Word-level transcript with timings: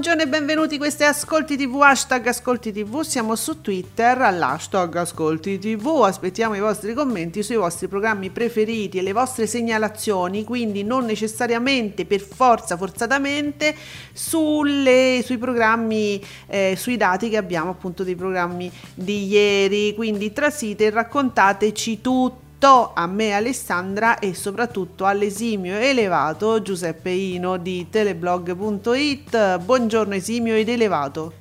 Buongiorno 0.00 0.26
e 0.26 0.32
benvenuti, 0.32 0.78
questo 0.78 1.02
è 1.02 1.06
Ascolti 1.08 1.58
TV, 1.58 1.78
hashtag 1.82 2.28
Ascolti 2.28 2.72
TV, 2.72 3.02
siamo 3.02 3.36
su 3.36 3.60
Twitter 3.60 4.18
all'hashtag 4.22 4.96
Ascolti 4.96 5.58
TV, 5.58 6.04
aspettiamo 6.06 6.54
i 6.54 6.60
vostri 6.60 6.94
commenti 6.94 7.42
sui 7.42 7.56
vostri 7.56 7.86
programmi 7.86 8.30
preferiti 8.30 8.96
e 8.96 9.02
le 9.02 9.12
vostre 9.12 9.46
segnalazioni, 9.46 10.42
quindi 10.44 10.84
non 10.84 11.04
necessariamente 11.04 12.06
per 12.06 12.22
forza, 12.22 12.78
forzatamente, 12.78 13.76
sulle, 14.14 15.20
sui 15.22 15.36
programmi, 15.36 16.24
eh, 16.46 16.76
sui 16.78 16.96
dati 16.96 17.28
che 17.28 17.36
abbiamo 17.36 17.68
appunto 17.68 18.02
dei 18.02 18.16
programmi 18.16 18.72
di 18.94 19.26
ieri, 19.26 19.94
quindi 19.94 20.32
trasite 20.32 20.86
e 20.86 20.90
raccontateci 20.90 22.00
tutto 22.00 22.48
a 22.68 23.06
me 23.06 23.32
Alessandra 23.32 24.18
e 24.18 24.34
soprattutto 24.34 25.06
all'esimio 25.06 25.76
elevato 25.78 26.60
Giuseppe 26.60 27.08
Ino 27.08 27.56
di 27.56 27.86
teleblog.it. 27.88 29.60
Buongiorno 29.60 30.14
esimio 30.14 30.54
ed 30.54 30.68
elevato. 30.68 31.32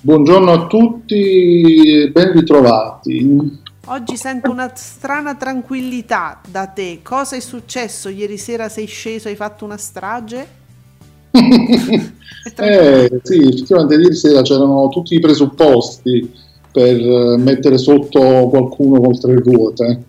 Buongiorno 0.00 0.50
a 0.50 0.66
tutti, 0.66 2.08
ben 2.10 2.32
ritrovati. 2.32 3.60
Oggi 3.86 4.16
sento 4.16 4.50
una 4.50 4.72
strana 4.74 5.34
tranquillità 5.34 6.40
da 6.48 6.66
te. 6.66 7.00
Cosa 7.02 7.36
è 7.36 7.40
successo? 7.40 8.08
Ieri 8.08 8.38
sera 8.38 8.70
sei 8.70 8.86
sceso, 8.86 9.28
hai 9.28 9.36
fatto 9.36 9.66
una 9.66 9.76
strage? 9.76 10.62
Eh, 12.56 13.20
sì, 13.22 13.38
effettivamente 13.38 13.94
ieri 13.94 14.14
sera 14.14 14.42
c'erano 14.42 14.88
tutti 14.88 15.14
i 15.14 15.18
presupposti 15.18 16.30
per 16.70 17.00
eh, 17.00 17.36
mettere 17.38 17.78
sotto 17.78 18.20
qualcuno 18.50 19.00
con 19.00 19.18
tre 19.18 19.36
ruote. 19.36 20.04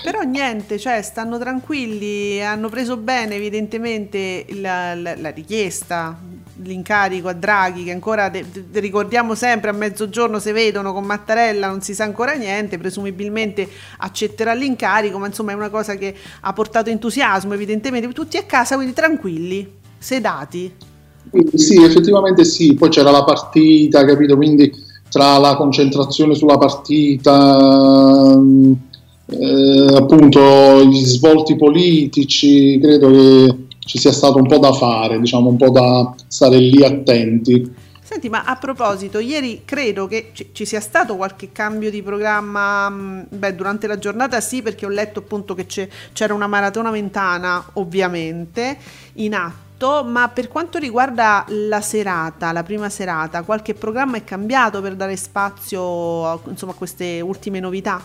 Però 0.00 0.20
niente, 0.20 0.78
cioè 0.78 1.00
stanno 1.02 1.38
tranquilli, 1.38 2.42
hanno 2.42 2.68
preso 2.68 2.96
bene 2.98 3.36
evidentemente 3.36 4.44
la, 4.50 4.94
la- 4.94 5.16
la 5.16 5.30
richiesta, 5.30 6.18
l'incarico 6.56 7.28
a 7.28 7.32
Draghi 7.32 7.84
che 7.84 7.90
ancora, 7.92 8.28
de- 8.28 8.44
de- 8.50 8.80
ricordiamo 8.80 9.34
sempre, 9.34 9.70
a 9.70 9.72
mezzogiorno 9.72 10.38
se 10.38 10.52
vedono 10.52 10.92
con 10.92 11.04
Mattarella 11.04 11.68
non 11.68 11.80
si 11.80 11.94
sa 11.94 12.04
ancora 12.04 12.34
niente, 12.34 12.76
presumibilmente 12.76 13.66
accetterà 13.98 14.52
l'incarico, 14.52 15.18
ma 15.18 15.26
insomma 15.26 15.52
è 15.52 15.54
una 15.54 15.70
cosa 15.70 15.94
che 15.96 16.14
ha 16.40 16.52
portato 16.52 16.90
entusiasmo 16.90 17.54
evidentemente, 17.54 18.06
tutti 18.12 18.36
a 18.36 18.44
casa 18.44 18.74
quindi 18.76 18.92
tranquilli, 18.92 19.78
sedati. 19.98 20.72
Sì, 21.54 21.82
effettivamente 21.82 22.44
sì, 22.44 22.74
poi 22.74 22.90
c'era 22.90 23.10
la 23.10 23.24
partita, 23.24 24.04
capito? 24.04 24.36
Quindi 24.36 24.70
tra 25.08 25.38
la 25.38 25.56
concentrazione 25.56 26.34
sulla 26.34 26.56
partita, 26.58 28.36
mm, 28.38 28.72
eh, 29.26 29.94
appunto 29.94 30.84
gli 30.84 31.04
svolti 31.04 31.56
politici, 31.56 32.78
credo 32.80 33.10
che 33.10 33.66
ci 33.78 33.98
sia 33.98 34.12
stato 34.12 34.38
un 34.38 34.46
po' 34.46 34.58
da 34.58 34.72
fare, 34.72 35.18
diciamo 35.20 35.48
un 35.48 35.56
po' 35.56 35.70
da 35.70 36.14
stare 36.26 36.58
lì 36.58 36.84
attenti. 36.84 37.82
Senti, 38.02 38.28
ma 38.28 38.44
a 38.44 38.56
proposito, 38.56 39.18
ieri 39.18 39.62
credo 39.64 40.06
che 40.06 40.30
ci, 40.34 40.50
ci 40.52 40.66
sia 40.66 40.80
stato 40.80 41.16
qualche 41.16 41.52
cambio 41.52 41.90
di 41.90 42.02
programma, 42.02 42.88
mh, 42.90 43.26
beh, 43.30 43.54
durante 43.54 43.86
la 43.86 43.98
giornata 43.98 44.40
sì, 44.40 44.60
perché 44.60 44.84
ho 44.84 44.90
letto 44.90 45.20
appunto 45.20 45.54
che 45.54 45.66
c'era 45.66 46.34
una 46.34 46.46
maratona 46.46 46.90
ventana, 46.90 47.64
ovviamente, 47.74 48.76
in 49.14 49.34
atto, 49.34 50.04
ma 50.04 50.28
per 50.28 50.48
quanto 50.48 50.78
riguarda 50.78 51.46
la 51.48 51.80
serata, 51.80 52.52
la 52.52 52.62
prima 52.62 52.90
serata, 52.90 53.42
qualche 53.42 53.72
programma 53.72 54.18
è 54.18 54.24
cambiato 54.24 54.82
per 54.82 54.96
dare 54.96 55.16
spazio 55.16 56.42
insomma, 56.48 56.72
a 56.72 56.76
queste 56.76 57.22
ultime 57.22 57.58
novità? 57.58 58.02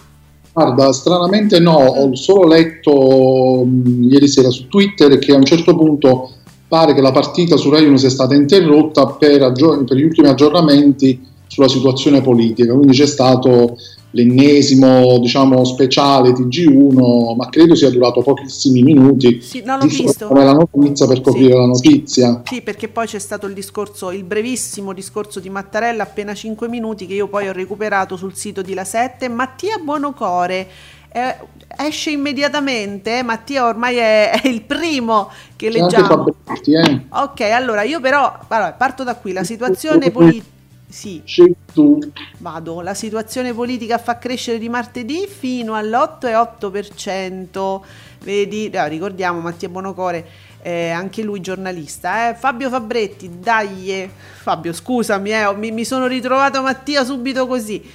Guarda, 0.51 0.91
stranamente 0.91 1.59
no, 1.59 1.77
ho 1.77 2.15
solo 2.15 2.47
letto 2.47 3.63
mh, 3.65 4.09
ieri 4.11 4.27
sera 4.27 4.49
su 4.49 4.67
Twitter 4.67 5.17
che 5.19 5.31
a 5.31 5.37
un 5.37 5.45
certo 5.45 5.75
punto 5.75 6.31
pare 6.67 6.93
che 6.93 7.01
la 7.01 7.11
partita 7.11 7.57
su 7.57 7.69
Rai 7.69 7.85
1 7.85 7.97
sia 7.97 8.09
stata 8.09 8.35
interrotta 8.35 9.07
per, 9.07 9.41
aggio- 9.41 9.83
per 9.83 9.97
gli 9.97 10.03
ultimi 10.03 10.27
aggiornamenti 10.27 11.19
sulla 11.47 11.67
situazione 11.67 12.21
politica, 12.21 12.73
quindi 12.73 12.93
c'è 12.93 13.07
stato 13.07 13.77
l'ennesimo 14.11 15.19
diciamo, 15.19 15.63
speciale 15.65 16.31
TG1, 16.31 17.35
ma 17.35 17.49
credo 17.49 17.75
sia 17.75 17.89
durato 17.89 18.21
pochissimi 18.21 18.81
minuti. 18.81 19.41
Sì, 19.41 19.61
non 19.63 19.79
l'ho 19.79 19.85
visto. 19.85 20.27
come 20.27 20.43
la 20.43 20.53
notizia 20.53 21.07
per 21.07 21.21
coprire 21.21 21.51
Sì. 21.51 21.57
la 21.57 21.65
notizia. 21.65 22.41
Sì, 22.45 22.61
perché 22.61 22.87
poi 22.87 23.05
c'è 23.07 23.19
stato 23.19 23.45
il 23.45 23.53
discorso, 23.53 24.11
il 24.11 24.23
brevissimo 24.23 24.93
discorso 24.93 25.39
di 25.39 25.49
Mattarella, 25.49 26.03
appena 26.03 26.33
5 26.33 26.67
minuti, 26.67 27.05
che 27.05 27.13
io 27.13 27.27
poi 27.27 27.47
ho 27.47 27.53
recuperato 27.53 28.17
sul 28.17 28.35
sito 28.35 28.61
di 28.61 28.73
La 28.73 28.83
7. 28.85 29.27
Mattia 29.29 29.77
Buonocore 29.77 30.67
eh, 31.11 31.35
esce 31.77 32.11
immediatamente, 32.11 33.23
Mattia 33.23 33.65
ormai 33.65 33.95
è, 33.97 34.41
è 34.41 34.47
il 34.47 34.61
primo 34.61 35.29
che 35.55 35.69
leggiamo. 35.69 36.33
Fabretti, 36.43 36.73
eh? 36.73 37.05
Ok, 37.09 37.41
allora 37.41 37.81
io 37.83 37.99
però 37.99 38.31
allora, 38.47 38.73
parto 38.73 39.03
da 39.03 39.15
qui, 39.15 39.33
la 39.33 39.43
situazione 39.43 40.11
politica... 40.11 40.57
Sì, 40.91 41.21
Scegli 41.23 41.53
tu. 41.71 41.99
vado. 42.39 42.81
La 42.81 42.95
situazione 42.95 43.53
politica 43.53 43.99
fa 43.99 44.17
crescere 44.17 44.57
di 44.57 44.69
martedì 44.69 45.27
fino 45.27 45.75
all'8,8%. 45.75 47.81
Vedi, 48.23 48.69
eh, 48.71 48.87
ricordiamo 48.87 49.39
Mattia 49.39 49.69
Bonocore, 49.69 50.25
eh, 50.63 50.89
anche 50.89 51.21
lui 51.21 51.41
giornalista. 51.41 52.29
eh. 52.29 52.33
Fabio 52.35 52.69
Fabretti, 52.69 53.29
dai, 53.39 53.91
eh. 53.91 54.09
Fabio, 54.41 54.73
scusami, 54.73 55.31
eh, 55.31 55.53
mi, 55.55 55.69
mi 55.71 55.85
sono 55.85 56.07
ritrovato 56.07 56.61
Mattia 56.63 57.03
subito 57.05 57.45
così. 57.45 57.87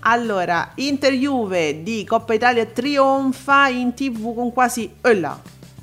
Allora, 0.00 0.70
Inter 0.76 1.12
Juve 1.12 1.82
di 1.82 2.04
Coppa 2.04 2.32
Italia 2.32 2.64
trionfa 2.64 3.68
in 3.68 3.92
tv 3.94 4.34
con 4.34 4.52
quasi... 4.52 4.90
eh 5.02 5.14
là, 5.14 5.38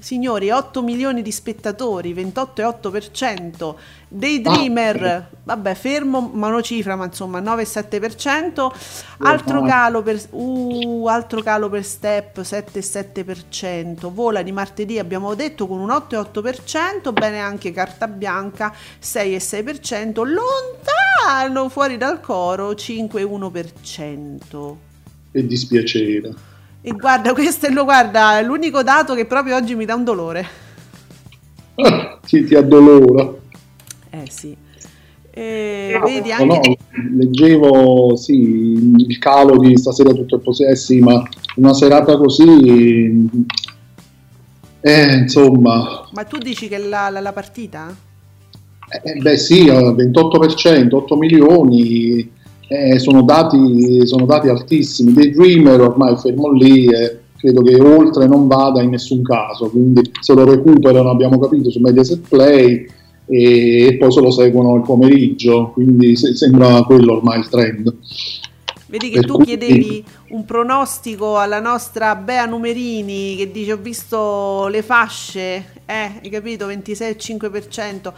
signori, 0.05 0.51
8 0.51 0.83
milioni 0.83 1.23
di 1.23 1.31
spettatori, 1.31 2.13
28,8%. 2.13 3.73
Dei 4.07 4.39
Dreamer, 4.39 5.31
vabbè, 5.43 5.73
fermo 5.73 6.29
monocifra, 6.31 6.95
ma 6.95 7.05
insomma 7.05 7.41
9,7%. 7.41 8.71
Altro 9.17 9.63
calo 9.63 10.03
per 10.03 10.21
uh, 10.29 11.07
altro 11.07 11.41
calo 11.41 11.69
per 11.69 11.83
Step 11.83 12.41
7,7%. 12.41 14.11
Vola 14.11 14.43
di 14.43 14.51
martedì 14.51 14.99
abbiamo 14.99 15.33
detto 15.33 15.65
con 15.65 15.79
un 15.79 15.89
8,8%, 15.89 17.11
bene 17.11 17.39
anche 17.39 17.71
Carta 17.71 18.07
Bianca 18.07 18.71
6,6%, 19.01 20.23
lontano 20.23 21.67
fuori 21.69 21.97
dal 21.97 22.19
coro 22.19 22.73
5,1%. 22.73 24.75
Che 25.31 25.47
dispiacere. 25.47 26.53
E 26.87 26.91
guarda, 26.91 27.33
questo 27.33 27.65
è 27.65 27.71
lo 27.71 27.83
guarda, 27.83 28.39
l'unico 28.41 28.83
dato 28.83 29.15
che 29.15 29.25
proprio 29.25 29.55
oggi 29.55 29.73
mi 29.73 29.85
dà 29.85 29.95
un 29.95 30.03
dolore. 30.03 30.47
Chi 32.23 32.43
ti 32.43 32.53
addolora? 32.53 33.33
Eh 34.11 34.25
sì. 34.29 34.55
Eh, 35.31 35.99
vedi 36.05 36.31
anche 36.31 36.45
no, 36.45 36.75
leggevo 37.17 38.15
sì, 38.15 38.93
il 38.95 39.17
calo 39.19 39.57
di 39.57 39.75
stasera 39.75 40.11
tutto 40.13 40.39
è 40.63 40.69
eh 40.69 40.75
sì, 40.77 40.99
ma 40.99 41.21
una 41.57 41.73
serata 41.73 42.15
così, 42.15 43.27
eh, 44.79 45.13
insomma, 45.17 46.07
Ma 46.13 46.23
tu 46.23 46.37
dici 46.37 46.69
che 46.69 46.77
la, 46.77 47.09
la- 47.09 47.19
la 47.19 47.33
partita? 47.33 47.93
eh, 49.03 49.13
beh 49.15 49.37
sì, 49.37 49.65
eh, 49.67 49.73
28%, 49.73 50.95
8 50.95 51.17
milioni, 51.17 52.31
eh, 52.67 52.99
sono, 52.99 53.21
dati, 53.23 54.05
sono 54.07 54.25
dati 54.25 54.47
altissimi. 54.49 55.13
Dei 55.13 55.31
Dreamer 55.31 55.81
ormai 55.81 56.15
fermo 56.17 56.51
lì, 56.51 56.85
eh, 56.85 57.19
credo 57.37 57.61
che 57.61 57.79
oltre 57.79 58.27
non 58.27 58.47
vada 58.47 58.81
in 58.81 58.89
nessun 58.91 59.21
caso, 59.21 59.69
quindi 59.69 60.01
se 60.19 60.33
lo 60.33 60.45
recuperano 60.45 61.09
abbiamo 61.09 61.37
capito 61.39 61.69
su 61.69 61.79
Mediaset 61.79 62.27
Play 62.27 62.87
e, 63.27 63.85
e 63.87 63.97
poi 63.97 64.11
se 64.11 64.21
lo 64.21 64.31
seguono 64.31 64.75
il 64.75 64.81
pomeriggio, 64.81 65.69
quindi 65.71 66.15
se- 66.15 66.35
sembra 66.35 66.81
quello 66.83 67.13
ormai 67.17 67.39
il 67.39 67.49
trend. 67.49 67.93
Vedi 68.87 69.09
che 69.09 69.19
Per 69.19 69.25
tu 69.25 69.35
cui- 69.35 69.45
chiedevi 69.45 70.03
un 70.29 70.45
pronostico 70.45 71.37
alla 71.37 71.59
nostra 71.59 72.15
Bea 72.15 72.45
Numerini 72.45 73.35
che 73.35 73.51
dice 73.51 73.73
ho 73.73 73.77
visto 73.77 74.67
le 74.67 74.81
fasce, 74.83 75.65
eh, 75.85 76.11
hai 76.23 76.29
capito, 76.29 76.67
26,5%. 76.67 78.13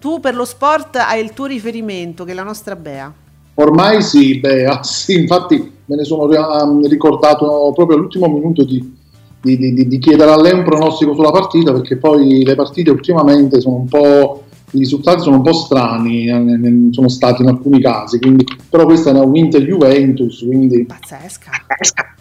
Tu 0.00 0.18
per 0.20 0.34
lo 0.34 0.44
sport 0.44 0.96
hai 0.96 1.22
il 1.22 1.32
tuo 1.32 1.46
riferimento 1.46 2.24
che 2.24 2.30
è 2.32 2.34
la 2.34 2.42
nostra 2.44 2.74
Bea. 2.74 3.12
Ormai 3.60 4.02
sì, 4.02 4.38
Bea, 4.38 4.82
sì, 4.84 5.20
infatti 5.20 5.72
me 5.86 5.96
ne 5.96 6.04
sono 6.04 6.26
ri- 6.28 6.88
ricordato 6.88 7.72
proprio 7.74 7.96
all'ultimo 7.96 8.28
minuto 8.28 8.64
di, 8.64 8.94
di- 9.40 9.56
di- 9.56 9.86
di- 9.88 9.98
chiedere 9.98 10.30
a 10.30 10.40
lei 10.40 10.52
un 10.52 10.64
pronostico 10.64 11.14
sulla 11.14 11.30
partita 11.30 11.72
perché 11.72 11.96
poi 11.96 12.44
le 12.44 12.54
partite 12.54 12.90
ultimamente 12.90 13.60
sono 13.60 13.76
un 13.76 13.88
po', 13.88 14.42
i 14.72 14.78
risultati 14.78 15.22
sono 15.22 15.36
un 15.36 15.42
po' 15.42 15.54
strani, 15.54 16.28
eh, 16.28 16.88
sono 16.92 17.08
stati 17.08 17.42
in 17.42 17.48
alcuni 17.48 17.80
casi, 17.80 18.18
quindi, 18.20 18.44
però 18.68 18.84
questa 18.84 19.10
è 19.10 19.18
un 19.18 19.34
Inter-Juventus, 19.34 20.44
quindi 20.46 20.84
Pazzesca. 20.84 21.50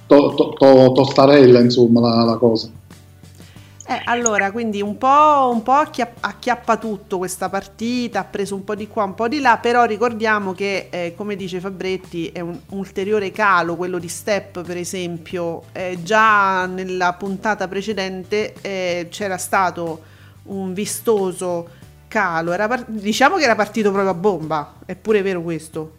to- 0.08 0.34
to- 0.36 0.54
to- 0.58 0.92
tostarella 0.94 1.60
insomma 1.60 2.00
la, 2.00 2.24
la 2.24 2.36
cosa. 2.38 2.70
Eh, 3.90 4.02
allora, 4.04 4.52
quindi 4.52 4.82
un 4.82 4.98
po', 4.98 5.50
un 5.50 5.64
po' 5.64 5.72
acchiapp- 5.72 6.18
acchiappa 6.20 6.76
tutto 6.76 7.18
questa 7.18 7.48
partita, 7.48 8.20
ha 8.20 8.24
preso 8.26 8.54
un 8.54 8.66
po' 8.66 8.76
di 8.76 8.90
qua, 8.90 9.06
un 9.06 9.14
po' 9.16 9.30
di 9.30 9.40
là, 9.40 9.60
però 9.62 9.86
ricordiamo 9.86 10.52
che, 10.52 10.88
eh, 10.90 11.14
come 11.16 11.38
dice 11.38 11.62
Fabretti, 11.62 12.28
è 12.28 12.42
un 12.42 12.60
ulteriore 12.72 13.32
calo, 13.32 13.78
quello 13.78 13.98
di 13.98 14.10
Step 14.10 14.62
per 14.64 14.76
esempio, 14.76 15.64
Eh, 15.72 16.00
già 16.04 16.66
nella 16.66 17.14
puntata 17.14 17.70
precedente 17.70 18.56
eh, 18.60 19.08
c'era 19.10 19.38
stato 19.38 20.02
un 20.48 20.74
vistoso 20.74 21.70
calo, 22.10 22.52
era 22.52 22.68
par- 22.68 22.86
diciamo 22.90 23.38
che 23.38 23.44
era 23.44 23.56
partito 23.56 23.92
proprio 23.92 24.12
a 24.12 24.16
bomba, 24.16 24.74
è 24.86 24.96
pure 24.96 25.22
vero 25.22 25.42
questo. 25.42 25.96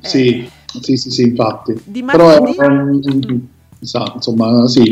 Sì, 0.00 0.48
sì, 0.80 0.96
sì, 0.96 1.10
sì, 1.10 1.22
infatti. 1.24 1.78
Di 1.84 2.02
Però 2.02 2.26
martedì? 2.26 2.56
è 2.56 2.66
un- 2.66 3.46
sa, 3.80 4.12
insomma, 4.14 4.66
sì, 4.66 4.82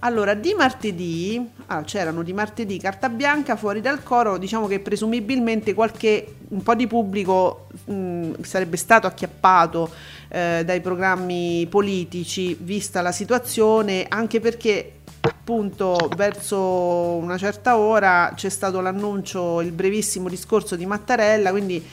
Allora, 0.00 0.34
di 0.34 0.52
martedì, 0.52 1.50
ah, 1.66 1.82
c'erano 1.82 2.22
di 2.22 2.34
martedì 2.34 2.78
carta 2.78 3.08
bianca 3.08 3.56
fuori 3.56 3.80
dal 3.80 4.02
coro, 4.02 4.36
diciamo 4.36 4.66
che 4.66 4.78
presumibilmente 4.78 5.72
qualche, 5.72 6.36
un 6.48 6.62
po' 6.62 6.74
di 6.74 6.86
pubblico 6.86 7.68
mh, 7.86 8.42
sarebbe 8.42 8.76
stato 8.76 9.06
acchiappato 9.06 9.90
eh, 10.28 10.62
dai 10.66 10.80
programmi 10.82 11.66
politici 11.70 12.56
vista 12.60 13.00
la 13.00 13.10
situazione, 13.10 14.04
anche 14.06 14.38
perché 14.38 14.92
appunto 15.20 16.10
verso 16.14 16.58
una 16.58 17.38
certa 17.38 17.78
ora 17.78 18.32
c'è 18.34 18.50
stato 18.50 18.80
l'annuncio, 18.80 19.62
il 19.62 19.72
brevissimo 19.72 20.28
discorso 20.28 20.76
di 20.76 20.84
Mattarella, 20.84 21.50
quindi 21.50 21.84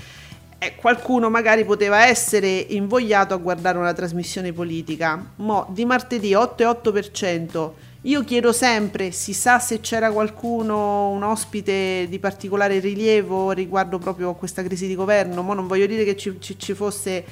eh, 0.59 0.75
qualcuno 0.75 1.29
magari 1.29 1.63
poteva 1.63 2.06
essere 2.06 2.49
invogliato 2.49 3.33
a 3.33 3.38
guardare 3.38 3.77
una 3.77 3.94
trasmissione 3.94 4.51
politica. 4.51 5.31
Mo 5.38 5.67
di 5.69 5.85
martedì 5.85 6.31
8,8%. 6.33 7.71
Io 8.05 8.23
chiedo 8.25 8.51
sempre, 8.51 9.11
si 9.11 9.31
sa 9.33 9.59
se 9.59 9.79
c'era 9.79 10.11
qualcuno, 10.11 11.09
un 11.11 11.23
ospite 11.23 12.05
di 12.09 12.19
particolare 12.19 12.79
rilievo 12.79 13.51
riguardo 13.51 13.97
proprio 13.97 14.31
a 14.31 14.35
questa 14.35 14.61
crisi 14.61 14.88
di 14.88 14.95
governo. 14.95 15.41
Mo 15.41 15.53
non 15.53 15.67
voglio 15.67 15.85
dire 15.85 16.03
che 16.03 16.17
ci, 16.17 16.35
ci- 16.39 16.59
ci 16.59 16.73
fosse 16.73 17.23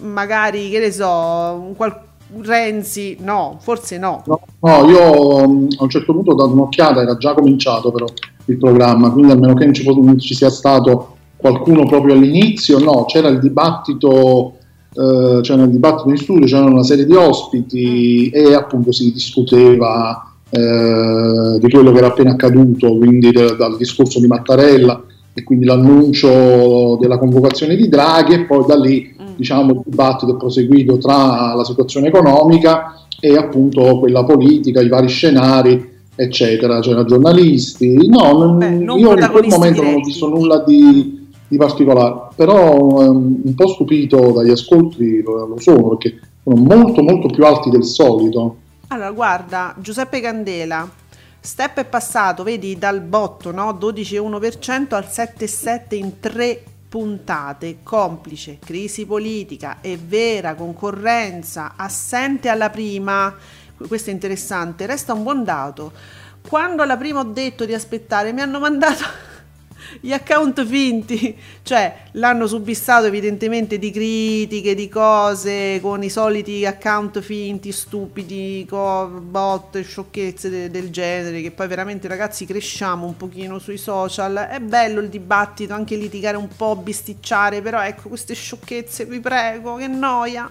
magari, 0.00 0.70
che 0.70 0.80
ne 0.80 0.90
so, 0.90 1.06
un 1.08 1.74
qual- 1.76 2.10
Renzi, 2.34 3.18
no, 3.20 3.58
forse 3.60 3.98
no. 3.98 4.22
No, 4.26 4.40
no, 4.60 4.88
io 4.88 5.46
mh, 5.48 5.68
a 5.78 5.82
un 5.84 5.90
certo 5.90 6.14
punto 6.14 6.30
ho 6.32 6.34
dato 6.34 6.50
un'occhiata, 6.52 7.02
era 7.02 7.16
già 7.16 7.34
cominciato 7.34 7.92
però 7.92 8.06
il 8.46 8.56
programma, 8.56 9.10
quindi 9.12 9.32
almeno 9.32 9.52
che 9.54 9.64
non 9.66 9.74
ci, 9.74 9.82
fo- 9.82 9.92
non 10.00 10.18
ci 10.18 10.34
sia 10.34 10.48
stato 10.50 11.16
qualcuno 11.36 11.84
proprio 11.86 12.14
all'inizio, 12.14 12.78
no, 12.78 13.04
c'era 13.04 13.28
il 13.28 13.38
dibattito, 13.38 14.56
eh, 14.94 15.40
c'era 15.42 15.62
il 15.62 15.70
dibattito 15.70 16.10
in 16.10 16.16
studio, 16.16 16.46
c'erano 16.46 16.72
una 16.72 16.82
serie 16.82 17.06
di 17.06 17.14
ospiti 17.14 18.28
e 18.30 18.54
appunto 18.54 18.92
si 18.92 19.12
discuteva 19.12 20.30
eh, 20.50 21.58
di 21.58 21.70
quello 21.70 21.92
che 21.92 21.98
era 21.98 22.08
appena 22.08 22.32
accaduto, 22.32 22.96
quindi 22.96 23.30
de- 23.30 23.56
dal 23.56 23.76
discorso 23.76 24.20
di 24.20 24.26
Mattarella 24.26 25.02
e 25.34 25.42
quindi 25.44 25.64
l'annuncio 25.64 26.98
della 27.00 27.16
convocazione 27.18 27.74
di 27.76 27.88
Draghi 27.88 28.34
e 28.34 28.44
poi 28.44 28.64
da 28.66 28.76
lì 28.78 29.14
diciamo, 29.34 29.72
il 29.72 29.80
dibattito 29.86 30.34
è 30.34 30.36
proseguito 30.36 30.98
tra 30.98 31.54
la 31.54 31.64
situazione 31.64 32.08
economica 32.08 32.98
e 33.18 33.36
appunto 33.36 33.98
quella 33.98 34.24
politica, 34.24 34.82
i 34.82 34.88
vari 34.88 35.08
scenari, 35.08 35.90
eccetera. 36.14 36.80
C'erano 36.80 37.06
giornalisti. 37.06 38.08
No, 38.08 38.32
non- 38.36 38.58
Beh, 38.58 38.70
non 38.70 38.98
io 38.98 39.12
in 39.12 39.28
quel 39.30 39.46
momento 39.48 39.80
non 39.80 39.92
ho 39.92 39.94
diretti. 39.94 40.10
visto 40.10 40.28
nulla 40.28 40.58
di, 40.66 41.21
di 41.52 41.58
particolare, 41.58 42.28
però 42.34 43.02
ehm, 43.02 43.42
un 43.44 43.54
po' 43.54 43.68
stupito 43.68 44.32
dagli 44.32 44.50
ascolti 44.50 45.20
lo, 45.20 45.54
sono 45.58 45.90
perché 45.90 46.18
sono 46.42 46.56
molto 46.62 47.02
molto 47.02 47.28
più 47.28 47.44
alti 47.44 47.68
del 47.68 47.84
solito. 47.84 48.56
Allora, 48.88 49.10
guarda, 49.10 49.74
Giuseppe 49.78 50.22
Candela, 50.22 50.88
Step 51.38 51.80
è 51.80 51.84
passato, 51.84 52.42
vedi, 52.42 52.78
dal 52.78 53.02
botto, 53.02 53.52
no? 53.52 53.72
12,1% 53.72 54.94
al 54.94 55.04
7,7% 55.04 55.94
in 55.94 56.20
tre 56.20 56.62
puntate, 56.88 57.78
complice, 57.82 58.58
crisi 58.58 59.04
politica 59.04 59.78
e 59.82 59.98
vera 60.02 60.54
concorrenza, 60.54 61.74
assente 61.76 62.48
alla 62.48 62.70
prima, 62.70 63.34
questo 63.86 64.08
è 64.08 64.12
interessante, 64.14 64.86
resta 64.86 65.12
un 65.12 65.22
buon 65.22 65.44
dato. 65.44 65.92
Quando 66.48 66.82
alla 66.82 66.96
prima 66.96 67.20
ho 67.20 67.24
detto 67.24 67.66
di 67.66 67.74
aspettare, 67.74 68.32
mi 68.32 68.40
hanno 68.40 68.58
mandato 68.58 69.04
gli 70.00 70.12
account 70.12 70.64
finti, 70.64 71.36
cioè 71.62 72.04
l'hanno 72.12 72.46
subissato 72.46 73.06
evidentemente 73.06 73.78
di 73.78 73.90
critiche, 73.90 74.74
di 74.74 74.88
cose, 74.88 75.78
con 75.80 76.02
i 76.02 76.08
soliti 76.08 76.64
account 76.66 77.20
finti, 77.20 77.72
stupidi, 77.72 78.66
bot, 78.68 79.80
sciocchezze 79.80 80.50
de- 80.50 80.70
del 80.70 80.90
genere, 80.90 81.42
che 81.42 81.50
poi 81.50 81.68
veramente 81.68 82.08
ragazzi 82.08 82.46
cresciamo 82.46 83.06
un 83.06 83.16
pochino 83.16 83.58
sui 83.58 83.78
social, 83.78 84.48
è 84.50 84.60
bello 84.60 85.00
il 85.00 85.08
dibattito, 85.08 85.74
anche 85.74 85.96
litigare 85.96 86.36
un 86.36 86.48
po', 86.48 86.76
bisticciare, 86.76 87.60
però 87.60 87.82
ecco 87.82 88.08
queste 88.08 88.34
sciocchezze, 88.34 89.04
vi 89.04 89.20
prego, 89.20 89.76
che 89.76 89.86
noia. 89.86 90.50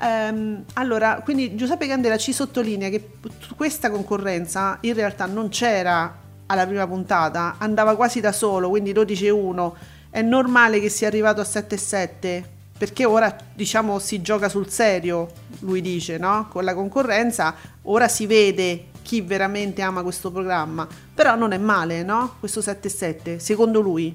Ehm, 0.00 0.64
allora, 0.74 1.20
quindi 1.22 1.54
Giuseppe 1.54 1.86
Candela 1.86 2.16
ci 2.16 2.32
sottolinea 2.32 2.88
che 2.88 3.10
questa 3.56 3.90
concorrenza 3.90 4.78
in 4.80 4.94
realtà 4.94 5.26
non 5.26 5.48
c'era 5.48 6.21
alla 6.52 6.66
prima 6.66 6.86
puntata, 6.86 7.54
andava 7.58 7.96
quasi 7.96 8.20
da 8.20 8.30
solo, 8.30 8.68
quindi 8.68 8.92
12-1. 8.92 9.72
È 10.10 10.20
normale 10.20 10.80
che 10.80 10.90
sia 10.90 11.08
arrivato 11.08 11.40
a 11.40 11.44
7-7 11.44 12.42
perché 12.76 13.04
ora 13.04 13.34
diciamo 13.54 13.98
si 13.98 14.20
gioca 14.22 14.48
sul 14.48 14.68
serio, 14.68 15.28
lui 15.60 15.80
dice, 15.80 16.18
no? 16.18 16.48
Con 16.50 16.64
la 16.64 16.74
concorrenza 16.74 17.54
ora 17.82 18.08
si 18.08 18.26
vede 18.26 18.86
chi 19.02 19.20
veramente 19.20 19.82
ama 19.82 20.02
questo 20.02 20.30
programma, 20.30 20.86
però 21.14 21.36
non 21.36 21.52
è 21.52 21.58
male, 21.58 22.02
no? 22.02 22.32
Questo 22.38 22.60
7-7, 22.60 23.36
secondo 23.38 23.80
lui. 23.80 24.14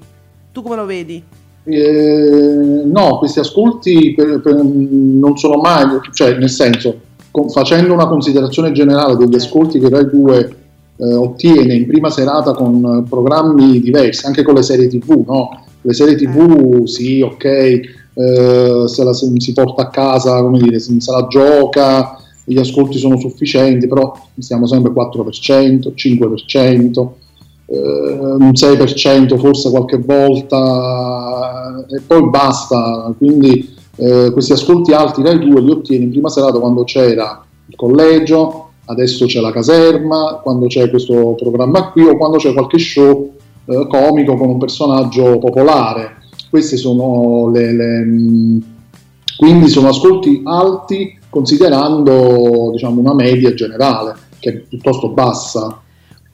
Tu 0.51 0.61
come 0.61 0.75
lo 0.75 0.85
vedi? 0.85 1.23
Eh, 1.63 2.81
no, 2.85 3.17
questi 3.17 3.39
ascolti 3.39 4.13
per- 4.13 4.41
per- 4.41 4.61
non 4.63 5.37
sono 5.37 5.57
mai, 5.57 5.85
cioè 6.13 6.37
nel 6.37 6.49
senso, 6.49 6.99
con- 7.31 7.49
facendo 7.49 7.93
una 7.93 8.07
considerazione 8.07 8.71
generale 8.71 9.15
degli 9.15 9.35
ascolti 9.35 9.79
che 9.79 9.89
Rai 9.89 10.09
2 10.09 10.55
eh, 10.97 11.13
ottiene 11.13 11.75
in 11.75 11.87
prima 11.87 12.09
serata 12.09 12.53
con 12.53 12.83
eh, 12.83 13.09
programmi 13.09 13.79
diversi, 13.79 14.25
anche 14.25 14.43
con 14.43 14.55
le 14.55 14.63
serie 14.63 14.87
TV, 14.87 15.23
no? 15.25 15.63
Le 15.81 15.93
serie 15.93 16.15
TV, 16.15 16.85
sì, 16.85 17.21
ok, 17.21 17.45
eh, 17.45 18.83
se 18.87 19.03
la 19.03 19.13
se 19.13 19.31
si 19.37 19.53
porta 19.53 19.83
a 19.83 19.89
casa, 19.89 20.41
come 20.41 20.59
dire, 20.59 20.79
se 20.79 20.99
se 20.99 21.11
la 21.11 21.27
gioca, 21.27 22.17
gli 22.43 22.57
ascolti 22.57 22.97
sono 22.97 23.17
sufficienti, 23.17 23.87
però 23.87 24.13
siamo 24.37 24.65
sempre 24.65 24.91
4%, 24.91 25.93
5%, 25.93 27.07
eh, 27.65 27.77
un 27.77 28.51
6% 28.53 29.37
forse 29.37 29.69
qualche 29.69 29.97
volta 29.97 31.85
eh, 31.89 31.95
e 31.95 32.01
poi 32.07 32.29
basta. 32.29 33.13
Quindi 33.17 33.75
eh, 33.97 34.29
questi 34.31 34.53
ascolti 34.53 34.93
alti 34.93 35.21
Rai 35.21 35.39
2 35.39 35.61
li 35.61 35.71
ottiene 35.71 36.05
in 36.05 36.11
prima 36.11 36.29
serata 36.29 36.57
quando 36.59 36.83
c'era 36.85 37.43
il 37.65 37.75
collegio, 37.75 38.66
adesso 38.87 39.25
c'è 39.25 39.39
la 39.39 39.51
caserma, 39.51 40.39
quando 40.43 40.67
c'è 40.67 40.89
questo 40.89 41.35
programma 41.35 41.91
qui 41.91 42.03
o 42.03 42.17
quando 42.17 42.37
c'è 42.37 42.53
qualche 42.53 42.77
show 42.77 43.33
eh, 43.65 43.87
comico 43.87 44.35
con 44.35 44.49
un 44.49 44.57
personaggio 44.57 45.37
popolare. 45.39 46.17
Queste 46.49 46.77
sono 46.77 47.49
le, 47.51 47.73
le, 47.73 47.99
mh, 47.99 48.63
quindi 49.37 49.67
sono 49.67 49.89
ascolti 49.89 50.41
alti 50.43 51.17
considerando 51.29 52.69
diciamo, 52.71 52.99
una 52.99 53.13
media 53.13 53.53
generale 53.53 54.15
che 54.39 54.49
è 54.49 54.53
piuttosto 54.53 55.09
bassa. 55.09 55.81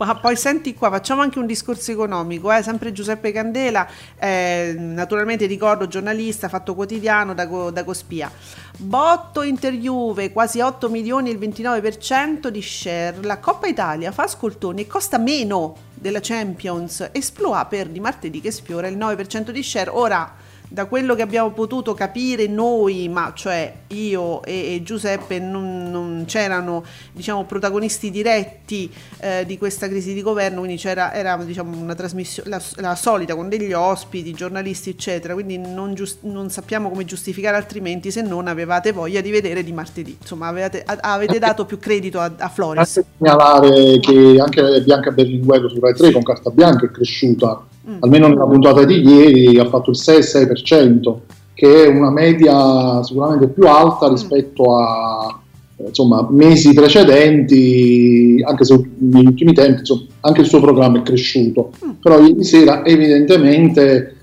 Ma 0.03 0.15
poi 0.15 0.35
senti 0.35 0.73
qua, 0.73 0.89
facciamo 0.89 1.21
anche 1.21 1.39
un 1.39 1.45
discorso 1.45 1.91
economico, 1.91 2.51
eh? 2.51 2.61
sempre 2.61 2.91
Giuseppe 2.91 3.31
Candela, 3.31 3.87
eh, 4.19 4.75
naturalmente 4.77 5.45
ricordo 5.45 5.87
giornalista, 5.87 6.49
fatto 6.49 6.75
quotidiano 6.75 7.33
da, 7.33 7.45
da 7.45 7.83
Cospia. 7.85 8.29
Botto 8.77 9.43
Inter 9.43 9.71
Juve, 9.75 10.33
quasi 10.33 10.59
8 10.59 10.89
milioni 10.89 11.29
il 11.29 11.39
29% 11.39 12.49
di 12.49 12.61
share. 12.61 13.15
La 13.21 13.37
Coppa 13.37 13.67
Italia 13.67 14.11
fa 14.11 14.23
ascoltoni 14.23 14.81
e 14.81 14.87
costa 14.87 15.17
meno 15.17 15.75
della 15.93 16.19
Champions. 16.21 17.09
Esploa 17.13 17.63
per 17.65 17.87
di 17.87 18.01
martedì 18.01 18.41
che 18.41 18.51
sfiora 18.51 18.87
il 18.87 18.97
9% 18.97 19.51
di 19.51 19.63
share. 19.63 19.89
Ora, 19.89 20.35
da 20.73 20.85
quello 20.85 21.13
che 21.13 21.21
abbiamo 21.21 21.51
potuto 21.51 21.93
capire 21.93 22.47
noi, 22.47 23.07
ma 23.07 23.31
cioè 23.35 23.71
io 23.89 24.41
e, 24.41 24.73
e 24.73 24.81
Giuseppe, 24.83 25.37
non, 25.37 25.91
non 25.91 26.23
c'erano 26.25 26.83
diciamo, 27.11 27.43
protagonisti 27.43 28.09
diretti 28.09 28.91
eh, 29.19 29.43
di 29.45 29.59
questa 29.59 29.87
crisi 29.87 30.15
di 30.15 30.23
governo, 30.23 30.61
quindi 30.61 30.77
c'era 30.77 31.13
era, 31.13 31.37
diciamo, 31.37 31.77
una 31.77 31.93
trasmissione, 31.93 32.49
la, 32.49 32.61
la 32.77 32.95
solita 32.95 33.35
con 33.35 33.49
degli 33.49 33.71
ospiti, 33.71 34.33
giornalisti, 34.33 34.89
eccetera, 34.89 35.35
quindi 35.35 35.59
non, 35.59 35.93
gius- 35.93 36.17
non 36.21 36.49
sappiamo 36.49 36.89
come 36.89 37.05
giustificare 37.05 37.55
altrimenti 37.55 38.09
se 38.09 38.23
non 38.23 38.47
avevate 38.47 38.91
voglia 38.93 39.21
di 39.21 39.29
vedere 39.29 39.63
di 39.63 39.73
martedì, 39.73 40.17
insomma 40.19 40.47
avevate, 40.47 40.81
a- 40.83 40.97
avete 41.01 41.37
dato 41.37 41.65
più 41.65 41.77
credito 41.77 42.19
a, 42.19 42.31
a 42.35 42.49
Floris. 42.49 42.97
Anche 42.97 43.09
segnalare 43.19 43.99
che 43.99 44.37
anche 44.39 44.81
Bianca 44.81 45.11
Berlinguer 45.11 45.69
su 45.69 45.79
Rai 45.79 45.93
3 45.93 46.11
con 46.11 46.23
carta 46.23 46.49
bianca 46.49 46.87
è 46.87 46.89
cresciuta, 46.89 47.63
Mm. 47.85 47.97
almeno 47.99 48.27
nella 48.29 48.45
puntata 48.45 48.85
di 48.85 49.01
ieri 49.01 49.59
ha 49.59 49.67
fatto 49.67 49.91
il 49.91 49.97
6-6%, 49.99 51.15
che 51.53 51.83
è 51.83 51.87
una 51.87 52.11
media 52.11 53.03
sicuramente 53.03 53.49
più 53.49 53.67
alta 53.67 54.07
rispetto 54.07 54.77
a 54.77 55.39
eh, 55.75 55.87
insomma, 55.87 56.25
mesi 56.29 56.73
precedenti, 56.73 58.41
anche 58.45 58.63
se 58.63 58.81
negli 58.99 59.25
ultimi 59.27 59.53
tempi 59.53 59.79
insomma, 59.79 60.03
anche 60.21 60.41
il 60.41 60.47
suo 60.47 60.61
programma 60.61 60.99
è 60.99 61.01
cresciuto. 61.01 61.71
Però 62.01 62.21
ieri 62.21 62.43
sera 62.43 62.85
evidentemente 62.85 64.15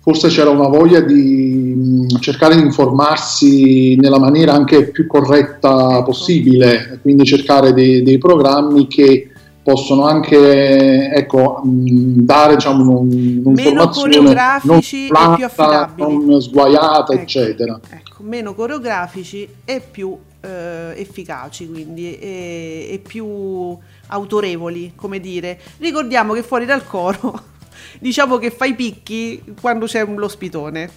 forse 0.00 0.28
c'era 0.28 0.50
una 0.50 0.68
voglia 0.68 1.00
di 1.00 1.74
mh, 1.76 2.18
cercare 2.20 2.54
di 2.54 2.62
informarsi 2.62 3.96
nella 3.96 4.20
maniera 4.20 4.52
anche 4.52 4.90
più 4.90 5.06
corretta 5.06 6.02
possibile, 6.04 7.00
quindi 7.02 7.24
cercare 7.24 7.72
dei, 7.72 8.02
dei 8.02 8.18
programmi 8.18 8.86
che 8.86 9.30
possono 9.66 10.04
anche 10.06 11.10
ecco, 11.10 11.60
mh, 11.64 12.20
dare 12.20 12.54
diciamo, 12.54 13.00
un- 13.00 13.40
un'informazione 13.44 14.16
coreografici 14.16 15.08
non 15.10 15.40
e 15.40 15.42
affidabili. 15.42 16.24
non 16.24 16.40
sguaiata, 16.40 17.12
Ecco, 17.14 17.22
eccetera. 17.22 17.80
Ecco, 17.90 18.22
meno 18.22 18.54
coreografici 18.54 19.48
e 19.64 19.80
più 19.90 20.16
eh, 20.40 20.92
efficaci, 20.94 21.68
quindi 21.68 22.16
e, 22.16 22.88
e 22.92 22.98
più 23.04 23.76
autorevoli, 24.06 24.92
come 24.94 25.18
dire. 25.18 25.58
Ricordiamo 25.78 26.32
che 26.32 26.44
fuori 26.44 26.64
dal 26.64 26.86
coro, 26.86 27.36
diciamo 27.98 28.38
che 28.38 28.52
fai 28.52 28.72
picchi 28.76 29.42
quando 29.60 29.86
c'è 29.86 30.00
un- 30.02 30.14
l'ospitone. 30.14 30.88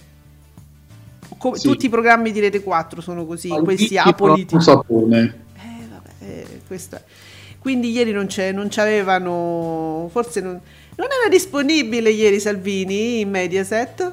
Co- 1.38 1.56
Sì. 1.56 1.66
Tutti 1.66 1.86
i 1.86 1.88
programmi 1.88 2.30
di 2.30 2.38
Rete 2.38 2.62
4 2.62 3.00
sono 3.00 3.26
così, 3.26 3.48
Ma 3.48 3.62
questi 3.62 3.98
apolitici. 3.98 4.54
Eh, 5.56 5.86
vabbè, 5.90 6.10
eh, 6.20 6.46
questo 6.68 6.94
è. 6.94 7.02
Quindi 7.60 7.90
ieri 7.90 8.10
non, 8.12 8.26
c'è, 8.26 8.52
non 8.52 8.68
c'avevano, 8.70 10.08
forse 10.10 10.40
non, 10.40 10.58
non 10.96 11.08
era 11.20 11.28
disponibile 11.28 12.10
ieri 12.10 12.40
Salvini 12.40 13.20
in 13.20 13.30
Mediaset. 13.30 14.12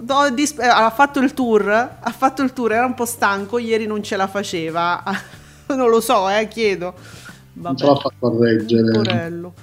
Do- 0.00 0.30
dis- 0.30 0.58
eh, 0.58 0.66
ha 0.66 0.90
fatto 0.90 1.18
il 1.20 1.34
tour, 1.34 1.68
ha 1.68 2.14
fatto 2.16 2.42
il 2.42 2.52
tour, 2.52 2.72
era 2.72 2.86
un 2.86 2.94
po' 2.94 3.04
stanco, 3.04 3.58
ieri 3.58 3.86
non 3.86 4.02
ce 4.02 4.16
la 4.16 4.26
faceva. 4.26 5.02
non 5.68 5.90
lo 5.90 6.00
so, 6.00 6.28
eh, 6.30 6.48
chiedo. 6.48 6.94
Non 7.54 7.74
Vabbè. 7.74 7.78
ce 7.78 7.86
l'ha 7.86 7.94
fatto 7.96 8.26
a 8.26 8.44
reggere. 8.44 8.90
Porello. 8.92 9.54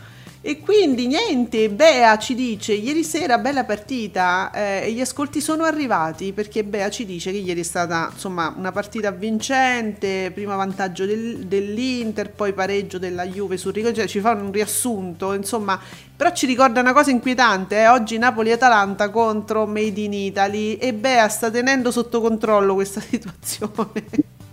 E 0.48 0.60
quindi 0.60 1.08
niente, 1.08 1.72
Bea 1.72 2.20
ci 2.20 2.36
dice, 2.36 2.74
ieri 2.74 3.04
sera 3.04 3.40
bella 3.40 3.64
partita 3.64 4.52
eh, 4.54 4.84
e 4.86 4.92
gli 4.92 5.02
ascolti 5.02 5.42
sono 5.42 5.64
arrivati 5.64 6.34
perché 6.34 6.64
Bea 6.64 6.92
ci 6.92 7.04
dice 7.04 7.32
che 7.32 7.38
ieri 7.38 7.62
è 7.62 7.64
stata 7.64 8.12
insomma 8.14 8.54
una 8.56 8.72
partita 8.72 9.10
vincente, 9.10 10.30
prima 10.32 10.56
vantaggio 10.56 11.08
del- 11.08 11.48
dell'Inter, 11.48 12.30
poi 12.30 12.54
pareggio 12.54 13.00
della 13.00 13.26
Juve 13.26 13.58
sul 13.58 13.74
rigore, 13.74 13.96
cioè 13.96 14.06
ci 14.06 14.20
fa 14.20 14.34
un 14.34 14.52
riassunto, 14.52 15.34
insomma, 15.34 15.80
però 16.16 16.32
ci 16.32 16.46
ricorda 16.46 16.80
una 16.80 16.94
cosa 16.94 17.10
inquietante, 17.10 17.78
eh, 17.78 17.88
oggi 17.88 18.20
Napoli-Atalanta 18.20 19.10
contro 19.10 19.66
Made 19.66 20.00
in 20.00 20.14
Italy 20.14 20.76
e 20.76 20.94
Bea 20.94 21.28
sta 21.28 21.50
tenendo 21.50 21.90
sotto 21.90 22.22
controllo 22.22 22.76
questa 22.76 23.02
situazione. 23.02 24.06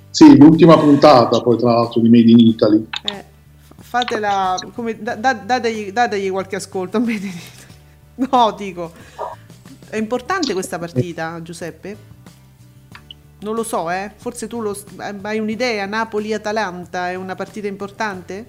Sì, 0.09 0.39
l'ultima 0.39 0.79
puntata 0.79 1.43
poi 1.43 1.59
tra 1.59 1.73
l'altro 1.73 2.01
di 2.01 2.09
Made 2.09 2.31
in 2.31 2.39
Italy. 2.39 2.87
Eh, 3.05 3.32
fatela 3.93 4.57
come 4.75 5.03
da- 5.03 5.17
da- 5.17 5.35
dategli, 5.35 5.93
dategli 5.93 6.31
qualche 6.31 6.57
ascolto 6.57 6.99
no 8.15 8.55
dico 8.57 8.91
è 9.91 9.97
importante 9.99 10.55
questa 10.55 10.79
partita 10.79 11.39
Giuseppe? 11.43 12.11
Non 13.41 13.55
lo 13.55 13.63
so 13.63 13.91
eh. 13.91 14.11
Forse 14.17 14.47
tu 14.47 14.63
lo, 14.63 14.75
hai 15.23 15.39
un'idea 15.39 15.85
Napoli-Atalanta 15.85 17.11
è 17.11 17.17
una 17.17 17.35
partita 17.35 17.67
importante? 17.67 18.47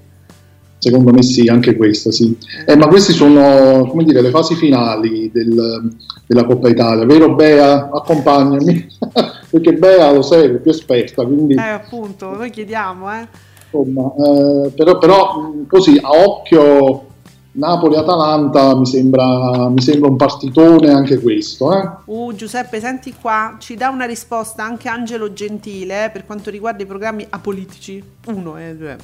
Secondo 0.78 1.12
me 1.12 1.22
sì, 1.22 1.50
anche 1.50 1.76
questa 1.76 2.12
sì. 2.12 2.38
Eh, 2.66 2.78
ma 2.78 2.88
queste 2.88 3.12
sono, 3.12 3.86
come 3.88 4.06
dire, 4.06 4.22
le 4.22 4.30
fasi 4.30 4.56
finali 4.56 5.30
del- 5.34 5.94
della 6.26 6.46
Coppa 6.46 6.70
Italia, 6.70 7.06
vero 7.06 7.34
Bea? 7.36 7.90
Accompagnami, 7.92 8.88
perché 9.50 9.74
Bea 9.74 10.12
lo 10.12 10.22
sei, 10.22 10.46
è 10.46 10.60
più 10.60 10.72
esperta, 10.72 11.26
quindi 11.26 11.56
eh 11.56 11.60
appunto 11.62 12.32
noi 12.36 12.50
chiediamo 12.52 13.14
eh 13.20 13.28
insomma, 13.74 14.14
eh, 14.18 14.70
però, 14.70 14.98
però 14.98 15.40
mh, 15.40 15.68
così 15.68 16.00
a 16.02 16.12
occhio 16.12 17.08
Napoli-Atalanta 17.56 18.76
mi 18.76 18.86
sembra, 18.86 19.70
mi 19.70 19.82
sembra 19.82 20.10
un 20.10 20.16
partitone 20.16 20.90
anche 20.90 21.20
questo. 21.20 21.72
Eh? 21.72 21.90
Uh, 22.06 22.34
Giuseppe, 22.34 22.80
senti 22.80 23.14
qua, 23.20 23.58
ci 23.60 23.76
dà 23.76 23.90
una 23.90 24.06
risposta 24.06 24.64
anche 24.64 24.90
Angelo 24.90 25.34
Gentile 25.34 26.06
eh, 26.06 26.10
per 26.10 26.26
quanto 26.26 26.50
riguarda 26.50 26.82
i 26.82 26.88
programmi 26.88 27.26
apolitici. 27.30 28.04
Uno, 28.26 28.58
eh. 28.58 28.98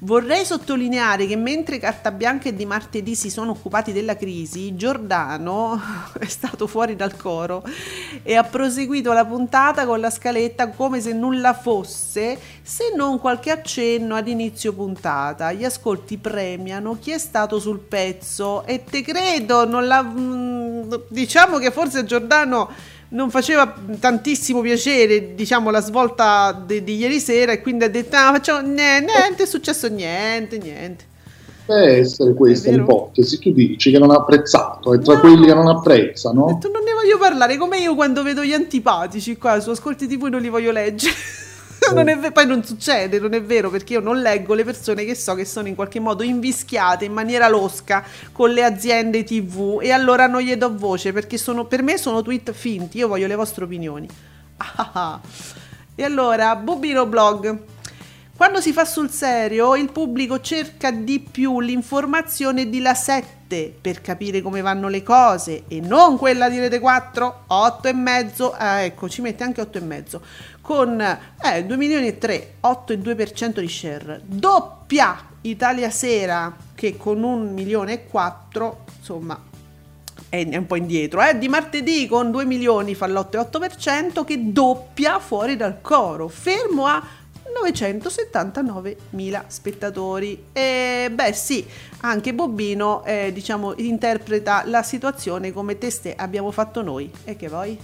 Vorrei 0.00 0.44
sottolineare 0.44 1.26
che 1.26 1.36
mentre 1.36 1.78
Carta 1.78 2.10
Bianca 2.10 2.48
e 2.48 2.54
Di 2.54 2.64
Martedì 2.64 3.14
si 3.14 3.28
sono 3.28 3.50
occupati 3.50 3.92
della 3.92 4.16
crisi, 4.16 4.76
Giordano 4.76 5.78
è 6.18 6.26
stato 6.26 6.66
fuori 6.66 6.96
dal 6.96 7.16
coro 7.16 7.62
e 8.22 8.34
ha 8.34 8.44
proseguito 8.44 9.12
la 9.12 9.26
puntata 9.26 9.84
con 9.84 10.00
la 10.00 10.10
scaletta 10.10 10.70
come 10.70 11.00
se 11.00 11.12
nulla 11.12 11.52
fosse, 11.52 12.38
se 12.66 12.94
non 12.96 13.18
qualche 13.20 13.50
accenno 13.50 14.14
ad 14.14 14.26
inizio 14.26 14.72
puntata. 14.72 15.52
Gli 15.52 15.64
ascolti 15.64 16.16
premiano 16.16 16.96
chi 16.98 17.10
è 17.10 17.18
stato 17.18 17.58
sul 17.60 17.78
pezzo 17.78 18.64
e 18.64 18.82
te 18.88 19.02
credo, 19.02 19.66
non 19.66 19.86
la, 19.86 20.02
mm, 20.02 20.92
diciamo 21.08 21.58
che 21.58 21.70
forse 21.70 22.04
Giordano 22.06 22.70
non 23.10 23.28
faceva 23.30 23.72
tantissimo 24.00 24.60
piacere 24.62 25.34
diciamo 25.34 25.70
la 25.70 25.80
svolta 25.80 26.52
de- 26.66 26.82
di 26.82 26.96
ieri 26.96 27.20
sera 27.20 27.52
e 27.52 27.60
quindi 27.60 27.84
ha 27.84 27.90
detto 27.90 28.16
ah, 28.16 28.32
facciamo 28.32 28.66
niente, 28.66 29.12
niente, 29.14 29.42
è 29.42 29.46
successo 29.46 29.88
niente, 29.88 30.56
niente. 30.56 31.04
Deve 31.66 31.98
essere 31.98 32.32
questa 32.34 32.70
l'ipotesi. 32.70 33.38
Tu 33.38 33.52
dici 33.52 33.90
che 33.90 33.98
non 33.98 34.10
ha 34.10 34.16
apprezzato, 34.16 34.94
è 34.94 34.98
tra 35.00 35.14
No. 35.14 35.20
quelli 35.20 35.46
che 35.46 35.54
non 35.54 35.66
apprezzano. 35.68 36.46
detto 36.46 36.70
non 36.70 36.82
ne 36.82 36.92
voglio 36.94 37.18
parlare, 37.18 37.58
come 37.58 37.76
io 37.78 37.94
quando 37.94 38.22
vedo 38.22 38.42
gli 38.42 38.52
antipatici 38.54 39.36
qua 39.36 39.60
su 39.60 39.68
Ascolti 39.70 40.06
TV 40.06 40.24
non 40.24 40.40
li 40.40 40.48
voglio 40.48 40.72
leggere. 40.72 41.14
Non 41.94 42.08
è 42.08 42.18
ve- 42.18 42.32
poi 42.32 42.46
non 42.46 42.64
succede, 42.64 43.18
non 43.18 43.34
è 43.34 43.42
vero, 43.42 43.70
perché 43.70 43.94
io 43.94 44.00
non 44.00 44.20
leggo 44.20 44.54
le 44.54 44.64
persone 44.64 45.04
che 45.04 45.14
so 45.14 45.34
che 45.34 45.44
sono 45.44 45.68
in 45.68 45.74
qualche 45.74 46.00
modo 46.00 46.22
invischiate 46.22 47.04
in 47.04 47.12
maniera 47.12 47.48
losca 47.48 48.04
con 48.32 48.50
le 48.50 48.64
aziende 48.64 49.24
TV 49.24 49.78
e 49.82 49.90
allora 49.90 50.26
non 50.26 50.40
gli 50.40 50.54
do 50.54 50.76
voce 50.76 51.12
perché 51.12 51.38
sono, 51.38 51.64
per 51.66 51.82
me 51.82 51.98
sono 51.98 52.22
tweet 52.22 52.52
finti, 52.52 52.98
io 52.98 53.08
voglio 53.08 53.26
le 53.26 53.34
vostre 53.34 53.64
opinioni. 53.64 54.08
Ah, 54.56 54.90
ah. 54.92 55.20
E 55.94 56.02
allora, 56.02 56.56
Bubino 56.56 57.06
Blog. 57.06 57.72
Quando 58.36 58.60
si 58.60 58.72
fa 58.72 58.84
sul 58.84 59.10
serio, 59.10 59.76
il 59.76 59.92
pubblico 59.92 60.40
cerca 60.40 60.90
di 60.90 61.20
più 61.20 61.60
l'informazione 61.60 62.68
di 62.68 62.80
La 62.80 62.92
7 62.92 63.72
per 63.80 64.00
capire 64.00 64.42
come 64.42 64.60
vanno 64.60 64.88
le 64.88 65.04
cose 65.04 65.62
e 65.68 65.78
non 65.78 66.18
quella 66.18 66.48
di 66.48 66.58
Rete 66.58 66.80
4, 66.80 67.44
8 67.46 67.88
e 67.88 67.92
mezzo, 67.92 68.52
ah, 68.52 68.80
ecco, 68.80 69.08
ci 69.08 69.20
mette 69.20 69.44
anche 69.44 69.60
8 69.60 69.78
e 69.78 69.80
mezzo, 69.82 70.20
con 70.60 71.00
eh, 71.00 71.64
2 71.64 71.76
milioni 71.76 72.08
e 72.08 72.18
3, 72.18 72.54
8,2% 72.60 73.60
di 73.60 73.68
share. 73.68 74.20
Doppia 74.24 75.16
Italia 75.42 75.90
Sera 75.90 76.52
che 76.74 76.96
con 76.96 77.22
1 77.22 77.52
milione 77.52 77.92
e 77.92 78.06
4, 78.06 78.84
insomma, 78.98 79.40
è 80.28 80.56
un 80.56 80.66
po' 80.66 80.74
indietro, 80.74 81.22
eh? 81.22 81.38
di 81.38 81.48
martedì 81.48 82.08
con 82.08 82.32
2 82.32 82.44
milioni 82.44 82.96
fa 82.96 83.06
l'8,8% 83.06 84.24
che 84.24 84.52
doppia 84.52 85.20
fuori 85.20 85.54
dal 85.54 85.80
coro, 85.80 86.26
fermo 86.26 86.86
a 86.86 87.22
979 87.60 88.96
mila 89.10 89.44
spettatori. 89.46 90.44
E 90.52 91.10
beh 91.12 91.32
sì, 91.32 91.64
anche 92.00 92.34
Bobbino 92.34 93.04
eh, 93.04 93.30
diciamo 93.32 93.74
interpreta 93.76 94.62
la 94.66 94.82
situazione 94.82 95.52
come 95.52 95.78
te 95.78 95.90
ste 95.90 96.14
abbiamo 96.16 96.50
fatto 96.50 96.82
noi. 96.82 97.10
E 97.24 97.36
che 97.36 97.48
vuoi? 97.48 97.78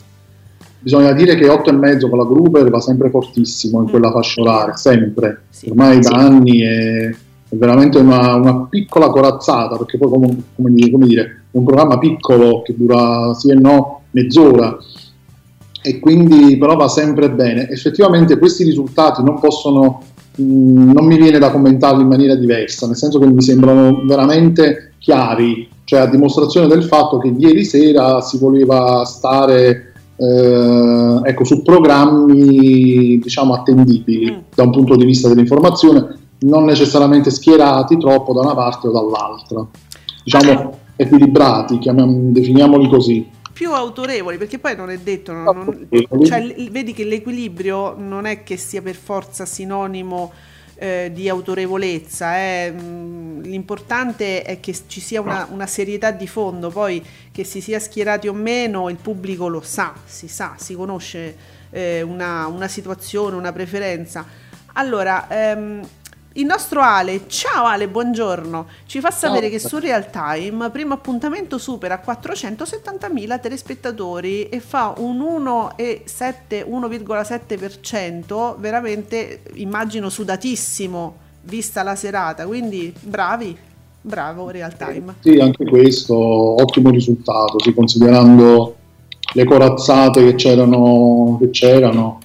Bisogna 0.82 1.12
dire 1.12 1.36
che 1.36 1.46
8 1.48 1.70
e 1.70 1.72
mezzo 1.74 2.08
con 2.08 2.18
la 2.18 2.24
Gruber 2.24 2.70
va 2.70 2.80
sempre 2.80 3.10
fortissimo 3.10 3.78
in 3.80 3.84
Mm. 3.84 3.88
quella 3.90 4.10
fascia 4.10 4.40
oraria, 4.40 4.76
sempre. 4.76 5.42
Sì. 5.50 5.68
Ormai 5.68 6.00
da 6.00 6.08
Sì. 6.08 6.14
anni 6.14 6.60
è, 6.60 7.14
veramente 7.50 7.98
una, 7.98 8.34
una 8.36 8.66
piccola 8.66 9.08
corazzata, 9.10 9.76
perché 9.76 9.98
poi 9.98 10.08
come, 10.08 10.42
come 10.56 10.70
dire, 10.72 10.90
come 10.90 11.06
dire, 11.06 11.22
è 11.50 11.56
un 11.56 11.64
programma 11.64 11.98
piccolo 11.98 12.62
che 12.62 12.74
dura 12.76 13.34
sì 13.34 13.50
e 13.50 13.54
no 13.54 14.02
mezz'ora 14.12 14.76
e 15.82 15.98
quindi 15.98 16.56
però 16.58 16.76
va 16.76 16.88
sempre 16.88 17.30
bene. 17.30 17.68
Effettivamente 17.68 18.38
questi 18.38 18.64
risultati 18.64 19.22
non 19.22 19.38
possono, 19.40 20.02
mh, 20.36 20.92
non 20.92 21.04
mi 21.06 21.16
viene 21.16 21.38
da 21.38 21.50
commentarli 21.50 22.02
in 22.02 22.08
maniera 22.08 22.34
diversa, 22.34 22.86
nel 22.86 22.96
senso 22.96 23.18
che 23.18 23.26
mi 23.26 23.42
sembrano 23.42 24.02
veramente 24.06 24.92
chiari, 24.98 25.68
cioè 25.84 26.00
a 26.00 26.06
dimostrazione 26.06 26.66
del 26.66 26.84
fatto 26.84 27.18
che 27.18 27.28
ieri 27.36 27.64
sera 27.64 28.20
si 28.20 28.38
voleva 28.38 29.04
stare 29.04 29.92
eh, 30.16 31.20
ecco, 31.24 31.44
su 31.44 31.62
programmi 31.62 33.18
diciamo 33.18 33.54
attendibili 33.54 34.30
Mm. 34.30 34.38
da 34.54 34.64
un 34.64 34.70
punto 34.70 34.94
di 34.96 35.06
vista 35.06 35.28
dell'informazione, 35.28 36.18
non 36.40 36.64
necessariamente 36.64 37.30
schierati 37.30 37.96
troppo 37.96 38.34
da 38.34 38.40
una 38.40 38.54
parte 38.54 38.88
o 38.88 38.92
dall'altra, 38.92 39.66
diciamo 40.22 40.78
equilibrati, 40.96 41.78
chiamiamo, 41.78 42.30
definiamoli 42.32 42.88
così. 42.88 43.26
Più 43.52 43.72
autorevoli, 43.72 44.38
perché 44.38 44.58
poi 44.58 44.76
non 44.76 44.90
è 44.90 44.98
detto, 44.98 45.32
non- 45.32 45.50
non- 45.52 45.88
cioè, 46.22 46.54
vedi 46.70 46.92
che 46.92 47.04
l'equilibrio 47.04 47.94
non 47.96 48.24
è 48.26 48.42
che 48.42 48.56
sia 48.56 48.82
per 48.82 48.96
forza 48.96 49.44
sinonimo 49.46 50.32
eh, 50.76 51.10
di 51.12 51.28
autorevolezza, 51.28 52.36
eh, 52.38 52.72
l'importante 53.42 54.42
è 54.42 54.60
che 54.60 54.74
ci 54.86 55.00
sia 55.00 55.20
una, 55.20 55.46
una 55.50 55.66
serietà 55.66 56.10
di 56.10 56.26
fondo, 56.26 56.70
poi 56.70 57.04
che 57.30 57.44
si 57.44 57.60
sia 57.60 57.78
schierati 57.78 58.28
o 58.28 58.32
meno 58.32 58.88
il 58.88 58.96
pubblico 58.96 59.48
lo 59.48 59.60
sa, 59.60 59.92
si 60.06 60.26
sa, 60.28 60.54
si 60.56 60.74
conosce 60.74 61.36
eh, 61.70 62.00
una, 62.02 62.46
una 62.46 62.68
situazione, 62.68 63.36
una 63.36 63.52
preferenza. 63.52 64.24
Allora, 64.74 65.26
ehm, 65.28 65.82
il 66.34 66.44
nostro 66.44 66.80
Ale, 66.80 67.22
ciao 67.26 67.64
Ale, 67.64 67.88
buongiorno, 67.88 68.66
ci 68.86 69.00
fa 69.00 69.10
sapere 69.10 69.50
che 69.50 69.58
su 69.58 69.78
Real 69.78 70.10
Time, 70.10 70.70
primo 70.70 70.94
appuntamento 70.94 71.58
supera 71.58 72.00
470.000 72.04 73.40
telespettatori 73.40 74.48
e 74.48 74.60
fa 74.60 74.94
un 74.98 75.18
1,7 75.18 76.64
1,7%, 76.68 78.54
veramente 78.58 79.42
immagino 79.54 80.08
sudatissimo 80.08 81.16
vista 81.42 81.82
la 81.82 81.96
serata, 81.96 82.46
quindi 82.46 82.94
bravi, 83.00 83.56
bravo 84.00 84.50
Real 84.50 84.76
Time. 84.76 85.16
Sì, 85.20 85.38
anche 85.38 85.64
questo, 85.64 86.14
ottimo 86.16 86.90
risultato, 86.90 87.58
sì, 87.60 87.74
considerando 87.74 88.76
le 89.32 89.44
corazzate 89.44 90.24
che 90.24 90.34
c'erano. 90.34 91.38
Che 91.40 91.50
c'erano. 91.50 92.20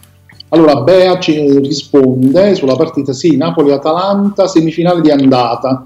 Allora, 0.56 0.80
Bea 0.84 1.20
ci 1.20 1.60
risponde 1.60 2.56
sulla 2.56 2.78
partita, 2.78 3.12
sì, 3.12 3.36
Napoli-Atalanta, 3.36 4.48
semifinale 4.48 5.02
di 5.02 5.12
andata, 5.12 5.84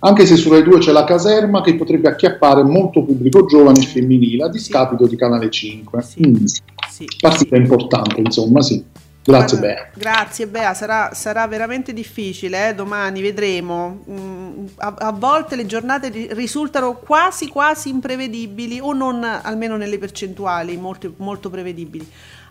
anche 0.00 0.26
se 0.26 0.34
su 0.34 0.50
Rai 0.50 0.64
2 0.64 0.78
c'è 0.78 0.90
la 0.90 1.04
caserma 1.04 1.60
che 1.60 1.76
potrebbe 1.76 2.08
acchiappare 2.08 2.64
molto 2.64 3.04
pubblico 3.04 3.46
giovane 3.46 3.78
e 3.78 3.86
femminile 3.86 4.42
a 4.42 4.48
discapito 4.48 5.06
di 5.06 5.14
Canale 5.14 5.48
5. 5.48 6.02
Sì. 6.02 6.26
Mm, 6.26 6.44
Sì. 6.90 7.06
partita 7.20 7.54
importante, 7.54 8.20
insomma, 8.20 8.60
sì. 8.60 8.84
Grazie 9.22 9.58
Bea. 9.58 9.90
Grazie 9.94 10.46
Bea, 10.48 10.74
sarà, 10.74 11.10
sarà 11.12 11.46
veramente 11.46 11.92
difficile, 11.92 12.70
eh, 12.70 12.74
domani 12.74 13.20
vedremo. 13.20 14.02
Mm, 14.10 14.64
a, 14.78 14.94
a 14.98 15.12
volte 15.12 15.54
le 15.54 15.66
giornate 15.66 16.08
ri- 16.08 16.28
risultano 16.32 16.94
quasi 16.94 17.46
quasi 17.48 17.88
imprevedibili 17.90 18.80
o 18.80 18.92
non 18.94 19.22
almeno 19.22 19.76
nelle 19.76 19.98
percentuali 19.98 20.76
molto, 20.76 21.12
molto 21.18 21.50
prevedibili. 21.50 22.08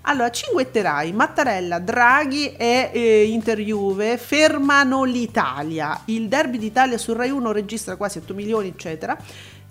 Allora, 0.10 0.30
cinguetterai, 0.30 1.12
Mattarella, 1.12 1.80
Draghi 1.80 2.56
e 2.56 2.90
eh, 2.94 3.26
Interjuve 3.26 4.18
fermano 4.18 5.04
l'Italia. 5.04 6.04
Il 6.06 6.30
derby 6.30 6.58
d'Italia 6.58 6.98
su 6.98 7.12
Rai 7.12 7.30
1 7.30 7.52
registra 7.52 7.98
quasi 7.98 8.20
8 8.20 8.34
milioni, 8.34 8.70
eccetera. 8.70 9.18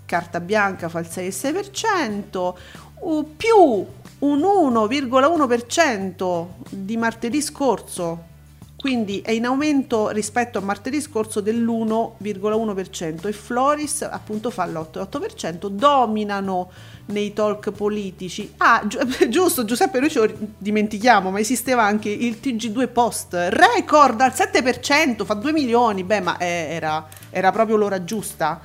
Carta 0.04 0.40
bianca 0.40 0.90
fa 0.90 0.98
il 0.98 1.06
6,6%, 1.10 2.54
uh, 3.00 3.34
più 3.34 3.86
un 4.18 4.38
1,1% 4.38 6.46
di 6.68 6.98
martedì 6.98 7.40
scorso, 7.40 8.24
quindi 8.86 9.20
è 9.20 9.32
in 9.32 9.46
aumento 9.46 10.10
rispetto 10.10 10.58
a 10.58 10.60
martedì 10.60 11.00
scorso 11.00 11.40
dell'1,1% 11.40 13.26
e 13.26 13.32
Floris 13.32 14.02
appunto 14.02 14.48
fa 14.50 14.64
l'8,8%, 14.64 15.66
dominano 15.66 16.70
nei 17.06 17.32
talk 17.32 17.72
politici. 17.72 18.52
Ah, 18.58 18.86
gi- 18.86 19.00
giusto, 19.28 19.64
Giuseppe, 19.64 19.98
noi 19.98 20.08
ce 20.08 20.20
lo 20.20 20.32
dimentichiamo, 20.56 21.32
ma 21.32 21.40
esisteva 21.40 21.82
anche 21.82 22.10
il 22.10 22.38
TG2 22.40 22.92
Post, 22.92 23.36
record 23.48 24.20
al 24.20 24.30
7%, 24.32 25.24
fa 25.24 25.34
2 25.34 25.50
milioni, 25.50 26.04
beh, 26.04 26.20
ma 26.20 26.36
eh, 26.36 26.46
era, 26.46 27.08
era 27.30 27.50
proprio 27.50 27.74
l'ora 27.74 28.04
giusta. 28.04 28.60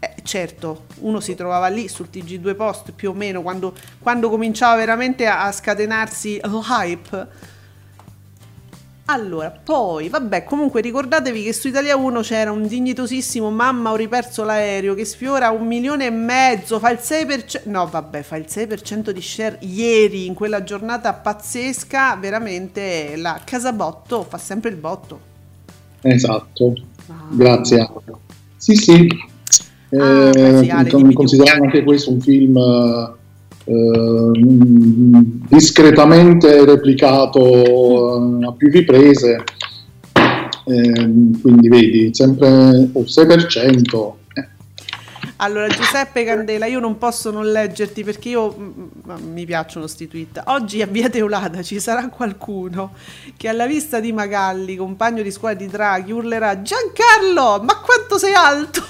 Eh, 0.00 0.14
certo, 0.24 0.86
uno 1.02 1.20
si 1.20 1.36
trovava 1.36 1.68
lì 1.68 1.86
sul 1.86 2.08
TG2 2.12 2.56
Post 2.56 2.90
più 2.90 3.10
o 3.10 3.12
meno 3.12 3.42
quando, 3.42 3.76
quando 4.00 4.28
cominciava 4.28 4.74
veramente 4.74 5.24
a, 5.26 5.44
a 5.44 5.52
scatenarsi 5.52 6.40
l'hype. 6.42 7.50
Allora, 9.06 9.50
poi, 9.50 10.08
vabbè, 10.08 10.44
comunque 10.44 10.80
ricordatevi 10.80 11.42
che 11.42 11.52
su 11.52 11.66
Italia 11.68 11.96
1 11.96 12.20
c'era 12.20 12.52
un 12.52 12.66
dignitosissimo 12.66 13.50
Mamma 13.50 13.90
ho 13.90 13.96
riperso 13.96 14.44
l'aereo 14.44 14.94
che 14.94 15.04
sfiora 15.04 15.50
un 15.50 15.66
milione 15.66 16.06
e 16.06 16.10
mezzo, 16.10 16.78
fa 16.78 16.90
il 16.90 17.00
6%, 17.02 17.62
no 17.64 17.86
vabbè, 17.88 18.22
fa 18.22 18.36
il 18.36 18.46
6% 18.48 19.10
di 19.10 19.20
share 19.20 19.58
ieri 19.60 20.26
in 20.26 20.34
quella 20.34 20.62
giornata 20.62 21.12
pazzesca, 21.14 22.16
veramente 22.16 23.14
la 23.16 23.40
Casabotto 23.44 24.22
fa 24.22 24.38
sempre 24.38 24.70
il 24.70 24.76
botto. 24.76 25.20
Esatto, 26.02 26.72
Ah. 27.08 27.14
grazie 27.30 27.80
Ale. 27.80 28.16
Sì, 28.56 28.74
sì, 28.76 29.08
Ah, 29.94 30.30
Eh, 30.30 30.58
sì, 30.62 30.70
Ale, 30.70 31.12
considerando 31.12 31.64
anche 31.64 31.82
questo 31.82 32.12
un 32.12 32.20
film 32.20 32.56
discretamente 35.48 36.64
replicato 36.64 38.40
eh, 38.40 38.46
a 38.46 38.52
più 38.52 38.70
riprese, 38.70 39.44
Ehm, 40.64 41.40
quindi 41.40 41.68
vedi, 41.68 42.14
sempre 42.14 42.88
oh, 42.92 43.02
6%. 43.02 44.12
eh, 44.34 44.48
Allora, 45.36 45.66
Giuseppe 45.66 46.24
Candela, 46.24 46.66
io 46.66 46.78
non 46.78 46.98
posso 46.98 47.30
non 47.30 47.50
leggerti 47.50 48.04
perché 48.04 48.28
io 48.28 48.54
mm, 48.56 49.32
mi 49.32 49.44
piacciono 49.44 49.86
sti 49.86 50.08
tweet. 50.08 50.42
Oggi 50.46 50.82
a 50.82 50.86
Via 50.86 51.10
Teulada 51.10 51.62
ci 51.62 51.80
sarà 51.80 52.08
qualcuno 52.08 52.92
che 53.36 53.48
alla 53.48 53.66
vista 53.66 53.98
di 53.98 54.12
Magalli, 54.12 54.76
compagno 54.76 55.22
di 55.22 55.30
squadra 55.32 55.64
di 55.64 55.70
Draghi, 55.70 56.12
urlerà 56.12 56.62
Giancarlo, 56.62 57.62
ma 57.64 57.80
quanto 57.80 58.18
sei 58.18 58.34
alto! 58.34 58.82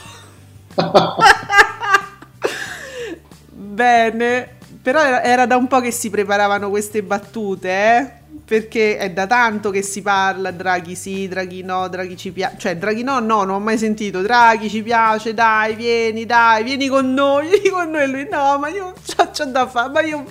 Bene, 3.50 4.48
però 4.82 5.00
era, 5.00 5.22
era 5.22 5.46
da 5.46 5.56
un 5.56 5.68
po' 5.68 5.78
che 5.78 5.92
si 5.92 6.10
preparavano 6.10 6.68
queste 6.68 7.04
battute, 7.04 7.70
eh? 7.70 8.10
Perché 8.44 8.98
è 8.98 9.12
da 9.12 9.28
tanto 9.28 9.70
che 9.70 9.80
si 9.80 10.02
parla, 10.02 10.50
Draghi 10.50 10.96
sì, 10.96 11.28
Draghi 11.28 11.62
no, 11.62 11.86
Draghi 11.86 12.16
ci 12.16 12.32
piace, 12.32 12.56
cioè 12.58 12.76
Draghi 12.76 13.04
no, 13.04 13.20
no, 13.20 13.44
non 13.44 13.50
ho 13.50 13.60
mai 13.60 13.78
sentito, 13.78 14.22
Draghi 14.22 14.68
ci 14.68 14.82
piace, 14.82 15.34
dai, 15.34 15.76
vieni, 15.76 16.26
dai, 16.26 16.64
vieni 16.64 16.88
con 16.88 17.14
noi, 17.14 17.46
vieni 17.50 17.68
con 17.68 17.90
noi, 17.90 18.10
lui 18.10 18.28
no, 18.28 18.58
ma 18.58 18.68
io 18.68 18.92
c'ho, 19.06 19.30
c'ho 19.30 19.44
da 19.44 19.68
fare, 19.68 19.90
ma 19.90 20.00
io, 20.00 20.24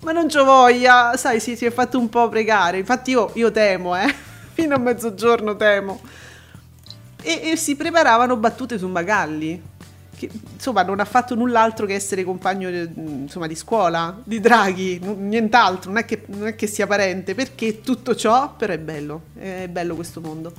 ma 0.00 0.12
non 0.12 0.26
c'ho 0.26 0.44
voglia, 0.44 1.14
sai, 1.18 1.38
si, 1.38 1.54
si 1.54 1.66
è 1.66 1.70
fatto 1.70 1.98
un 1.98 2.08
po' 2.08 2.30
pregare, 2.30 2.78
infatti 2.78 3.10
io, 3.10 3.30
io 3.34 3.50
temo, 3.50 3.94
eh, 3.94 4.06
fino 4.54 4.74
a 4.74 4.78
mezzogiorno 4.78 5.54
temo. 5.54 6.00
E, 7.20 7.50
e 7.52 7.56
si 7.56 7.76
preparavano 7.76 8.36
battute 8.36 8.78
su 8.78 8.88
Magalli 8.88 9.70
che 10.26 10.30
insomma 10.54 10.82
non 10.82 11.00
ha 11.00 11.04
fatto 11.04 11.34
null'altro 11.34 11.86
che 11.86 11.94
essere 11.94 12.22
compagno 12.22 12.68
insomma, 12.68 13.46
di 13.46 13.56
scuola 13.56 14.16
di 14.22 14.40
Draghi, 14.40 15.00
n- 15.02 15.28
nient'altro, 15.28 15.90
non 15.90 16.00
è, 16.00 16.04
che, 16.04 16.22
non 16.26 16.46
è 16.48 16.54
che 16.54 16.66
sia 16.66 16.86
parente, 16.86 17.34
perché 17.34 17.80
tutto 17.80 18.14
ciò 18.14 18.54
però 18.54 18.72
è 18.72 18.78
bello, 18.78 19.22
è 19.36 19.68
bello 19.68 19.94
questo 19.94 20.20
mondo. 20.20 20.52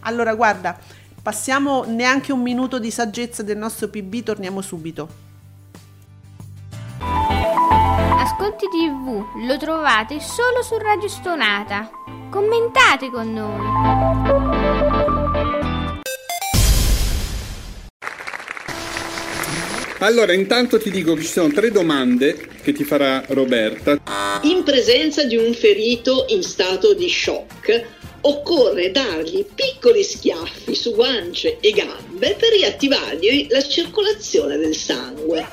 Allora 0.00 0.34
guarda, 0.34 0.78
passiamo 1.20 1.84
neanche 1.84 2.32
un 2.32 2.40
minuto 2.40 2.78
di 2.78 2.90
saggezza 2.90 3.42
del 3.42 3.58
nostro 3.58 3.88
PB, 3.88 4.22
torniamo 4.22 4.62
subito. 4.62 5.28
Ascolti 6.98 8.66
TV 8.68 9.24
lo 9.46 9.58
trovate 9.58 10.20
solo 10.20 10.62
su 10.62 10.78
Radio 10.78 11.08
Stonata. 11.08 11.90
Commentate 12.30 13.10
con 13.10 13.32
noi. 13.32 14.99
Allora, 20.02 20.32
intanto 20.32 20.78
ti 20.78 20.90
dico 20.90 21.12
che 21.12 21.20
ci 21.22 21.28
sono 21.28 21.52
tre 21.52 21.70
domande 21.70 22.48
che 22.62 22.72
ti 22.72 22.84
farà 22.84 23.22
Roberta. 23.28 24.00
In 24.42 24.62
presenza 24.62 25.24
di 25.24 25.36
un 25.36 25.52
ferito 25.52 26.24
in 26.28 26.42
stato 26.42 26.94
di 26.94 27.06
shock, 27.06 27.84
occorre 28.22 28.90
dargli 28.90 29.44
piccoli 29.54 30.02
schiaffi 30.02 30.74
su 30.74 30.94
guance 30.94 31.58
e 31.60 31.70
gambe 31.72 32.34
per 32.38 32.50
riattivargli 32.50 33.46
la 33.50 33.62
circolazione 33.62 34.56
del 34.56 34.74
sangue. 34.74 35.46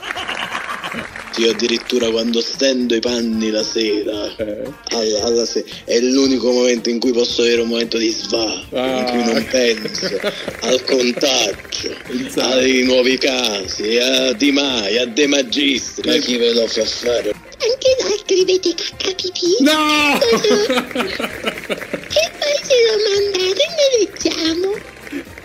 Io 1.38 1.52
addirittura 1.52 2.10
quando 2.10 2.42
stendo 2.42 2.96
i 2.96 3.00
panni 3.00 3.52
la 3.52 3.62
sera, 3.64 4.34
alla, 4.90 5.24
alla 5.24 5.46
se- 5.46 5.64
è 5.86 6.00
l'unico 6.00 6.52
momento 6.52 6.90
in 6.90 6.98
cui 7.00 7.12
posso 7.12 7.44
avere 7.44 7.62
un 7.62 7.68
momento 7.68 7.98
di 8.00 8.10
svago, 8.10 8.66
in 8.72 8.78
Ah. 8.80 9.04
cui 9.04 9.24
non 9.34 9.46
penso 9.50 10.18
al 10.62 10.84
contagio, 10.84 11.96
Pensavo. 12.08 12.54
ai 12.56 12.82
nuovi 12.84 13.18
casi, 13.20 13.98
a 13.98 14.34
Di 14.34 14.52
Maio, 14.52 15.04
a 15.04 15.06
De 15.06 15.28
Magistri. 15.28 16.10
Ma 16.10 16.18
chi 16.18 16.38
ve 16.38 16.54
lo 16.54 16.66
fa 16.68 16.84
fare? 16.86 17.34
Anche 17.60 17.96
voi 18.02 18.18
scrivete 18.24 18.74
KKP 18.74 19.60
No! 19.60 20.20
e 20.22 20.26
poi 22.40 22.56
ce 22.66 22.78
lo 22.86 22.96
mandate 23.06 23.62
e 23.62 23.70
ne 23.78 23.88
leggiamo. 24.00 24.70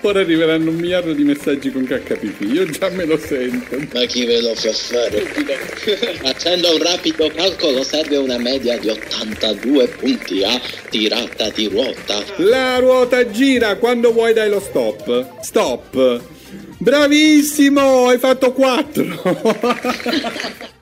Ora 0.04 0.18
arriveranno 0.18 0.70
un 0.70 0.76
miliardo 0.76 1.12
di 1.12 1.22
messaggi 1.22 1.70
con 1.70 1.84
KPP, 1.84 2.40
io 2.52 2.64
già 2.66 2.88
me 2.88 3.04
lo 3.04 3.16
sento. 3.16 3.76
Ma 3.92 4.04
chi 4.04 4.24
ve 4.24 4.42
lo 4.42 4.52
fa 4.52 4.72
fare? 4.72 5.20
Facendo 6.20 6.72
un 6.72 6.82
rapido 6.82 7.30
calcolo 7.32 7.84
serve 7.84 8.16
una 8.16 8.36
media 8.36 8.76
di 8.78 8.88
82 8.88 9.86
punti 9.88 10.42
a 10.42 10.60
tirata 10.90 11.50
di 11.50 11.68
ruota. 11.68 12.20
La 12.38 12.78
ruota 12.78 13.30
gira, 13.30 13.76
quando 13.76 14.12
vuoi 14.12 14.32
dai 14.32 14.50
lo 14.50 14.58
stop. 14.58 15.40
Stop. 15.40 16.20
Bravissimo, 16.78 18.08
hai 18.08 18.18
fatto 18.18 18.52
4. 18.52 19.22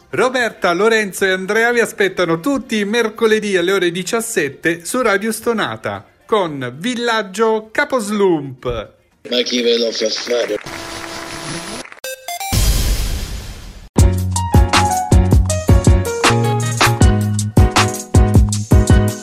Roberta, 0.12 0.72
Lorenzo 0.72 1.26
e 1.26 1.30
Andrea 1.30 1.70
vi 1.72 1.80
aspettano 1.80 2.40
tutti 2.40 2.78
i 2.78 2.86
mercoledì 2.86 3.54
alle 3.58 3.72
ore 3.72 3.90
17 3.90 4.86
su 4.86 5.02
Radio 5.02 5.30
Stonata 5.30 6.06
con 6.24 6.74
Villaggio 6.78 7.68
Caposlump. 7.70 8.98
Ma 9.28 9.42
chi 9.42 9.60
ve 9.60 9.76
lo 9.76 9.92
fa 9.92 10.08
fare? 10.08 10.56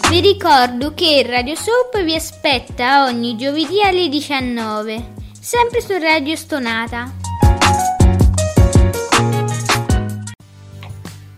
Vi 0.10 0.22
ricordo 0.22 0.94
che 0.94 1.24
Radio 1.26 1.56
Soap 1.56 2.04
vi 2.04 2.14
aspetta 2.14 3.06
ogni 3.06 3.36
giovedì 3.36 3.82
alle 3.82 4.08
19, 4.08 5.14
sempre 5.40 5.82
su 5.82 5.98
Radio 5.98 6.36
Stonata. 6.36 7.12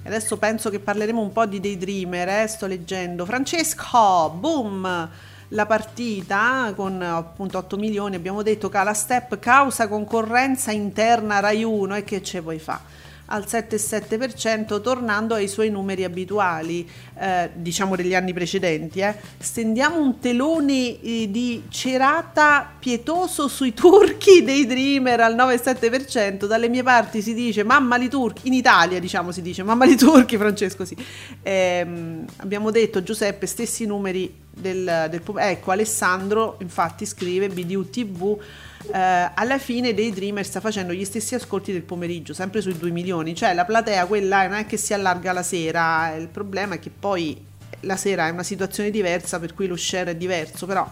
Adesso 0.04 0.38
penso 0.38 0.70
che 0.70 0.80
parleremo 0.80 1.22
un 1.22 1.32
po' 1.32 1.46
di 1.46 1.60
Daydreamer, 1.60 2.44
eh? 2.44 2.48
sto 2.48 2.68
leggendo. 2.68 3.26
Francesco, 3.26 4.32
boom! 4.32 5.10
La 5.54 5.66
partita 5.66 6.72
con 6.76 7.02
appunto 7.02 7.58
8 7.58 7.76
milioni, 7.76 8.16
abbiamo 8.16 8.44
detto 8.44 8.70
cala 8.70 8.94
step 8.94 9.40
causa 9.40 9.88
concorrenza 9.88 10.70
interna 10.70 11.40
Rai 11.40 11.64
1 11.64 11.96
e 11.96 12.04
che 12.04 12.22
ce 12.22 12.40
vuoi 12.40 12.60
fa? 12.60 12.80
Al 13.32 13.46
7,7% 13.48 14.80
tornando 14.80 15.34
ai 15.34 15.48
suoi 15.48 15.72
numeri 15.72 16.04
abituali, 16.04 16.88
eh, 17.18 17.50
diciamo 17.54 17.96
degli 17.96 18.14
anni 18.14 18.32
precedenti. 18.32 19.00
eh. 19.00 19.16
Stendiamo 19.40 20.00
un 20.00 20.20
telone 20.20 21.00
eh, 21.02 21.28
di 21.32 21.64
cerata 21.70 22.72
pietoso 22.78 23.48
sui 23.48 23.74
turchi 23.74 24.44
dei 24.44 24.68
Dreamer 24.68 25.20
al 25.20 25.36
9,7%. 25.36 26.46
Dalle 26.46 26.70
mie 26.70 26.84
parti 26.84 27.24
si 27.24 27.34
dice 27.34 27.64
mamma 27.64 27.98
li 27.98 28.08
turchi, 28.08 28.48
in 28.48 28.54
Italia 28.54 29.00
diciamo 29.00 29.32
si 29.32 29.42
dice 29.42 29.64
mamma 29.64 29.86
li 29.86 29.96
turchi, 29.96 30.38
Francesco 30.38 30.86
sì. 30.86 30.96
Ehm, 31.42 32.26
abbiamo 32.38 32.70
detto 32.70 33.02
Giuseppe, 33.02 33.48
stessi 33.48 33.86
numeri 33.86 34.48
del, 34.60 35.08
del 35.10 35.22
ecco 35.38 35.72
Alessandro 35.72 36.58
infatti 36.62 37.06
scrive 37.06 37.50
BDU 37.50 37.90
TV 37.90 38.38
eh, 38.94 39.32
alla 39.34 39.58
fine 39.58 39.94
dei 39.94 40.12
Dreamer 40.12 40.46
sta 40.46 40.60
facendo 40.60 40.94
gli 40.94 41.06
stessi 41.06 41.36
ascolti 41.36 41.72
del 41.72 41.82
pomeriggio 41.84 42.34
sempre 42.34 42.62
sui 42.62 42.78
2 42.78 42.90
milioni. 42.92 43.36
Cioè 43.36 43.54
la 43.54 43.66
platea 43.66 44.06
quella 44.06 44.48
non 44.48 44.58
è 44.58 44.66
che 44.66 44.78
si 44.78 44.94
allarga 44.94 45.32
la 45.34 45.44
sera 45.44 46.14
il 46.16 46.28
problema 46.28 46.76
è 46.76 46.80
che 46.80 46.90
poi 46.90 47.46
la 47.82 47.96
sera 47.98 48.28
è 48.28 48.30
una 48.32 48.44
situazione 48.44 48.90
diversa 48.92 49.40
per 49.40 49.54
cui 49.54 49.68
lo 49.68 49.76
share 49.78 50.12
è 50.12 50.16
diverso 50.16 50.66
però 50.66 50.90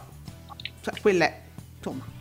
cioè, 0.81 0.99
quella 1.01 1.25
è 1.25 1.41
insomma. 1.77 2.15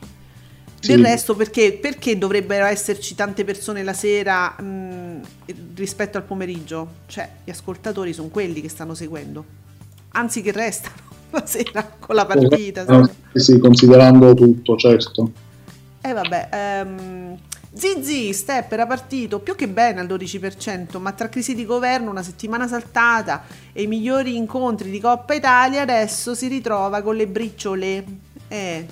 Del 0.78 0.98
Sì. 0.98 1.02
resto 1.02 1.34
perché, 1.34 1.72
perché 1.72 2.16
dovrebbero 2.16 2.66
esserci 2.66 3.14
tante 3.14 3.44
persone 3.44 3.82
la 3.82 3.92
sera 3.94 4.50
mh, 4.60 5.20
rispetto 5.74 6.16
al 6.16 6.22
pomeriggio? 6.24 6.88
Cioè 7.06 7.28
gli 7.44 7.50
ascoltatori 7.50 8.12
sono 8.12 8.28
quelli 8.28 8.60
che 8.60 8.68
stanno 8.68 8.94
seguendo 8.94 9.64
anzi 10.16 10.42
che 10.42 10.52
restano 10.52 10.94
la 11.30 11.46
sera 11.46 11.96
con 11.98 12.14
la 12.14 12.26
partita 12.26 12.84
Eh, 12.84 13.10
sì, 13.34 13.52
sì, 13.52 13.58
considerando 13.58 14.34
tutto, 14.34 14.76
certo. 14.76 15.30
e 16.00 16.12
vabbè, 16.12 16.48
ehm, 16.52 17.38
Zizi, 17.76 18.32
Step 18.32 18.72
era 18.72 18.86
partito 18.86 19.38
più 19.40 19.54
che 19.54 19.68
bene 19.68 20.00
al 20.00 20.06
12%, 20.06 20.98
ma 20.98 21.12
tra 21.12 21.28
crisi 21.28 21.54
di 21.54 21.66
governo, 21.66 22.10
una 22.10 22.22
settimana 22.22 22.66
saltata 22.66 23.44
e 23.72 23.82
i 23.82 23.86
migliori 23.86 24.36
incontri 24.36 24.90
di 24.90 24.98
Coppa 24.98 25.34
Italia, 25.34 25.82
adesso 25.82 26.34
si 26.34 26.48
ritrova 26.48 27.02
con 27.02 27.16
le 27.16 27.26
briciole. 27.26 28.04
Eh, 28.48 28.86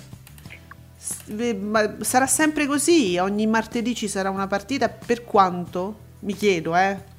eh, 1.36 1.60
sarà 2.00 2.26
sempre 2.26 2.66
così? 2.66 3.16
Ogni 3.16 3.46
martedì 3.46 3.94
ci 3.94 4.06
sarà 4.06 4.28
una 4.28 4.46
partita? 4.46 4.90
Per 4.90 5.24
quanto? 5.24 5.96
Mi 6.20 6.34
chiedo, 6.34 6.76
eh. 6.76 7.12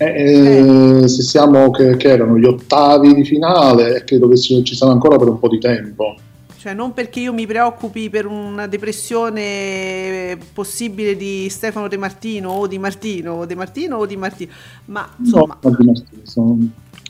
Eh, 0.00 1.02
eh, 1.02 1.08
se 1.08 1.22
siamo 1.22 1.70
che, 1.70 1.96
che 1.96 2.08
erano 2.08 2.38
gli 2.38 2.44
ottavi 2.44 3.14
di 3.14 3.24
finale, 3.24 4.04
credo 4.04 4.28
che 4.28 4.36
ci 4.36 4.74
sarà 4.74 4.92
ancora 4.92 5.16
per 5.16 5.28
un 5.28 5.38
po' 5.38 5.48
di 5.48 5.58
tempo. 5.58 6.14
Cioè, 6.56 6.74
non 6.74 6.92
perché 6.92 7.20
io 7.20 7.32
mi 7.32 7.46
preoccupi 7.46 8.10
per 8.10 8.26
una 8.26 8.66
depressione 8.66 10.36
possibile 10.52 11.16
di 11.16 11.48
Stefano 11.50 11.86
De 11.88 11.96
Martino 11.96 12.50
o 12.50 12.66
di 12.66 12.78
Martino 12.78 13.34
o 13.34 13.46
De 13.46 13.54
Martino 13.54 13.96
o 13.96 14.06
di 14.06 14.16
Martino, 14.16 14.52
ma 14.86 15.08
insomma, 15.18 15.56
No, 15.60 15.70
Martino, 15.70 15.92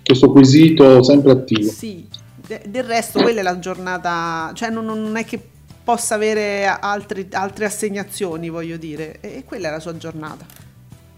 questo 0.04 0.30
quesito 0.30 1.02
sempre 1.02 1.32
attivo. 1.32 1.70
sì, 1.70 2.06
de- 2.46 2.62
del 2.68 2.84
resto 2.84 3.20
quella 3.20 3.40
è 3.40 3.42
la 3.42 3.58
giornata, 3.58 4.50
cioè 4.54 4.70
non, 4.70 4.84
non 4.84 5.16
è 5.16 5.24
che 5.24 5.40
possa 5.82 6.14
avere 6.14 6.66
altri- 6.66 7.28
altre 7.30 7.64
assegnazioni, 7.64 8.50
voglio 8.50 8.76
dire, 8.76 9.18
e 9.20 9.44
quella 9.44 9.68
è 9.68 9.70
la 9.70 9.80
sua 9.80 9.96
giornata. 9.96 10.44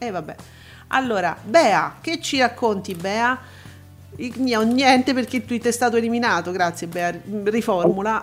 E 0.02 0.10
vabbè. 0.10 0.34
Allora, 0.88 1.36
Bea, 1.42 1.96
che 2.00 2.20
ci 2.20 2.38
racconti, 2.38 2.94
Bea? 2.94 3.38
Niente 4.16 5.12
perché 5.12 5.36
il 5.36 5.44
tweet 5.44 5.66
è 5.66 5.70
stato 5.70 5.96
eliminato, 5.96 6.52
grazie 6.52 6.86
Bea, 6.86 7.12
riformula. 7.44 8.22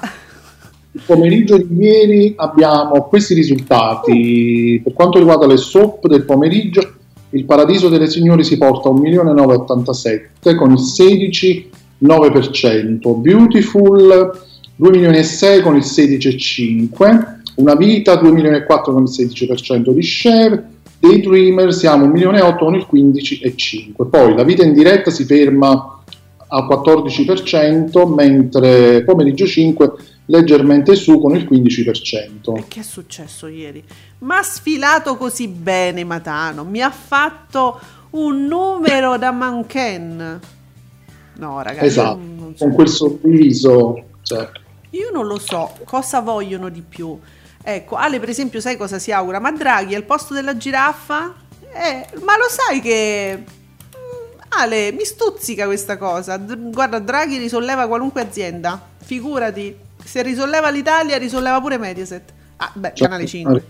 Il 0.91 1.01
pomeriggio 1.05 1.57
di 1.57 1.75
ieri 1.75 2.33
abbiamo 2.35 3.03
questi 3.03 3.35
risultati. 3.35 4.81
Per 4.83 4.93
quanto 4.93 5.19
riguarda 5.19 5.45
le 5.45 5.57
soap 5.57 6.07
del 6.07 6.25
pomeriggio, 6.25 6.95
il 7.29 7.45
Paradiso 7.45 7.89
delle 7.89 8.07
Signori 8.07 8.43
si 8.43 8.57
porta 8.57 8.89
a 8.89 8.93
1.987 8.93 10.55
con 10.55 10.71
il 10.71 10.79
16,9%, 10.79 13.21
Beautiful 13.21 14.41
2 14.75 14.89
milioni 14.89 15.17
e 15.17 15.23
6 15.23 15.61
con 15.61 15.75
il 15.75 15.83
16,5%, 15.83 17.35
Una 17.55 17.75
Vita 17.75 18.15
2 18.15 18.31
milioni 18.31 18.55
e 18.57 18.65
4 18.65 18.93
con 18.93 19.03
il 19.03 19.09
16% 19.09 19.91
di 19.91 20.03
share, 20.03 20.75
Daydreamer 20.99 21.73
siamo 21.73 22.05
1 22.05 22.11
milione 22.13 22.39
e 22.39 22.41
8 22.41 22.65
con 22.65 22.75
il 22.75 22.87
15,5%. 22.91 24.09
Poi 24.09 24.35
la 24.35 24.43
vita 24.43 24.63
in 24.63 24.73
diretta 24.73 25.11
si 25.11 25.25
ferma 25.25 26.01
al 26.49 26.63
14%, 26.65 28.13
mentre 28.13 29.03
pomeriggio 29.03 29.45
5 29.45 29.91
leggermente 30.25 30.95
su 30.95 31.19
con 31.19 31.35
il 31.35 31.47
15%. 31.49 32.63
Che 32.67 32.79
è 32.79 32.83
successo 32.83 33.47
ieri? 33.47 33.83
Ma 34.19 34.37
ha 34.39 34.43
sfilato 34.43 35.17
così 35.17 35.47
bene 35.47 36.03
Matano, 36.03 36.63
mi 36.63 36.81
ha 36.81 36.91
fatto 36.91 37.79
un 38.11 38.45
numero 38.45 39.17
da 39.17 39.31
manchen. 39.31 40.39
No, 41.39 41.61
ragazzi, 41.61 41.85
Esatto, 41.85 42.17
non 42.17 42.53
so. 42.55 42.65
con 42.65 42.73
quel 42.73 42.87
sorriso. 42.87 44.03
cioè, 44.23 44.49
Io 44.91 45.09
non 45.11 45.27
lo 45.27 45.37
so 45.37 45.71
cosa 45.83 46.21
vogliono 46.21 46.69
di 46.69 46.81
più. 46.87 47.17
Ecco, 47.69 47.95
Ale 47.95 48.17
per 48.21 48.29
esempio 48.29 48.61
sai 48.61 48.77
cosa 48.77 48.97
si 48.97 49.11
augura? 49.11 49.41
Ma 49.41 49.51
Draghi 49.51 49.93
al 49.93 50.03
posto 50.03 50.33
della 50.33 50.55
giraffa? 50.55 51.33
Eh, 51.73 52.07
ma 52.23 52.37
lo 52.37 52.45
sai 52.47 52.79
che... 52.79 53.43
Mm, 53.43 54.39
Ale, 54.57 54.93
mi 54.93 55.03
stuzzica 55.03 55.65
questa 55.65 55.97
cosa. 55.97 56.37
Guarda, 56.37 56.99
Draghi 56.99 57.37
risolleva 57.37 57.85
qualunque 57.87 58.21
azienda. 58.21 58.81
Figurati, 59.03 59.75
se 60.01 60.21
risolleva 60.21 60.69
l'Italia, 60.69 61.17
risolleva 61.17 61.59
pure 61.59 61.77
Mediaset. 61.77 62.33
Ah, 62.55 62.71
beh, 62.73 62.91
cioè, 62.93 63.09
Canale 63.09 63.27
5. 63.27 63.63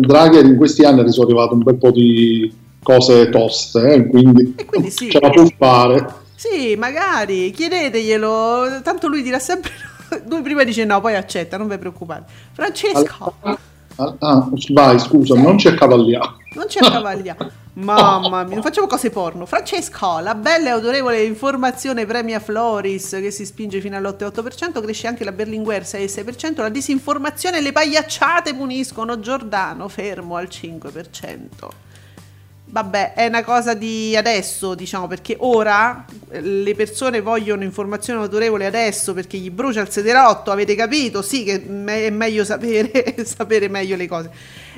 Draghi 0.00 0.38
in 0.38 0.56
questi 0.58 0.84
anni 0.84 1.00
ha 1.00 1.04
risollevato 1.04 1.54
un 1.54 1.62
bel 1.62 1.76
po' 1.76 1.90
di 1.90 2.54
cose 2.82 3.30
toste, 3.30 3.94
eh, 3.94 4.06
quindi, 4.08 4.52
E 4.58 4.66
quindi 4.66 4.90
sì. 4.90 5.08
ce 5.08 5.20
la 5.20 5.30
può 5.30 5.46
fare. 5.56 6.06
Sì, 6.34 6.76
magari, 6.76 7.50
chiedeteglielo, 7.50 8.80
tanto 8.82 9.08
lui 9.08 9.22
dirà 9.22 9.38
sempre 9.38 9.70
no. 9.82 9.91
Lui 10.28 10.42
prima 10.42 10.64
dice 10.64 10.84
no, 10.84 11.00
poi 11.00 11.14
accetta, 11.16 11.56
non 11.56 11.68
vi 11.68 11.78
preoccupate. 11.78 12.30
Francesco, 12.52 13.34
Ah, 13.96 14.14
ah, 14.20 14.48
vai, 14.72 14.98
scusa, 14.98 15.34
non 15.34 15.58
ci 15.58 15.68
accavalliamo. 15.68 16.36
non 16.54 16.68
ci 16.68 16.78
accavagliamo. 16.78 17.50
Mamma 17.74 18.44
mia, 18.44 18.54
non 18.54 18.62
facciamo 18.62 18.86
cose 18.86 19.10
porno. 19.10 19.46
Francesco, 19.46 20.18
la 20.18 20.34
bella 20.34 20.68
e 20.68 20.72
autorevole 20.72 21.22
informazione 21.24 22.06
premia 22.06 22.38
Floris 22.40 23.10
che 23.10 23.30
si 23.30 23.44
spinge 23.44 23.80
fino 23.80 23.96
all'88%, 23.96 24.80
cresce 24.82 25.06
anche 25.06 25.24
la 25.24 25.32
Berlinguer 25.32 25.82
6,6%, 25.82 26.60
la 26.60 26.68
disinformazione 26.68 27.58
e 27.58 27.60
le 27.60 27.72
pagliacciate 27.72 28.54
puniscono 28.54 29.20
Giordano 29.20 29.88
fermo 29.88 30.36
al 30.36 30.48
5%. 30.50 31.68
vabbè, 32.64 33.12
è 33.14 33.26
una 33.26 33.44
cosa 33.44 33.74
di 33.74 34.16
adesso, 34.16 34.74
diciamo, 34.74 35.06
perché 35.06 35.36
ora 35.40 36.04
le 36.40 36.74
persone 36.74 37.20
vogliono 37.20 37.62
informazioni 37.62 38.20
autorevoli 38.20 38.64
adesso 38.64 39.12
perché 39.12 39.36
gli 39.36 39.50
brucia 39.50 39.80
il 39.80 39.90
sederotto, 39.90 40.50
avete 40.50 40.74
capito? 40.74 41.22
Sì, 41.22 41.44
che 41.44 41.62
è 41.62 42.10
meglio 42.10 42.44
sapere, 42.44 43.16
sapere 43.24 43.68
meglio 43.68 43.96
le 43.96 44.06
cose. 44.08 44.30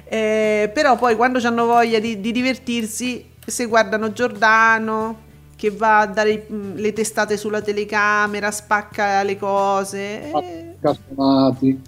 Eh, 0.04 0.70
però 0.72 0.96
poi 0.96 1.16
quando 1.16 1.38
hanno 1.46 1.66
voglia 1.66 1.98
di, 1.98 2.20
di 2.20 2.32
divertirsi, 2.32 3.30
se 3.44 3.66
guardano 3.66 4.12
Giordano 4.12 5.22
che 5.56 5.70
va 5.70 6.00
a 6.00 6.06
dare 6.06 6.46
le 6.48 6.92
testate 6.92 7.36
sulla 7.36 7.62
telecamera, 7.62 8.50
spacca 8.50 9.22
le 9.22 9.38
cose. 9.38 10.30
eh, 10.30 10.74
Cartonati. 10.80 11.80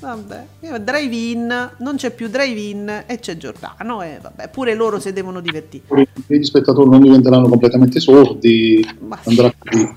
Vabbè, 0.00 0.44
eh, 0.60 0.80
drive-in, 0.80 1.70
non 1.76 1.96
c'è 1.96 2.10
più 2.10 2.28
drive-in 2.28 3.04
e 3.06 3.18
c'è 3.18 3.36
Giordano 3.36 4.00
e 4.00 4.18
vabbè, 4.20 4.48
pure 4.48 4.74
loro 4.74 4.98
si 4.98 5.12
devono 5.12 5.40
divertire. 5.40 6.08
Gli 6.26 6.42
spettatori 6.42 6.88
non 6.88 7.02
diventeranno 7.02 7.48
completamente 7.48 8.00
sordi. 8.00 8.84
Andrà 9.24 9.52
così. 9.58 9.92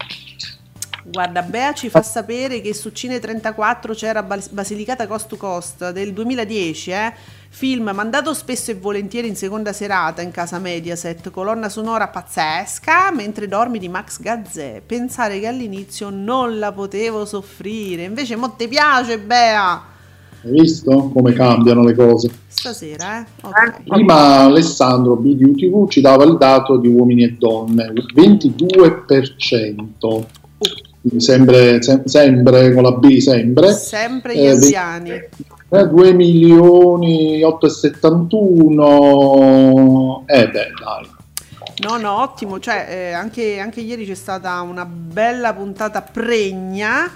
Guarda, 1.06 1.42
Bea 1.42 1.74
ci 1.74 1.90
fa 1.90 2.02
sapere 2.02 2.62
che 2.62 2.74
su 2.74 2.92
Cine 2.92 3.20
34 3.20 3.94
c'era 3.94 4.24
Bas- 4.24 4.50
Basilicata 4.50 5.06
Cost 5.06 5.28
to 5.28 5.38
Cost 5.38 5.92
del 5.92 6.14
2010, 6.14 6.92
eh? 6.92 7.14
film 7.50 7.92
mandato 7.94 8.34
spesso 8.34 8.72
e 8.72 8.76
volentieri 8.76 9.28
in 9.28 9.36
seconda 9.36 9.74
serata 9.74 10.22
in 10.22 10.32
casa 10.32 10.60
Mediaset, 10.60 11.30
colonna 11.30 11.70
sonora 11.70 12.08
pazzesca, 12.08 13.12
mentre 13.12 13.48
dormi 13.48 13.80
di 13.80 13.90
Max 13.90 14.20
Gazzè. 14.20 14.82
Pensare 14.86 15.40
che 15.40 15.48
all'inizio 15.48 16.10
non 16.10 16.58
la 16.58 16.72
potevo 16.72 17.26
soffrire, 17.26 18.04
invece 18.04 18.38
mo 18.38 18.52
ti 18.52 18.68
piace 18.68 19.20
Bea, 19.20 19.84
Hai 20.44 20.52
visto 20.52 21.10
come 21.14 21.34
cambiano 21.34 21.84
le 21.84 21.94
cose? 21.96 22.30
stasera, 22.48 23.20
eh? 23.20 23.26
Ok. 23.42 23.82
Prima 23.88 24.40
Alessandro 24.42 25.16
BDU 25.16 25.54
TV 25.56 25.88
ci 25.90 26.02
dava 26.02 26.24
il 26.24 26.38
dato 26.38 26.78
di 26.78 26.88
uomini 26.88 27.24
e 27.26 27.36
donne, 27.38 27.92
22%. 28.16 30.26
Quindi 31.02 31.20
sempre, 31.20 31.82
sem- 31.82 32.06
sempre 32.06 32.74
con 32.74 32.84
la 32.84 32.92
B, 32.94 33.18
sempre. 33.18 33.74
Sempre 33.74 34.36
gli 34.36 34.46
Eh, 34.46 34.50
anziani. 34.52 35.10
Eh, 35.12 35.30
2 35.88 36.14
milioni 36.14 37.44
871 37.44 40.24
eh 40.28 40.50
beh 40.50 40.52
dai 40.52 40.72
No, 41.84 41.98
no, 41.98 42.22
ottimo, 42.22 42.60
cioè 42.60 42.86
eh, 42.88 43.12
anche, 43.14 43.58
anche 43.60 43.82
ieri 43.82 44.06
c'è 44.06 44.14
stata 44.14 44.62
una 44.62 44.86
bella 44.86 45.54
puntata 45.54 46.02
pregna, 46.02 47.10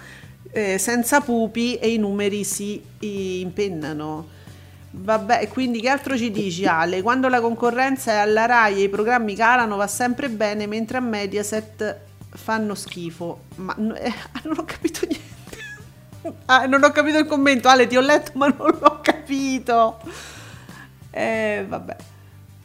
eh, 0.58 0.80
senza 0.80 1.22
pupi 1.22 1.76
e 1.76 1.94
i 1.94 1.98
numeri 1.98 2.44
si 2.44 2.82
impennano. 3.00 4.36
Vabbè, 4.90 5.48
quindi 5.50 5.80
che 5.80 5.90
altro 5.90 6.18
ci 6.18 6.32
dici 6.32 6.66
Ale? 6.66 7.04
Quando 7.04 7.28
la 7.28 7.40
concorrenza 7.40 8.14
è 8.14 8.16
alla 8.16 8.48
RAI 8.48 8.80
e 8.80 8.84
i 8.86 8.90
programmi 8.90 9.36
calano 9.36 9.76
va 9.76 9.86
sempre 9.86 10.30
bene, 10.30 10.66
mentre 10.66 10.98
a 10.98 11.02
Mediaset 11.02 11.98
fanno 12.30 12.74
schifo. 12.74 13.42
Ma 13.58 13.76
eh, 13.76 14.14
non 14.46 14.58
ho 14.58 14.64
capito 14.64 15.02
niente. 15.06 15.26
Ah, 16.46 16.66
non 16.66 16.84
ho 16.84 16.90
capito 16.92 17.20
il 17.20 17.26
commento, 17.26 17.70
Ale, 17.70 17.88
ti 17.88 17.96
ho 17.96 18.02
letto 18.02 18.32
ma 18.34 18.48
non 18.48 18.78
l'ho 18.82 19.00
capito. 19.02 20.00
Eh, 21.12 21.64
vabbè. 21.66 21.96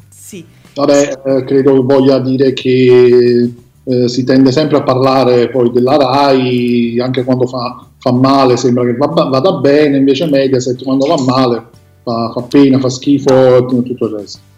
Sì. 0.09 0.45
vabbè 0.75 1.21
eh, 1.25 1.45
credo 1.45 1.81
voglia 1.85 2.19
dire 2.19 2.53
che 2.55 3.53
eh, 3.85 4.09
si 4.09 4.25
tende 4.25 4.53
sempre 4.53 4.79
a 4.79 4.83
parlare 4.83 5.49
poi 5.49 5.71
della 5.71 5.97
RAI 5.97 7.01
anche 7.01 7.25
quando 7.25 7.47
fa, 7.47 7.87
fa 7.99 8.13
male 8.13 8.57
sembra 8.57 8.85
che 8.85 8.97
va- 8.97 9.07
vada 9.07 9.53
bene 9.55 9.97
invece 9.97 10.27
Mediaset 10.27 10.83
quando 10.83 11.07
va 11.07 11.21
male 11.23 11.81
fa, 12.03 12.31
fa 12.33 12.43
pena, 12.43 12.79
fa 12.79 12.89
schifo 12.89 13.57
e 13.57 13.67
tutto 13.67 14.07
il 14.07 14.15
resto. 14.19 14.51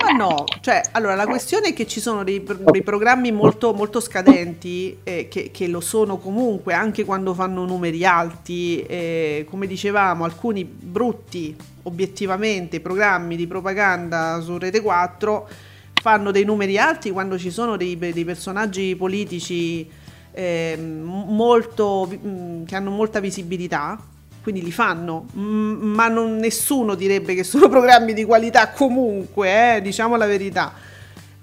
Ma 0.00 0.12
no, 0.12 0.44
cioè, 0.60 0.80
allora 0.92 1.16
la 1.16 1.26
questione 1.26 1.68
è 1.68 1.72
che 1.74 1.86
ci 1.86 2.00
sono 2.00 2.22
dei, 2.22 2.44
dei 2.70 2.82
programmi 2.82 3.32
molto, 3.32 3.72
molto 3.72 3.98
scadenti, 3.98 4.98
eh, 5.02 5.26
che, 5.28 5.50
che 5.52 5.66
lo 5.66 5.80
sono 5.80 6.18
comunque 6.18 6.72
anche 6.72 7.04
quando 7.04 7.34
fanno 7.34 7.64
numeri 7.64 8.04
alti, 8.04 8.80
eh, 8.82 9.44
come 9.50 9.66
dicevamo, 9.66 10.24
alcuni 10.24 10.64
brutti, 10.64 11.54
obiettivamente, 11.82 12.80
programmi 12.80 13.34
di 13.34 13.48
propaganda 13.48 14.40
su 14.40 14.56
Rete 14.56 14.80
4 14.80 15.48
fanno 16.00 16.30
dei 16.30 16.44
numeri 16.44 16.78
alti 16.78 17.10
quando 17.10 17.38
ci 17.38 17.50
sono 17.50 17.76
dei, 17.76 17.96
dei 17.96 18.24
personaggi 18.24 18.94
politici 18.96 19.88
ehm, 20.32 21.02
molto, 21.02 22.08
mm, 22.12 22.64
che 22.64 22.76
hanno 22.76 22.90
molta 22.90 23.20
visibilità, 23.20 23.98
quindi 24.42 24.62
li 24.62 24.72
fanno, 24.72 25.26
ma 25.34 26.08
non, 26.08 26.36
nessuno 26.36 26.94
direbbe 26.94 27.34
che 27.34 27.44
sono 27.44 27.68
programmi 27.70 28.14
di 28.14 28.24
qualità 28.24 28.70
comunque, 28.70 29.76
eh, 29.76 29.82
diciamo 29.82 30.16
la 30.16 30.26
verità. 30.26 30.72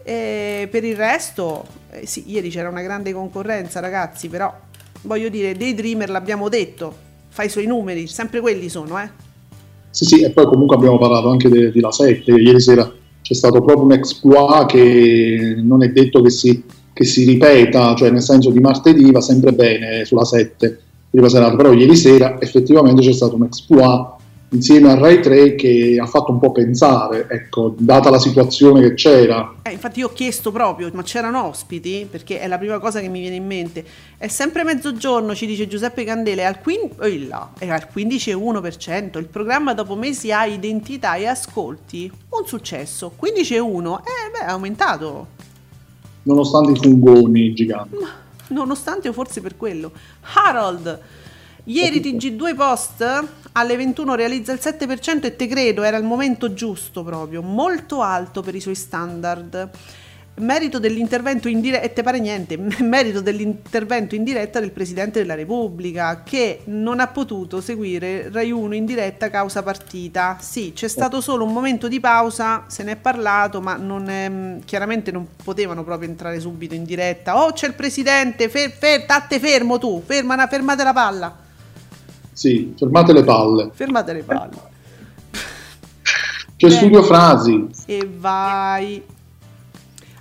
E 0.03 0.67
per 0.69 0.83
il 0.83 0.95
resto, 0.95 1.65
eh, 1.91 2.05
sì, 2.05 2.23
ieri 2.27 2.49
c'era 2.49 2.69
una 2.69 2.81
grande 2.81 3.11
concorrenza, 3.11 3.79
ragazzi, 3.79 4.29
però 4.29 4.53
voglio 5.01 5.29
dire, 5.29 5.55
Daydreamer 5.55 6.09
l'abbiamo 6.09 6.49
detto, 6.49 6.95
fa 7.29 7.43
i 7.43 7.49
suoi 7.49 7.65
numeri, 7.65 8.07
sempre 8.07 8.39
quelli 8.39 8.69
sono, 8.69 8.99
eh. 8.99 9.23
Sì, 9.89 10.05
sì, 10.05 10.21
e 10.23 10.31
poi 10.31 10.45
comunque 10.45 10.75
abbiamo 10.75 10.97
parlato 10.97 11.29
anche 11.29 11.49
de- 11.49 11.71
di 11.71 11.79
La 11.79 11.91
7, 11.91 12.31
ieri 12.31 12.59
sera 12.59 12.91
c'è 13.25 13.33
stato 13.33 13.63
proprio 13.63 13.85
un 13.85 13.93
exploit 13.93 14.67
che 14.67 15.55
non 15.57 15.81
è 15.81 15.89
detto 15.89 16.21
che 16.21 16.29
si, 16.29 16.61
che 16.93 17.03
si 17.05 17.25
ripeta, 17.25 17.95
cioè 17.95 18.11
nel 18.11 18.21
senso 18.21 18.51
di 18.51 18.59
martedì 18.59 19.11
va 19.11 19.19
sempre 19.19 19.51
bene 19.51 20.05
sulla 20.05 20.23
7, 20.23 20.79
prima 21.09 21.27
serata, 21.27 21.55
però 21.55 21.73
ieri 21.73 21.95
sera 21.95 22.39
effettivamente 22.39 23.01
c'è 23.01 23.13
stato 23.13 23.35
un 23.35 23.45
exploit 23.45 24.14
insieme 24.55 24.91
a 24.91 24.95
Rai 24.95 25.21
3 25.21 25.55
che 25.55 25.97
ha 26.01 26.05
fatto 26.05 26.31
un 26.31 26.39
po' 26.39 26.51
pensare, 26.51 27.27
ecco, 27.29 27.75
data 27.77 28.09
la 28.09 28.19
situazione 28.19 28.81
che 28.81 28.93
c'era. 28.93 29.55
Eh, 29.61 29.71
infatti 29.71 29.99
io 29.99 30.07
ho 30.07 30.13
chiesto 30.13 30.51
proprio, 30.51 30.89
ma 30.93 31.03
c'erano 31.03 31.45
ospiti? 31.45 32.07
Perché 32.09 32.39
è 32.39 32.47
la 32.47 32.57
prima 32.57 32.79
cosa 32.79 32.99
che 32.99 33.09
mi 33.09 33.19
viene 33.19 33.35
in 33.35 33.45
mente. 33.45 33.85
È 34.17 34.27
sempre 34.27 34.63
mezzogiorno, 34.63 35.35
ci 35.35 35.45
dice 35.45 35.67
Giuseppe 35.67 36.03
Candele, 36.03 36.41
è 36.41 36.45
al, 36.45 36.61
quin- 36.61 36.89
eh, 37.01 37.27
là, 37.27 37.51
è 37.57 37.69
al 37.69 37.87
15,1%. 37.93 39.17
Il 39.17 39.27
programma 39.27 39.73
dopo 39.73 39.95
mesi 39.95 40.31
ha 40.31 40.45
identità 40.45 41.15
e 41.15 41.27
ascolti. 41.27 42.11
Un 42.29 42.45
successo. 42.45 43.11
15,1%. 43.21 43.99
Eh 43.99 44.31
beh, 44.31 44.45
è 44.45 44.49
aumentato. 44.49 45.27
Nonostante 46.23 46.71
i 46.71 46.75
fungoni 46.75 47.53
giganti. 47.53 47.95
Nonostante 48.47 49.09
o 49.09 49.13
forse 49.13 49.41
per 49.41 49.57
quello. 49.57 49.91
Harold, 50.33 50.99
ieri 51.65 51.99
TG2 51.99 52.55
Post 52.55 53.23
alle 53.57 53.77
21 53.77 54.15
realizza 54.15 54.51
il 54.51 54.59
7% 54.61 55.25
e 55.25 55.35
te 55.35 55.47
credo, 55.47 55.83
era 55.83 55.97
il 55.97 56.03
momento 56.03 56.53
giusto 56.53 57.03
proprio, 57.03 57.41
molto 57.41 58.01
alto 58.01 58.41
per 58.41 58.55
i 58.55 58.59
suoi 58.59 58.75
standard. 58.75 59.69
Merito 60.37 60.79
dell'intervento 60.79 61.47
in 61.47 61.61
diretta, 61.61 61.85
e 61.85 61.93
te 61.93 62.03
pare 62.03 62.19
niente, 62.19 62.57
merito 62.83 63.21
dell'intervento 63.21 64.15
in 64.15 64.25
diretta 64.25 64.59
del 64.59 64.71
Presidente 64.71 65.19
della 65.19 65.35
Repubblica 65.35 66.23
che 66.25 66.63
non 66.65 66.99
ha 66.99 67.07
potuto 67.07 67.61
seguire 67.61 68.29
Rai 68.29 68.51
1 68.51 68.75
in 68.75 68.85
diretta 68.85 69.29
causa 69.29 69.63
partita. 69.63 70.35
Sì, 70.41 70.73
c'è 70.75 70.89
stato 70.89 71.21
solo 71.21 71.45
un 71.45 71.53
momento 71.53 71.87
di 71.87 72.01
pausa, 72.01 72.65
se 72.67 72.83
ne 72.83 72.91
è 72.91 72.95
parlato, 72.97 73.61
ma 73.61 73.77
non 73.77 74.09
è- 74.09 74.59
chiaramente 74.65 75.13
non 75.13 75.25
potevano 75.41 75.85
proprio 75.85 76.09
entrare 76.09 76.41
subito 76.41 76.73
in 76.73 76.83
diretta. 76.83 77.41
Oh, 77.41 77.53
c'è 77.53 77.67
il 77.67 77.73
Presidente, 77.73 78.49
fer, 78.49 78.69
fer, 78.71 79.05
tatte 79.05 79.39
fermo 79.39 79.77
tu, 79.77 80.03
ferma, 80.05 80.45
fermate 80.47 80.83
la 80.83 80.93
palla, 80.93 81.43
Sì, 82.35 82.73
fermate 82.77 83.13
le 83.13 83.23
palle. 83.23 83.71
fermate 83.73 84.11
le 84.11 84.23
palle. 84.23 84.73
C'è 86.57 86.67
Bene. 86.67 86.71
Studio 86.71 87.01
Frasi, 87.03 87.67
E 87.85 88.09
vai. 88.17 89.01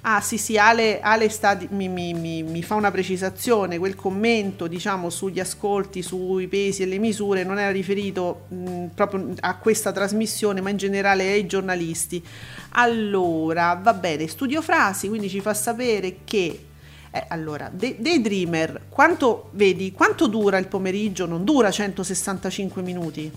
Ah 0.07 0.21
sì 0.21 0.37
sì, 0.39 0.57
Ale, 0.59 1.01
Ale 1.01 1.29
sta 1.29 1.59
mi, 1.71 1.89
mi- 1.89 2.13
mi- 2.13 2.43
mi 2.43 2.63
fa 2.63 2.75
una 2.77 2.91
precisazione, 2.93 3.79
quel 3.79 3.95
commento 3.97 4.67
diciamo 4.67 5.11
sugli 5.11 5.41
ascolti, 5.41 6.03
sui 6.03 6.47
pesi 6.47 6.83
e 6.83 6.87
le 6.87 6.99
misure 6.99 7.43
non 7.43 7.59
era 7.59 7.71
riferito 7.73 8.43
mh, 8.49 8.85
proprio 8.95 9.33
a 9.41 9.57
questa 9.57 9.93
trasmissione 9.93 10.61
ma 10.61 10.71
in 10.71 10.77
generale 10.77 11.33
ai 11.33 11.47
giornalisti. 11.47 12.23
Allora, 12.73 13.81
va 13.83 13.95
bene, 13.95 14.29
studio 14.29 14.63
frasi, 14.63 15.09
quindi 15.09 15.29
ci 15.29 15.41
fa 15.41 15.55
sapere 15.55 16.19
che... 16.25 16.67
eh, 17.15 17.25
allora, 17.29 17.71
De- 17.73 17.95
Daydreamer, 18.01 18.81
quanto, 18.89 19.51
vedi, 19.53 19.93
quanto 19.93 20.27
dura 20.27 20.59
il 20.59 20.67
pomeriggio? 20.67 21.27
Non 21.27 21.45
dura 21.45 21.71
165 21.71 22.83
minuti? 22.83 23.31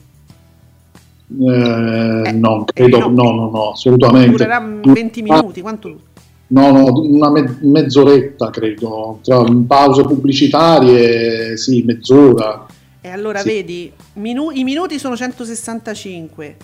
eh, 1.29 2.31
no, 2.31 2.63
credo, 2.65 3.09
no, 3.09 3.31
no, 3.31 3.49
no, 3.51 3.71
assolutamente. 3.71 4.31
Durerà 4.31 4.59
mm, 4.59 4.81
20 4.81 5.21
minuti? 5.21 5.61
Quanto? 5.61 5.99
No, 6.47 6.71
no, 6.71 7.01
una 7.01 7.29
me- 7.29 7.57
mezz'oretta 7.61 8.49
credo, 8.49 9.19
tra 9.21 9.43
pause 9.67 10.01
pubblicitarie, 10.03 11.55
sì, 11.57 11.83
mezz'ora. 11.83 12.65
E 13.01 13.09
allora 13.09 13.39
Sì. 13.41 13.47
vedi, 13.47 13.91
minu- 14.13 14.55
i 14.55 14.63
minuti 14.63 14.97
sono 14.97 15.15
165, 15.15 16.45
eh, 16.45 16.55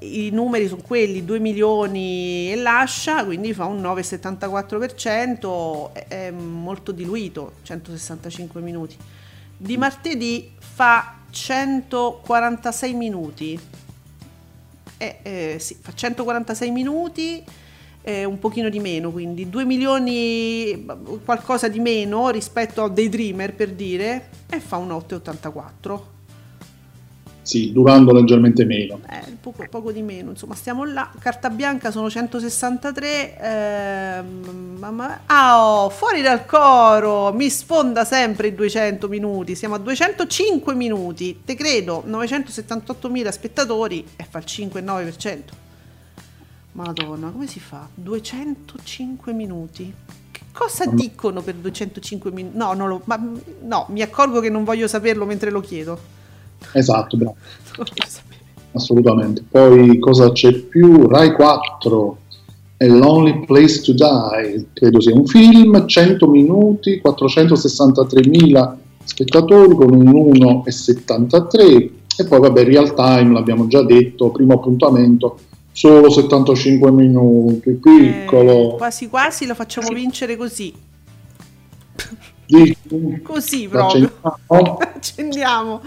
i 0.00 0.30
numeri 0.30 0.66
sono 0.66 0.82
quelli, 0.82 1.24
2 1.24 1.38
milioni 1.38 2.50
e 2.50 2.56
lascia, 2.56 3.24
quindi 3.24 3.54
fa 3.54 3.66
un 3.66 3.80
9,74%, 3.80 5.92
è, 5.92 6.30
molto 6.30 6.90
diluito, 6.90 7.52
165 7.62 8.60
minuti. 8.60 8.96
Di 9.56 9.76
martedì 9.76 10.50
fa 10.58 11.18
146 11.30 12.94
minuti. 12.94 13.56
Eh, 14.96 15.18
eh, 15.22 15.58
sì, 15.60 15.76
fa 15.80 15.94
146 15.94 16.70
minuti 16.72 17.44
eh, 18.02 18.24
un 18.24 18.40
pochino 18.40 18.68
di 18.68 18.80
meno, 18.80 19.12
quindi 19.12 19.48
2 19.48 19.64
milioni 19.64 20.84
qualcosa 21.24 21.68
di 21.68 21.78
meno 21.78 22.30
rispetto 22.30 22.82
a 22.82 22.88
Daydreamer 22.88 23.54
per 23.54 23.70
dire 23.72 24.28
e 24.48 24.58
fa 24.58 24.76
un 24.76 24.88
8,84. 24.88 26.17
Sì, 27.48 27.72
durando 27.72 28.12
leggermente 28.12 28.66
meno. 28.66 29.00
Eh, 29.08 29.22
poco, 29.40 29.64
poco 29.70 29.90
di 29.90 30.02
meno, 30.02 30.28
insomma, 30.32 30.54
stiamo 30.54 30.84
là. 30.84 31.10
Carta 31.18 31.48
bianca 31.48 31.90
sono 31.90 32.10
163. 32.10 33.38
ehm, 33.40 34.76
mamma- 34.78 35.20
Ah, 35.24 35.66
oh, 35.84 35.88
fuori 35.88 36.20
dal 36.20 36.44
coro! 36.44 37.32
Mi 37.32 37.48
sfonda 37.48 38.04
sempre 38.04 38.48
i 38.48 38.54
200 38.54 39.08
minuti. 39.08 39.54
Siamo 39.54 39.76
a 39.76 39.78
205 39.78 40.74
minuti. 40.74 41.40
Te 41.42 41.54
credo, 41.54 42.04
978.000 42.06 43.30
spettatori 43.30 44.04
e 44.14 44.26
fa 44.28 44.40
il 44.40 44.44
5,9%. 44.46 45.54
Madonna, 46.72 47.30
come 47.30 47.46
si 47.46 47.60
fa? 47.60 47.88
205 47.94 49.32
minuti. 49.32 49.90
Che 50.30 50.40
cosa 50.52 50.84
dicono 50.84 51.40
per 51.40 51.54
205 51.54 52.30
minuti? 52.30 52.58
No, 52.58 52.74
non 52.74 52.88
lo- 52.88 53.00
ma- 53.06 53.26
no, 53.62 53.86
mi 53.88 54.02
accorgo 54.02 54.40
che 54.40 54.50
non 54.50 54.64
voglio 54.64 54.86
saperlo 54.86 55.24
mentre 55.24 55.50
lo 55.50 55.60
chiedo. 55.60 56.16
Esatto, 56.72 57.16
bravo. 57.16 57.36
Assolutamente. 58.72 59.42
Poi 59.48 59.98
cosa 59.98 60.30
c'è 60.32 60.52
più? 60.52 61.06
Rai 61.08 61.32
4 61.32 62.18
è 62.78 62.86
Lonely 62.86 63.44
Place 63.44 63.80
to 63.82 63.92
Die, 63.92 64.68
credo 64.72 65.00
sia 65.00 65.12
un 65.12 65.26
film, 65.26 65.86
100 65.86 66.28
minuti, 66.28 67.02
463.000 67.04 68.74
spettatori 69.02 69.74
con 69.74 69.92
un 69.92 70.06
1,73 70.38 71.90
e 72.16 72.24
poi 72.24 72.40
vabbè 72.40 72.64
real 72.64 72.94
time, 72.94 73.32
l'abbiamo 73.32 73.66
già 73.66 73.82
detto, 73.82 74.30
primo 74.30 74.54
appuntamento, 74.54 75.38
solo 75.72 76.08
75 76.08 76.92
minuti, 76.92 77.72
piccolo. 77.72 78.74
Eh, 78.74 78.76
quasi 78.76 79.08
quasi 79.08 79.46
lo 79.46 79.54
facciamo 79.54 79.88
vincere 79.88 80.36
così. 80.36 80.72
Dici, 82.46 82.76
Così 83.22 83.68
proprio. 83.68 84.10
accendiamo? 84.22 84.78
Accendiamo. 84.78 85.80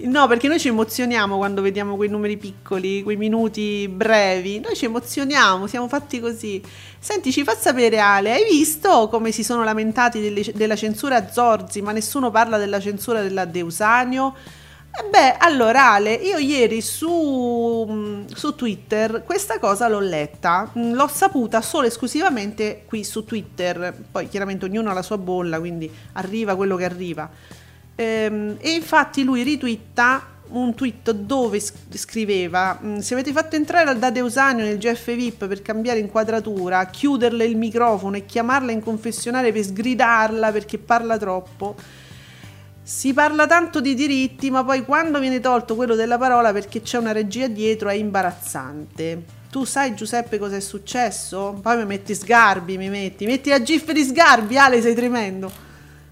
No, 0.00 0.28
perché 0.28 0.46
noi 0.46 0.60
ci 0.60 0.68
emozioniamo 0.68 1.36
quando 1.36 1.60
vediamo 1.60 1.96
quei 1.96 2.08
numeri 2.08 2.36
piccoli, 2.36 3.02
quei 3.02 3.16
minuti 3.16 3.88
brevi. 3.88 4.60
Noi 4.60 4.76
ci 4.76 4.84
emozioniamo, 4.84 5.66
siamo 5.66 5.88
fatti 5.88 6.20
così. 6.20 6.62
Senti, 7.00 7.32
ci 7.32 7.42
fa 7.42 7.56
sapere 7.56 7.98
Ale, 7.98 8.32
hai 8.32 8.44
visto 8.48 9.08
come 9.08 9.32
si 9.32 9.42
sono 9.42 9.64
lamentati 9.64 10.20
delle- 10.20 10.52
della 10.54 10.76
censura 10.76 11.16
a 11.16 11.28
Zorzi, 11.32 11.82
ma 11.82 11.90
nessuno 11.90 12.30
parla 12.30 12.58
della 12.58 12.78
censura 12.78 13.22
della 13.22 13.44
Deusanio? 13.44 14.34
E 14.90 15.08
beh, 15.10 15.36
allora 15.38 15.90
Ale, 15.94 16.12
io 16.14 16.38
ieri 16.38 16.80
su, 16.80 17.84
mm, 17.88 18.26
su 18.34 18.54
Twitter 18.54 19.22
questa 19.24 19.58
cosa 19.58 19.88
l'ho 19.88 20.00
letta, 20.00 20.70
Mm, 20.78 20.92
l'ho 20.94 21.08
saputa 21.08 21.60
solo 21.60 21.84
e 21.86 21.88
esclusivamente 21.88 22.82
qui 22.86 23.02
su 23.04 23.24
Twitter, 23.24 23.92
poi 24.12 24.28
chiaramente 24.28 24.64
ognuno 24.64 24.90
ha 24.90 24.94
la 24.94 25.02
sua 25.02 25.18
bolla, 25.18 25.58
quindi 25.58 25.90
arriva 26.12 26.54
quello 26.56 26.76
che 26.76 26.84
arriva. 26.84 27.28
Ehm, 28.00 28.58
e 28.60 28.70
infatti 28.74 29.24
lui 29.24 29.42
ritwitta 29.42 30.24
un 30.50 30.72
tweet 30.72 31.10
dove 31.10 31.60
scriveva 31.60 32.78
"Mm, 32.82 32.98
se 32.98 33.14
avete 33.14 33.32
fatto 33.32 33.56
entrare 33.56 33.98
da 33.98 34.10
Deusanio 34.10 34.64
nel 34.64 34.78
GF 34.78 35.14
VIP 35.14 35.46
per 35.48 35.62
cambiare 35.62 35.98
inquadratura, 35.98 36.86
chiuderle 36.86 37.44
il 37.44 37.56
microfono 37.56 38.16
e 38.16 38.24
chiamarla 38.24 38.70
in 38.70 38.80
confessionale 38.80 39.52
per 39.52 39.64
sgridarla 39.64 40.52
perché 40.52 40.78
parla 40.78 41.18
troppo, 41.18 41.74
si 42.80 43.12
parla 43.12 43.48
tanto 43.48 43.80
di 43.80 43.94
diritti, 43.94 44.48
ma 44.50 44.64
poi 44.64 44.84
quando 44.84 45.18
viene 45.18 45.40
tolto 45.40 45.74
quello 45.74 45.96
della 45.96 46.18
parola 46.18 46.52
perché 46.52 46.80
c'è 46.80 46.98
una 46.98 47.12
regia 47.12 47.48
dietro 47.48 47.88
è 47.88 47.94
imbarazzante. 47.94 49.24
Tu 49.50 49.64
sai 49.64 49.94
Giuseppe 49.96 50.38
cosa 50.38 50.54
è 50.56 50.60
successo? 50.60 51.58
Poi 51.60 51.78
mi 51.78 51.84
metti 51.84 52.14
Sgarbi, 52.14 52.78
mi 52.78 52.88
metti, 52.90 53.26
metti 53.26 53.48
la 53.50 53.60
gif 53.60 53.90
di 53.90 54.04
Sgarbi, 54.04 54.56
Ale 54.56 54.80
sei 54.80 54.94
tremendo. 54.94 55.66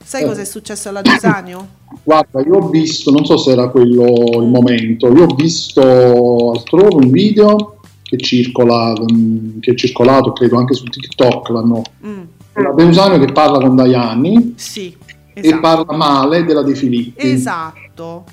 Sai 0.06 0.22
Eh. 0.22 0.26
cosa 0.26 0.40
è 0.42 0.44
successo 0.44 0.88
alla 0.88 1.02
Dusanio? 1.02 1.66
Guarda, 2.04 2.40
io 2.42 2.54
ho 2.58 2.68
visto, 2.68 3.10
non 3.10 3.24
so 3.24 3.36
se 3.36 3.50
era 3.50 3.68
quello 3.70 4.40
il 4.40 4.46
momento, 4.48 5.12
io 5.12 5.24
ho 5.24 5.34
visto 5.34 6.52
altrove 6.52 6.94
un 7.04 7.10
video 7.10 7.80
che 8.04 8.16
circola, 8.18 8.92
mm, 8.92 9.58
che 9.58 9.72
è 9.72 9.74
circolato, 9.74 10.32
credo 10.32 10.58
anche 10.58 10.74
su 10.74 10.84
TikTok, 10.84 11.48
l'hanno 11.48 11.82
Mm, 12.06 12.22
la 12.54 12.70
Beusano 12.70 13.18
che 13.18 13.32
parla 13.32 13.58
con 13.58 13.74
Daiani 13.74 14.54
sì, 14.56 14.96
e 15.34 15.40
esatto. 15.40 15.60
parla 15.60 15.96
male 15.96 16.44
della 16.44 16.62
De 16.62 16.74
Filippi. 16.76 17.28
Esatto. 17.28 18.24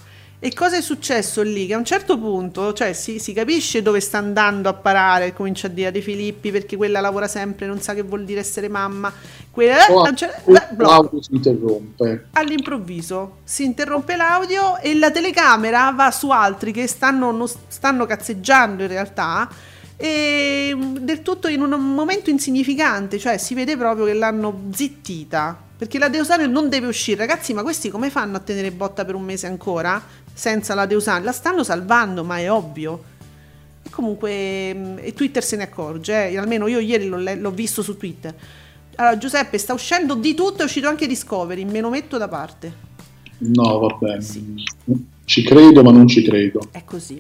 E 0.46 0.54
cosa 0.54 0.76
è 0.76 0.82
successo 0.82 1.42
lì? 1.42 1.68
Che 1.68 1.74
a 1.74 1.78
un 1.78 1.86
certo 1.86 2.20
punto, 2.20 2.74
cioè, 2.74 2.92
si, 2.92 3.18
si 3.18 3.32
capisce 3.32 3.82
dove 3.82 4.02
sta 4.02 4.18
andando 4.18 4.68
a 4.68 4.74
parare, 4.74 5.32
comincia 5.32 5.68
a 5.68 5.70
dire 5.70 5.88
a 5.88 5.92
De 5.92 6.02
Filippi 6.02 6.52
perché 6.52 6.76
quella 6.76 7.00
lavora 7.00 7.30
sempre, 7.30 7.66
non 7.66 7.80
sa 7.80 7.94
che 7.94 8.02
vuol 8.02 8.26
dire 8.26 8.42
essere 8.42 8.68
mamma. 8.68 9.10
Quella, 9.50 9.86
un 9.88 10.14
cer- 10.18 10.44
beh, 10.44 10.68
blocco. 10.72 10.92
l'audio 10.92 11.22
si 11.22 11.34
interrompe. 11.36 12.28
all'improvviso 12.34 13.38
si 13.46 13.64
interrompe 13.64 14.18
l'audio 14.18 14.80
e 14.80 14.94
la 14.98 15.12
telecamera 15.12 15.92
va 15.92 16.12
su 16.12 16.30
altri 16.30 16.74
che 16.74 16.88
stanno, 16.88 17.32
non 17.32 17.48
stanno 17.70 18.06
cazzeggiando 18.06 18.84
in 18.84 18.90
realtà 18.90 19.48
e 19.96 20.74
mm, 20.76 20.98
del 20.98 21.22
tutto 21.22 21.48
in 21.48 21.62
un 21.62 21.70
momento 21.70 22.30
insignificante, 22.30 23.18
cioè 23.18 23.38
si 23.38 23.54
vede 23.54 23.78
proprio 23.78 24.04
che 24.04 24.14
l'hanno 24.14 24.64
zittita. 24.74 25.72
Perché 25.76 26.00
la 26.00 26.08
Deusanio 26.08 26.48
non 26.48 26.70
deve 26.70 26.88
uscire, 26.88 27.26
ragazzi, 27.26 27.54
ma 27.54 27.62
questi 27.62 27.90
come 27.90 28.10
fanno 28.10 28.38
a 28.38 28.40
tenere 28.40 28.72
botta 28.72 29.04
per 29.04 29.16
un 29.16 29.24
mese 29.24 29.48
ancora 29.48 30.02
senza 30.34 30.74
la 30.74 30.86
Deusanio? 30.86 31.26
La 31.26 31.32
stanno 31.32 31.64
salvando, 31.64 32.24
ma 32.24 32.38
è 32.40 32.52
ovvio. 32.52 33.12
E 33.84 33.90
comunque 33.90 34.74
mm, 34.74 34.98
e 35.02 35.14
Twitter 35.14 35.44
se 35.44 35.56
ne 35.56 35.64
accorge, 35.64 36.30
eh, 36.30 36.38
almeno 36.38 36.68
io 36.68 36.80
ieri 36.80 37.08
l'ho, 37.08 37.18
l'ho 37.18 37.52
visto 37.52 37.82
su 37.82 37.98
Twitter. 37.98 38.34
Allora, 38.96 39.18
Giuseppe, 39.18 39.58
sta 39.58 39.74
uscendo 39.74 40.14
di 40.16 40.34
tutto, 40.34 40.62
è 40.62 40.66
uscito 40.66 40.88
anche 40.88 41.08
Discovery, 41.08 41.66
me 41.66 41.82
lo 41.82 41.90
metto 41.90 42.18
da 42.18 42.28
parte. 42.28 42.92
No, 43.40 43.80
vabbè, 43.80 44.20
ci 45.26 45.44
credo 45.44 45.84
ma 45.84 45.92
non 45.92 46.08
ci 46.08 46.24
credo. 46.24 46.68
È 46.72 46.84
così. 46.86 47.20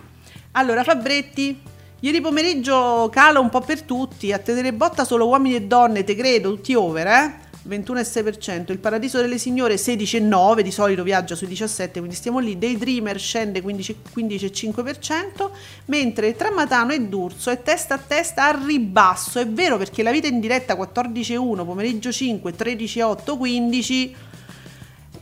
Allora, 0.51 0.83
Fabretti, 0.83 1.59
ieri 1.99 2.21
pomeriggio 2.21 3.09
cala 3.11 3.39
un 3.39 3.49
po' 3.49 3.61
per 3.61 3.81
tutti, 3.81 4.31
a 4.31 4.37
tenere 4.37 4.71
botta 4.73 5.03
solo 5.03 5.27
uomini 5.27 5.55
e 5.55 5.61
donne, 5.63 6.03
te 6.03 6.15
credo, 6.15 6.53
tutti 6.53 6.75
over, 6.75 7.07
eh? 7.07 7.42
21,6%, 7.67 8.71
il 8.71 8.77
Paradiso 8.79 9.19
delle 9.19 9.37
Signore 9.37 9.75
16,9%, 9.75 10.59
di 10.59 10.71
solito 10.71 11.03
viaggia 11.03 11.35
sui 11.35 11.47
17%, 11.47 11.91
quindi 11.91 12.15
stiamo 12.15 12.39
lì, 12.39 12.57
Daydreamer 12.57 13.17
scende 13.19 13.61
15 13.61 13.97
15,5%, 14.15 15.49
mentre 15.85 16.35
Tramatano 16.35 16.91
e 16.91 17.01
D'Urso 17.01 17.49
è 17.49 17.61
testa 17.61 17.95
a 17.95 17.97
testa 17.97 18.47
a 18.47 18.59
ribasso, 18.65 19.39
è 19.39 19.47
vero 19.47 19.77
perché 19.77 20.03
la 20.03 20.11
vita 20.11 20.27
in 20.27 20.39
diretta 20.39 20.75
14,1, 20.75 21.65
pomeriggio 21.65 22.11
5, 22.11 22.53
13,8, 22.53 23.37
15 23.37 24.15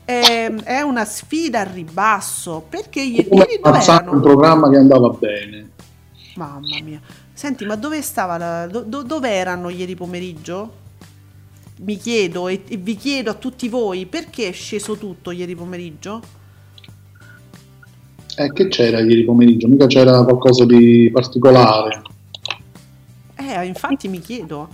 ehm, 0.06 0.63
è 0.63 0.82
una 0.82 1.06
sfida 1.06 1.60
a 1.60 1.63
ribasso, 1.63 2.65
perché 2.67 3.01
ieri, 3.01 3.30
dove 3.30 3.80
erano? 3.80 4.13
un 4.13 4.21
programma 4.21 4.69
che 4.69 4.77
andava 4.77 5.10
bene. 5.10 5.69
Mamma 6.36 6.82
mia. 6.82 6.99
Senti, 7.34 7.65
ma 7.65 7.75
dove 7.75 8.01
stava 8.01 8.38
la, 8.38 8.67
do- 8.67 8.82
do- 8.82 9.04
dove 9.04 9.30
erano 9.30 9.69
ieri 9.69 9.95
pomeriggio? 9.95 10.80
Mi 11.84 11.98
chiedo 11.98 12.48
e, 12.48 12.62
e 12.67 12.78
vi 12.78 12.96
chiedo 12.96 13.32
a 13.32 13.34
tutti 13.34 13.67
voi 13.67 14.06
perché 14.06 14.50
è 14.50 14.52
sceso 14.52 14.96
tutto 14.98 15.32
ieri 15.32 15.56
pomeriggio? 15.56 16.22
Eh, 18.36 18.54
che 18.54 18.67
c'era 18.67 19.00
ieri 19.00 19.24
pomeriggio? 19.24 19.67
Mica 19.67 19.88
c'era 19.88 20.24
qualcosa 20.24 20.65
di 20.65 21.10
particolare. 21.12 22.02
Eh, 23.36 23.65
infatti 23.65 24.08
mi 24.08 24.20
chiedo. 24.20 24.70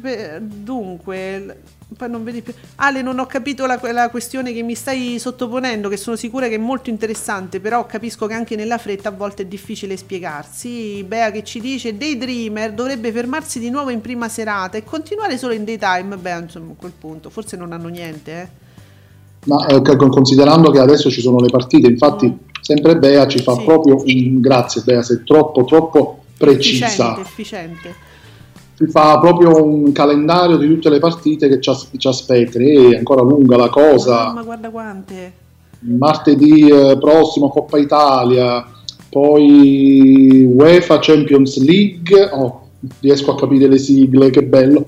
Beh, 0.00 0.40
dunque, 0.40 1.62
poi 1.96 2.08
non 2.08 2.24
vedi 2.24 2.40
più. 2.42 2.52
Ale, 2.76 3.02
non 3.02 3.18
ho 3.18 3.26
capito 3.26 3.66
la, 3.66 3.78
la 3.92 4.10
questione 4.10 4.52
che 4.52 4.62
mi 4.62 4.74
stai 4.74 5.18
sottoponendo, 5.18 5.88
che 5.88 5.96
sono 5.96 6.16
sicura 6.16 6.48
che 6.48 6.54
è 6.54 6.58
molto 6.58 6.90
interessante, 6.90 7.60
però 7.60 7.86
capisco 7.86 8.26
che 8.26 8.34
anche 8.34 8.56
nella 8.56 8.78
fretta 8.78 9.08
a 9.08 9.12
volte 9.12 9.42
è 9.42 9.46
difficile 9.46 9.96
spiegarsi. 9.96 11.02
Bea 11.04 11.30
che 11.30 11.42
ci 11.44 11.60
dice 11.60 11.96
Daydreamer 11.96 12.72
dovrebbe 12.72 13.12
fermarsi 13.12 13.58
di 13.58 13.70
nuovo 13.70 13.90
in 13.90 14.00
prima 14.00 14.28
serata 14.28 14.76
e 14.76 14.84
continuare 14.84 15.36
solo 15.36 15.52
in 15.52 15.64
daytime. 15.64 16.16
Beh, 16.16 16.38
insomma, 16.38 16.72
a 16.72 16.76
quel 16.76 16.92
punto, 16.98 17.30
forse 17.30 17.56
non 17.56 17.72
hanno 17.72 17.88
niente, 17.88 18.32
eh. 18.40 18.68
Ma 19.46 19.66
eh, 19.66 19.80
considerando 19.96 20.70
che 20.70 20.78
adesso 20.78 21.10
ci 21.10 21.22
sono 21.22 21.38
le 21.40 21.48
partite, 21.48 21.88
infatti 21.88 22.30
sempre 22.60 22.96
Bea 22.98 23.26
ci 23.26 23.42
fa 23.42 23.54
Mm. 23.54 23.58
Sì. 23.58 23.64
proprio 23.64 24.02
un 24.04 24.40
grazie 24.40 24.82
Bea, 24.84 25.02
sei 25.02 25.22
troppo 25.24 25.64
troppo 25.64 26.24
precisa. 26.36 26.86
Efficiente, 26.86 27.20
efficiente. 27.20 27.94
Ci 28.80 28.86
fa 28.86 29.18
proprio 29.18 29.62
un 29.62 29.92
calendario 29.92 30.56
di 30.56 30.66
tutte 30.66 30.88
le 30.88 31.00
partite 31.00 31.50
che 31.50 31.60
ci, 31.60 31.68
as- 31.68 31.90
ci 31.98 32.08
aspettano. 32.08 32.64
E 32.64 32.96
ancora 32.96 33.20
lunga 33.20 33.58
la 33.58 33.68
cosa. 33.68 34.28
Mamma, 34.28 34.42
guarda 34.42 34.70
quante. 34.70 35.32
martedì 35.80 36.70
eh, 36.70 36.96
prossimo 36.98 37.50
Coppa 37.50 37.76
Italia, 37.76 38.66
poi 39.10 40.48
UEFA 40.50 40.98
Champions 40.98 41.62
League, 41.62 42.30
oh, 42.32 42.68
riesco 43.00 43.32
a 43.32 43.36
capire 43.36 43.68
le 43.68 43.76
sigle, 43.76 44.30
che 44.30 44.44
bello. 44.44 44.86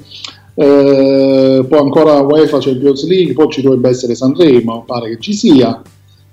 Eh, 0.55 1.66
poi 1.68 1.78
ancora 1.78 2.20
UEFA 2.20 2.61
Champions 2.61 3.07
League, 3.07 3.34
poi 3.34 3.51
ci 3.51 3.61
dovrebbe 3.61 3.90
essere 3.90 4.14
Sanremo, 4.14 4.84
pare 4.86 5.11
che 5.11 5.20
ci 5.20 5.34
sia, 5.34 5.82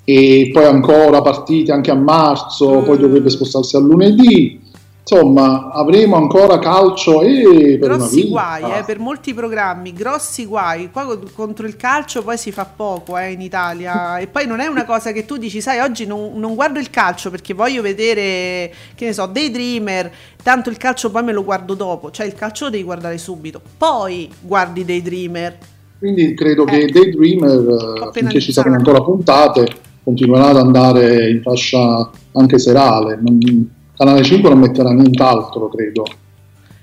e 0.05 0.49
poi 0.53 0.63
ancora 0.63 1.21
partite 1.21 1.73
anche 1.73 1.91
a 1.91 1.95
marzo, 1.95 2.83
poi 2.85 2.97
dovrebbe 2.97 3.29
spostarsi 3.29 3.75
a 3.75 3.79
lunedì. 3.79 4.67
Insomma 5.11 5.71
avremo 5.71 6.15
ancora 6.17 6.59
calcio 6.59 7.21
e 7.21 7.77
per 7.79 7.89
grossi 7.95 8.29
guai 8.29 8.63
eh, 8.63 8.83
per 8.85 8.99
molti 8.99 9.33
programmi, 9.33 9.91
grossi 9.93 10.45
guai. 10.45 10.91
Qua 10.91 11.05
co- 11.05 11.19
contro 11.33 11.65
il 11.65 11.75
calcio 11.75 12.21
poi 12.21 12.37
si 12.37 12.51
fa 12.51 12.65
poco 12.65 13.17
eh, 13.17 13.31
in 13.31 13.41
Italia. 13.41 14.19
e 14.19 14.27
poi 14.27 14.45
non 14.45 14.59
è 14.59 14.67
una 14.67 14.85
cosa 14.85 15.11
che 15.11 15.25
tu 15.25 15.37
dici, 15.37 15.61
sai, 15.61 15.79
oggi 15.79 16.05
non, 16.05 16.33
non 16.35 16.53
guardo 16.53 16.77
il 16.79 16.89
calcio 16.89 17.29
perché 17.31 17.53
voglio 17.53 17.81
vedere, 17.81 18.71
che 18.93 19.05
ne 19.05 19.13
so, 19.13 19.25
dei 19.25 19.49
dreamer. 19.49 20.11
Tanto 20.41 20.69
il 20.69 20.77
calcio 20.77 21.09
poi 21.09 21.23
me 21.23 21.31
lo 21.33 21.43
guardo 21.43 21.73
dopo. 21.73 22.11
Cioè 22.11 22.25
il 22.25 22.33
calcio 22.35 22.65
lo 22.65 22.71
devi 22.71 22.83
guardare 22.83 23.17
subito. 23.17 23.61
Poi 23.77 24.29
guardi 24.39 24.85
dei 24.85 25.01
dreamer. 25.01 25.57
Quindi 25.97 26.33
credo 26.33 26.63
che 26.63 26.83
Eh. 26.83 26.91
Daydreamer, 26.91 27.59
eh, 27.59 27.63
po' 27.99 28.11
finché 28.11 28.39
ci 28.39 28.51
penalizzato. 28.51 28.51
saranno 28.53 28.75
ancora 28.75 29.01
puntate, 29.01 29.67
continuerà 30.03 30.47
ad 30.49 30.57
andare 30.57 31.29
in 31.29 31.41
fascia 31.41 32.09
anche 32.33 32.57
serale. 32.57 33.19
Non- 33.21 33.77
Canale 33.99 34.23
5 34.23 34.49
non 34.49 34.59
metterà 34.59 34.91
nient'altro, 34.91 35.67
credo. 35.67 36.05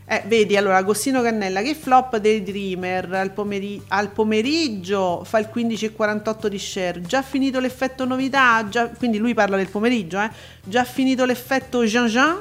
Eh, 0.04 0.22
vedi, 0.26 0.54
allora 0.54 0.76
Agostino 0.76 1.22
Cannella, 1.22 1.62
che 1.62 1.74
flop 1.74 2.18
dei 2.18 2.42
Dreamer 2.42 3.10
al, 3.14 3.30
pomeri- 3.30 3.80
al 3.88 4.10
pomeriggio 4.10 5.22
fa 5.24 5.38
il 5.38 5.48
15,48 5.50 6.46
di 6.48 6.58
share, 6.58 7.00
già 7.00 7.22
finito 7.22 7.58
l'effetto 7.58 8.04
novità, 8.04 8.68
già- 8.68 8.88
quindi 8.90 9.16
lui 9.16 9.32
parla 9.32 9.56
del 9.56 9.70
pomeriggio, 9.70 10.20
eh? 10.20 10.28
già 10.62 10.84
finito 10.84 11.24
l'effetto 11.24 11.84
Jean 11.84 12.06
Jean, 12.06 12.36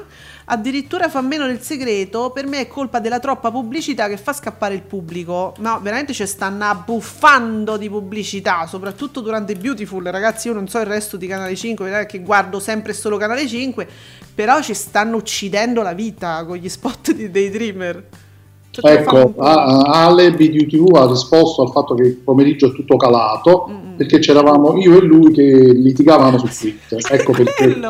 addirittura 0.48 1.08
fa 1.08 1.20
meno 1.20 1.46
del 1.46 1.60
segreto, 1.60 2.30
per 2.30 2.46
me 2.46 2.60
è 2.60 2.68
colpa 2.68 3.00
della 3.00 3.18
troppa 3.18 3.50
pubblicità 3.50 4.08
che 4.08 4.16
fa 4.16 4.32
scappare 4.32 4.74
il 4.74 4.82
pubblico, 4.82 5.54
no, 5.58 5.80
veramente 5.80 6.12
ci 6.12 6.26
stanno 6.26 6.64
abbuffando 6.64 7.76
di 7.76 7.88
pubblicità, 7.88 8.66
soprattutto 8.66 9.20
durante 9.20 9.54
Beautiful, 9.54 10.04
ragazzi, 10.04 10.48
io 10.48 10.54
non 10.54 10.68
so 10.68 10.78
il 10.78 10.86
resto 10.86 11.16
di 11.16 11.26
Canale 11.26 11.56
5, 11.56 11.84
vedete 11.84 12.06
che 12.06 12.20
guardo 12.20 12.60
sempre 12.60 12.92
solo 12.92 13.16
Canale 13.16 13.46
5, 13.46 13.88
però 14.34 14.60
ci 14.62 14.74
stanno 14.74 15.16
uccidendo 15.16 15.82
la 15.82 15.94
vita 15.94 16.44
con 16.44 16.56
gli 16.56 16.68
spot 16.68 17.12
di 17.12 17.30
Daydreamer. 17.30 18.04
Ecco, 18.82 19.34
Ale 19.38 20.32
BDTV 20.32 20.94
ha 20.96 21.06
risposto 21.06 21.62
al 21.62 21.70
fatto 21.70 21.94
che 21.94 22.02
il 22.02 22.16
pomeriggio 22.16 22.68
è 22.68 22.72
tutto 22.72 22.96
calato 22.96 23.68
Mm, 23.96 23.96
perché 23.96 24.18
c'eravamo 24.18 24.76
io 24.76 24.98
e 24.98 25.00
lui 25.00 25.32
che 25.32 25.42
litigavamo 25.42 26.38
su 26.38 26.46
Twitter. 26.46 27.00
Ecco 27.10 27.32
perché 27.32 27.80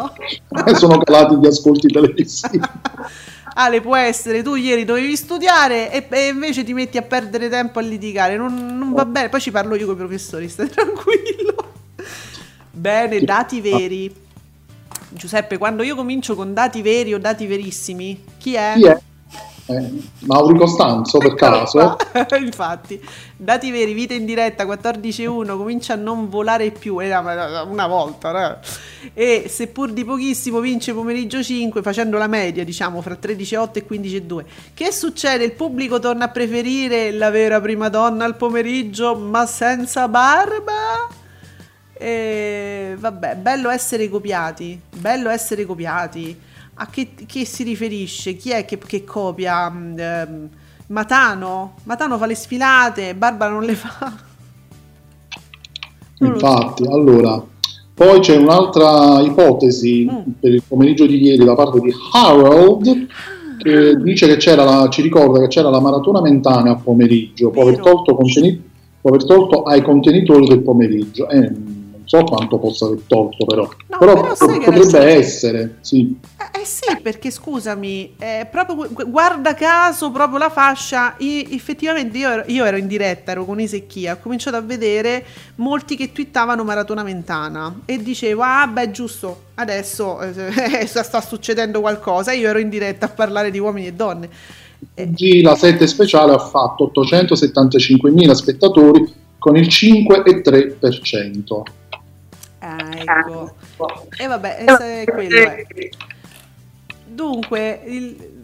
sono 0.77 0.99
calati 0.99 1.37
gli 1.37 1.47
ascolti 1.47 1.89
televisivi. 1.89 2.61
Ale, 3.59 3.81
può 3.81 3.97
essere, 3.97 4.43
tu 4.43 4.55
ieri 4.55 4.85
dovevi 4.85 5.17
studiare 5.17 5.91
e, 5.91 6.07
e 6.11 6.27
invece 6.29 6.63
ti 6.63 6.75
metti 6.75 6.99
a 6.99 7.03
perdere 7.03 7.49
tempo 7.49 7.79
a 7.79 7.83
litigare, 7.83 8.37
non, 8.37 8.55
non 8.77 8.93
va 8.93 9.07
bene, 9.07 9.31
poi 9.31 9.41
ci 9.41 9.51
parlo 9.51 9.75
io 9.75 9.87
con 9.87 9.95
i 9.95 9.99
professori, 9.99 10.47
stai 10.47 10.69
tranquillo. 10.69 11.55
Bene, 12.71 13.21
dati 13.21 13.63
veri. 13.63 14.15
Giuseppe, 15.09 15.57
quando 15.57 15.83
io 15.83 15.97
comincio 15.97 16.35
con 16.35 16.53
dati 16.53 16.83
veri 16.83 17.15
o 17.15 17.19
dati 17.19 17.47
verissimi, 17.47 18.23
chi 18.37 18.53
è? 18.53 18.75
Chi 18.77 18.85
è? 18.85 19.01
Eh, 19.69 19.91
Mauri 20.21 20.57
Costanzo 20.57 21.19
per 21.19 21.35
caso? 21.35 21.97
Infatti, 22.39 23.03
dati 23.37 23.71
veri, 23.73 23.95
vita 23.95 24.15
in 24.15 24.25
diretta 24.25 24.65
14.1, 24.65 25.57
comincia 25.57 25.95
a 25.95 25.97
non 25.97 26.29
volare 26.29 26.71
più, 26.71 27.01
eh, 27.03 27.09
ma- 27.21 27.63
una 27.63 27.87
volta, 27.89 28.31
no? 28.31 28.59
e 29.13 29.47
seppur 29.49 29.93
di 29.93 30.05
pochissimo 30.05 30.61
vince 30.61 30.93
pomeriggio 30.93 31.43
5 31.43 31.83
facendo 31.83 32.17
la 32.17 32.29
media, 32.29 32.65
diciamo, 32.65 33.01
fra 33.03 33.17
13.8 33.21 33.71
e 33.73 33.87
15.2. 33.89 34.45
Che 34.73 34.93
succede? 34.93 35.45
Il 35.45 35.53
pubblico 35.53 35.99
torna 35.99 36.27
a 36.27 36.29
preferire 36.29 37.11
la 37.11 37.31
vera 37.31 37.61
prima 37.61 37.89
donna 37.89 38.25
al 38.25 38.37
pomeriggio, 38.37 39.17
ma 39.17 39.47
senza 39.47 40.07
barba? 40.07 41.09
E 41.93 42.95
vabbè, 42.97 43.37
bello 43.37 43.71
essere 43.71 44.09
copiati, 44.09 44.81
bello 44.95 45.29
essere 45.29 45.65
copiati. 45.65 46.46
A 46.79 46.87
che, 46.89 47.09
che 47.27 47.45
si 47.47 47.63
riferisce? 47.63 48.37
Chi 48.37 48.51
è 48.51 48.65
che, 48.65 48.79
che 48.79 49.03
copia? 49.05 49.71
Mm, 49.71 49.99
ehm, 49.99 50.49
Matano? 50.89 51.75
Matano 51.85 52.19
fa 52.19 52.27
le 52.27 52.35
sfilate, 52.35 53.15
Barbara 53.15 53.51
non 53.51 53.65
le 53.65 53.75
fa. 53.75 54.13
Non 56.19 56.33
lo 56.33 56.39
so. 56.39 56.47
Infatti, 56.47 56.85
allora, 56.87 57.43
poi 57.95 58.21
c'è 58.21 58.37
un'altra 58.37 59.21
ipotesi 59.21 60.05
Mm. 60.11 60.33
per 60.39 60.53
il 60.53 60.63
pomeriggio 60.67 61.07
di 61.07 61.23
ieri 61.23 61.45
da 61.45 61.55
parte 61.55 61.81
di 61.81 61.93
Harold 62.13 63.07
che 63.59 63.97
dice 63.97 64.27
che 64.27 64.37
c'era 64.37 64.65
la, 64.65 64.89
ci 64.91 65.01
ricorda 65.03 65.41
che 65.41 65.49
c'era 65.49 65.71
la 65.71 65.81
maratona 65.81 66.21
mentana 66.21 66.73
a 66.73 66.77
pomeriggio, 66.77 67.51
può 67.51 67.63
aver 67.63 67.79
tolto, 67.81 68.15
può 68.15 68.25
aver 69.03 69.25
tolto 69.25 69.63
ai 69.63 69.83
contenitori 69.83 70.47
del 70.47 70.61
pomeriggio. 70.61 71.29
Eh, 71.29 71.53
so 72.07 72.23
quanto 72.25 72.59
possa 72.59 72.87
aver 72.87 73.01
tolto 73.07 73.45
però, 73.45 73.69
No, 73.89 73.99
però, 73.99 74.15
però 74.15 74.35
potrebbe 74.35 74.77
adesso- 74.77 74.97
essere, 74.99 75.77
sì. 75.83 76.17
Eh, 76.39 76.61
eh 76.61 76.65
sì, 76.65 76.97
perché 77.03 77.31
scusami, 77.31 78.15
eh, 78.19 78.47
proprio 78.51 78.77
gu- 78.77 79.11
guarda 79.11 79.55
caso, 79.55 80.11
proprio 80.11 80.39
la 80.39 80.49
fascia, 80.51 81.15
i- 81.19 81.49
effettivamente 81.51 82.17
io 82.17 82.31
ero, 82.31 82.45
io 82.47 82.65
ero 82.65 82.77
in 82.77 82.87
diretta, 82.87 83.33
ero 83.33 83.45
con 83.45 83.61
Isecchia, 83.61 84.15
ho 84.15 84.19
cominciato 84.23 84.57
a 84.57 84.61
vedere 84.61 85.25
molti 85.57 85.97
che 85.97 86.13
twittavano 86.13 86.63
Maratona 86.65 87.03
Mentana 87.03 87.81
e 87.85 88.01
dicevo, 88.03 88.43
ah 88.43 88.67
beh 88.67 88.91
giusto, 88.93 89.41
adesso 89.55 90.21
eh, 90.21 90.87
sta 90.87 91.21
succedendo 91.21 91.81
qualcosa, 91.81 92.33
io 92.33 92.49
ero 92.49 92.59
in 92.61 92.69
diretta 92.69 93.07
a 93.07 93.09
parlare 93.11 93.51
di 93.51 93.59
uomini 93.59 93.89
e 93.89 93.93
donne. 93.93 94.29
Eh, 94.95 95.03
Oggi 95.11 95.41
la 95.43 95.57
7 95.57 95.87
speciale 95.87 96.33
ha 96.33 96.39
fatto 96.39 96.93
875.000 96.95 98.31
spettatori 98.33 99.13
con 99.39 99.57
il 99.57 99.67
5,3%. 99.69 101.63
Ah, 102.59 102.89
ecco. 102.97 103.57
E 104.17 104.27
vabbè, 104.27 104.65
eh, 104.67 104.77
se- 104.77 105.05
quello 105.11 105.37
è. 105.37 105.67
Dunque, 107.05 107.83
il, 107.87 108.37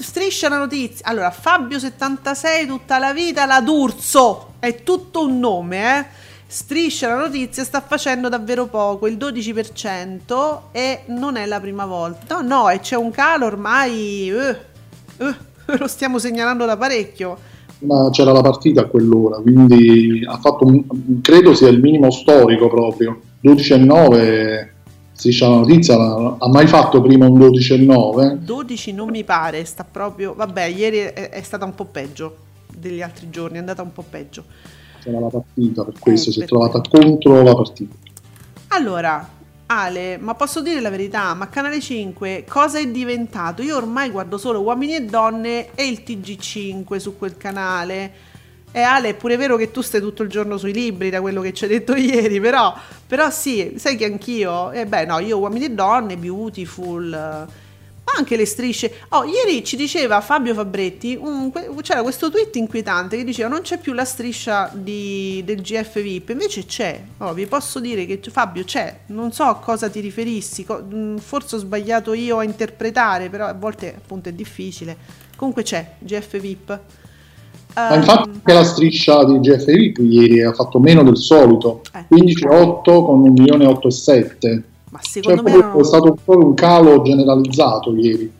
striscia 0.00 0.48
la 0.48 0.58
notizia. 0.58 1.06
Allora, 1.06 1.34
Fabio76 1.36 2.66
tutta 2.66 2.98
la 2.98 3.12
vita 3.12 3.46
la 3.46 3.60
D'Urso. 3.60 4.54
È 4.58 4.82
tutto 4.82 5.26
un 5.26 5.38
nome, 5.38 5.98
eh. 5.98 6.22
Striscia 6.46 7.08
la 7.08 7.16
notizia 7.16 7.64
sta 7.64 7.80
facendo 7.80 8.28
davvero 8.28 8.66
poco, 8.66 9.08
il 9.08 9.16
12% 9.16 10.60
e 10.70 11.02
non 11.06 11.36
è 11.36 11.46
la 11.46 11.58
prima 11.58 11.84
volta. 11.84 12.40
No, 12.40 12.62
no, 12.62 12.68
e 12.68 12.78
c'è 12.78 12.96
un 12.96 13.10
calo 13.10 13.46
ormai 13.46 14.30
eh, 14.30 14.56
eh, 15.16 15.34
lo 15.78 15.88
stiamo 15.88 16.18
segnalando 16.18 16.64
da 16.64 16.76
parecchio. 16.76 17.52
Ma 17.84 18.08
c'era 18.10 18.32
la 18.32 18.40
partita 18.40 18.82
a 18.82 18.84
quell'ora, 18.86 19.36
quindi 19.40 20.24
ha 20.26 20.38
fatto 20.38 20.64
un, 20.66 21.20
credo 21.20 21.54
sia 21.54 21.68
il 21.68 21.80
minimo 21.80 22.10
storico 22.10 22.68
proprio. 22.68 23.20
12,9 23.42 24.68
striscia 25.12 25.48
la 25.48 25.56
notizia, 25.56 25.96
la- 25.96 26.36
ha 26.38 26.48
mai 26.48 26.66
fatto 26.66 27.00
prima 27.00 27.26
un 27.26 27.38
12,9? 27.38 28.34
12 28.38 28.92
non 28.92 29.08
mi 29.10 29.22
pare, 29.24 29.64
sta 29.64 29.84
proprio... 29.84 30.34
Vabbè, 30.34 30.64
ieri 30.64 30.98
è, 30.98 31.30
è 31.30 31.42
stata 31.42 31.64
un 31.64 31.74
po' 31.74 31.84
peggio 31.84 32.36
degli 32.76 33.00
altri 33.00 33.30
giorni, 33.30 33.56
è 33.56 33.60
andata 33.60 33.82
un 33.82 33.92
po' 33.92 34.04
peggio. 34.08 34.44
C'era 35.02 35.20
la 35.20 35.28
partita, 35.28 35.84
per 35.84 35.94
questo 35.98 36.30
Eh, 36.30 36.32
si 36.32 36.40
è 36.40 36.44
trovata 36.46 36.80
contro 36.88 37.42
la 37.42 37.54
partita. 37.54 37.94
Allora, 38.68 39.28
Ale, 39.66 40.18
ma 40.18 40.34
posso 40.34 40.60
dire 40.60 40.80
la 40.80 40.90
verità, 40.90 41.32
ma 41.32 41.48
Canale 41.48 41.80
5 41.80 42.44
cosa 42.46 42.78
è 42.78 42.86
diventato? 42.86 43.62
Io 43.62 43.76
ormai 43.76 44.10
guardo 44.10 44.36
solo 44.36 44.60
Uomini 44.60 44.94
e 44.94 45.04
Donne 45.04 45.70
e 45.74 45.86
il 45.86 46.02
TG5 46.04 46.96
su 46.96 47.16
quel 47.16 47.36
canale. 47.36 48.32
E 48.70 48.80
Ale, 48.80 49.10
è 49.10 49.14
pure 49.14 49.36
vero 49.36 49.56
che 49.56 49.70
tu 49.70 49.80
stai 49.80 50.00
tutto 50.00 50.22
il 50.22 50.28
giorno 50.28 50.58
sui 50.58 50.72
libri, 50.72 51.08
da 51.08 51.20
quello 51.20 51.40
che 51.40 51.52
ci 51.54 51.64
hai 51.64 51.70
detto 51.70 51.94
ieri, 51.96 52.40
però, 52.40 52.74
però 53.06 53.30
sì, 53.30 53.74
sai 53.76 53.96
che 53.96 54.04
anch'io, 54.04 54.70
e 54.72 54.84
beh 54.84 55.06
no, 55.06 55.20
io 55.20 55.38
Uomini 55.38 55.66
e 55.66 55.70
Donne, 55.70 56.16
Beautiful, 56.16 57.12
eh, 57.12 57.52
anche 58.16 58.36
le 58.36 58.46
strisce. 58.46 58.92
Oh, 59.10 59.24
ieri 59.24 59.64
ci 59.64 59.76
diceva 59.76 60.20
Fabio 60.20 60.54
Fabretti, 60.54 61.18
un- 61.20 61.50
c'era 61.82 62.02
questo 62.02 62.30
tweet 62.30 62.54
inquietante 62.56 63.16
che 63.16 63.24
diceva 63.24 63.48
non 63.48 63.60
c'è 63.62 63.78
più 63.78 63.92
la 63.92 64.04
striscia 64.04 64.70
di- 64.72 65.42
del 65.44 65.60
GF 65.60 66.00
VIP, 66.02 66.30
invece 66.30 66.64
c'è. 66.66 67.00
Oh, 67.18 67.32
vi 67.34 67.46
posso 67.46 67.80
dire 67.80 68.06
che 68.06 68.20
Fabio 68.30 68.64
c'è, 68.64 69.00
non 69.06 69.32
so 69.32 69.42
a 69.44 69.56
cosa 69.58 69.88
ti 69.88 70.00
riferissi, 70.00 70.64
mh, 70.68 71.16
forse 71.18 71.56
ho 71.56 71.58
sbagliato 71.58 72.12
io 72.12 72.38
a 72.38 72.44
interpretare, 72.44 73.28
però 73.28 73.46
a 73.46 73.54
volte 73.54 73.94
appunto 73.96 74.28
è 74.28 74.32
difficile. 74.32 74.96
Comunque 75.36 75.62
c'è 75.62 75.94
GF 75.98 76.38
VIP. 76.38 76.80
Ma 77.76 77.88
Ehm, 77.92 78.00
infatti 78.00 78.28
anche 78.30 78.52
la 78.52 78.62
striscia 78.62 79.24
di 79.24 79.40
GFI 79.40 79.94
ieri 79.98 80.42
ha 80.42 80.52
fatto 80.52 80.78
meno 80.78 81.02
del 81.02 81.16
solito, 81.16 81.80
Eh. 81.92 82.04
15,8 82.08 83.02
con 83.04 83.20
1.807. 83.20 84.62
ma 84.94 85.02
secondo 85.02 85.42
me 85.42 85.50
proprio 85.50 85.60
non- 85.60 85.80
è 85.80 85.84
stato 85.84 86.14
proprio 86.14 86.46
un 86.46 86.54
calo 86.54 87.02
generalizzato 87.02 87.96
ieri. 87.96 88.32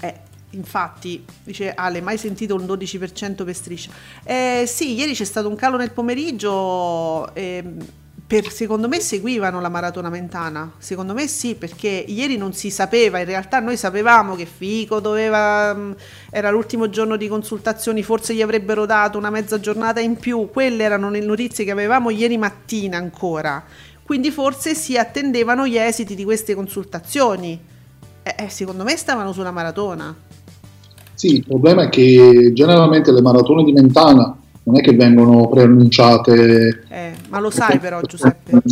Eh, 0.00 0.14
infatti, 0.50 1.24
dice 1.42 1.72
Ale, 1.72 2.02
mai 2.02 2.18
sentito 2.18 2.54
un 2.54 2.66
12% 2.66 3.44
per 3.44 3.54
striscia? 3.54 3.90
Eh, 4.24 4.64
sì, 4.66 4.94
ieri 4.94 5.14
c'è 5.14 5.24
stato 5.24 5.48
un 5.48 5.56
calo 5.56 5.78
nel 5.78 5.90
pomeriggio. 5.92 7.34
ehm, 7.34 7.86
per- 8.28 8.50
secondo 8.52 8.88
me 8.88 9.00
seguivano 9.00 9.58
la 9.58 9.70
maratona 9.70 10.10
mentana. 10.10 10.70
Secondo 10.76 11.14
me 11.14 11.26
sì, 11.28 11.54
perché 11.54 11.88
ieri 11.88 12.36
non 12.36 12.52
si 12.52 12.70
sapeva. 12.70 13.18
In 13.20 13.24
realtà 13.24 13.58
noi 13.60 13.78
sapevamo 13.78 14.34
che 14.36 14.44
Fico 14.44 15.00
doveva. 15.00 15.72
mh, 15.72 15.96
era 16.30 16.50
l'ultimo 16.50 16.90
giorno 16.90 17.16
di 17.16 17.26
consultazioni, 17.26 18.02
forse 18.02 18.34
gli 18.34 18.42
avrebbero 18.42 18.84
dato 18.84 19.16
una 19.16 19.30
mezza 19.30 19.58
giornata 19.60 20.00
in 20.00 20.16
più. 20.18 20.50
Quelle 20.52 20.84
erano 20.84 21.08
le 21.08 21.20
notizie 21.20 21.64
che 21.64 21.70
avevamo 21.70 22.10
ieri 22.10 22.36
mattina 22.36 22.98
ancora. 22.98 23.64
Quindi 24.08 24.30
forse 24.30 24.74
si 24.74 24.96
attendevano 24.96 25.66
gli 25.66 25.76
esiti 25.76 26.14
di 26.14 26.24
queste 26.24 26.54
consultazioni. 26.54 27.60
Eh, 28.22 28.34
eh, 28.38 28.48
secondo 28.48 28.82
me 28.82 28.96
stavano 28.96 29.32
sulla 29.32 29.50
maratona. 29.50 30.16
Sì, 31.12 31.34
il 31.34 31.44
problema 31.46 31.82
è 31.82 31.88
che 31.90 32.52
generalmente 32.54 33.12
le 33.12 33.20
maratone 33.20 33.64
di 33.64 33.72
Mentana 33.72 34.34
non 34.62 34.78
è 34.78 34.80
che 34.80 34.94
vengono 34.94 35.46
preannunciate, 35.50 36.84
Eh, 36.88 37.12
ma 37.28 37.38
lo 37.38 37.50
sai 37.50 37.78
però 37.78 38.00
Giuseppe. 38.00 38.62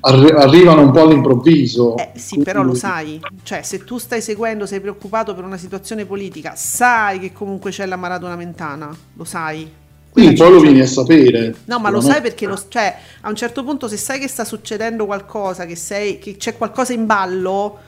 arri- 0.00 0.34
arrivano 0.36 0.82
un 0.82 0.90
po' 0.90 1.00
all'improvviso. 1.00 1.96
Eh, 1.96 2.10
sì, 2.16 2.42
però 2.42 2.62
lo 2.62 2.74
sai. 2.74 3.18
Cioè, 3.44 3.62
se 3.62 3.82
tu 3.82 3.96
stai 3.96 4.20
seguendo, 4.20 4.66
sei 4.66 4.80
preoccupato 4.80 5.34
per 5.34 5.44
una 5.44 5.56
situazione 5.56 6.04
politica, 6.04 6.52
sai 6.54 7.18
che 7.18 7.32
comunque 7.32 7.70
c'è 7.70 7.86
la 7.86 7.96
maratona 7.96 8.36
mentana. 8.36 8.94
Lo 9.14 9.24
sai. 9.24 9.84
Quella 10.16 10.32
poi 10.32 10.50
lo 10.50 10.60
vieni 10.60 10.80
a 10.80 10.86
sapere. 10.86 11.54
No, 11.66 11.78
ma 11.78 11.90
lo 11.90 12.00
sai 12.00 12.22
perché 12.22 12.46
lo, 12.46 12.58
cioè, 12.68 12.96
a 13.20 13.28
un 13.28 13.36
certo 13.36 13.62
punto 13.62 13.86
se 13.86 13.98
sai 13.98 14.18
che 14.18 14.28
sta 14.28 14.46
succedendo 14.46 15.04
qualcosa, 15.04 15.66
che, 15.66 15.76
sei, 15.76 16.18
che 16.18 16.38
c'è 16.38 16.56
qualcosa 16.56 16.94
in 16.94 17.04
ballo, 17.04 17.78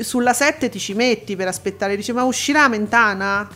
sulla 0.00 0.32
7 0.32 0.68
ti 0.68 0.80
ci 0.80 0.94
metti 0.94 1.36
per 1.36 1.46
aspettare, 1.46 1.94
dici 1.94 2.10
ma 2.10 2.24
uscirà 2.24 2.66
Mentana? 2.66 3.48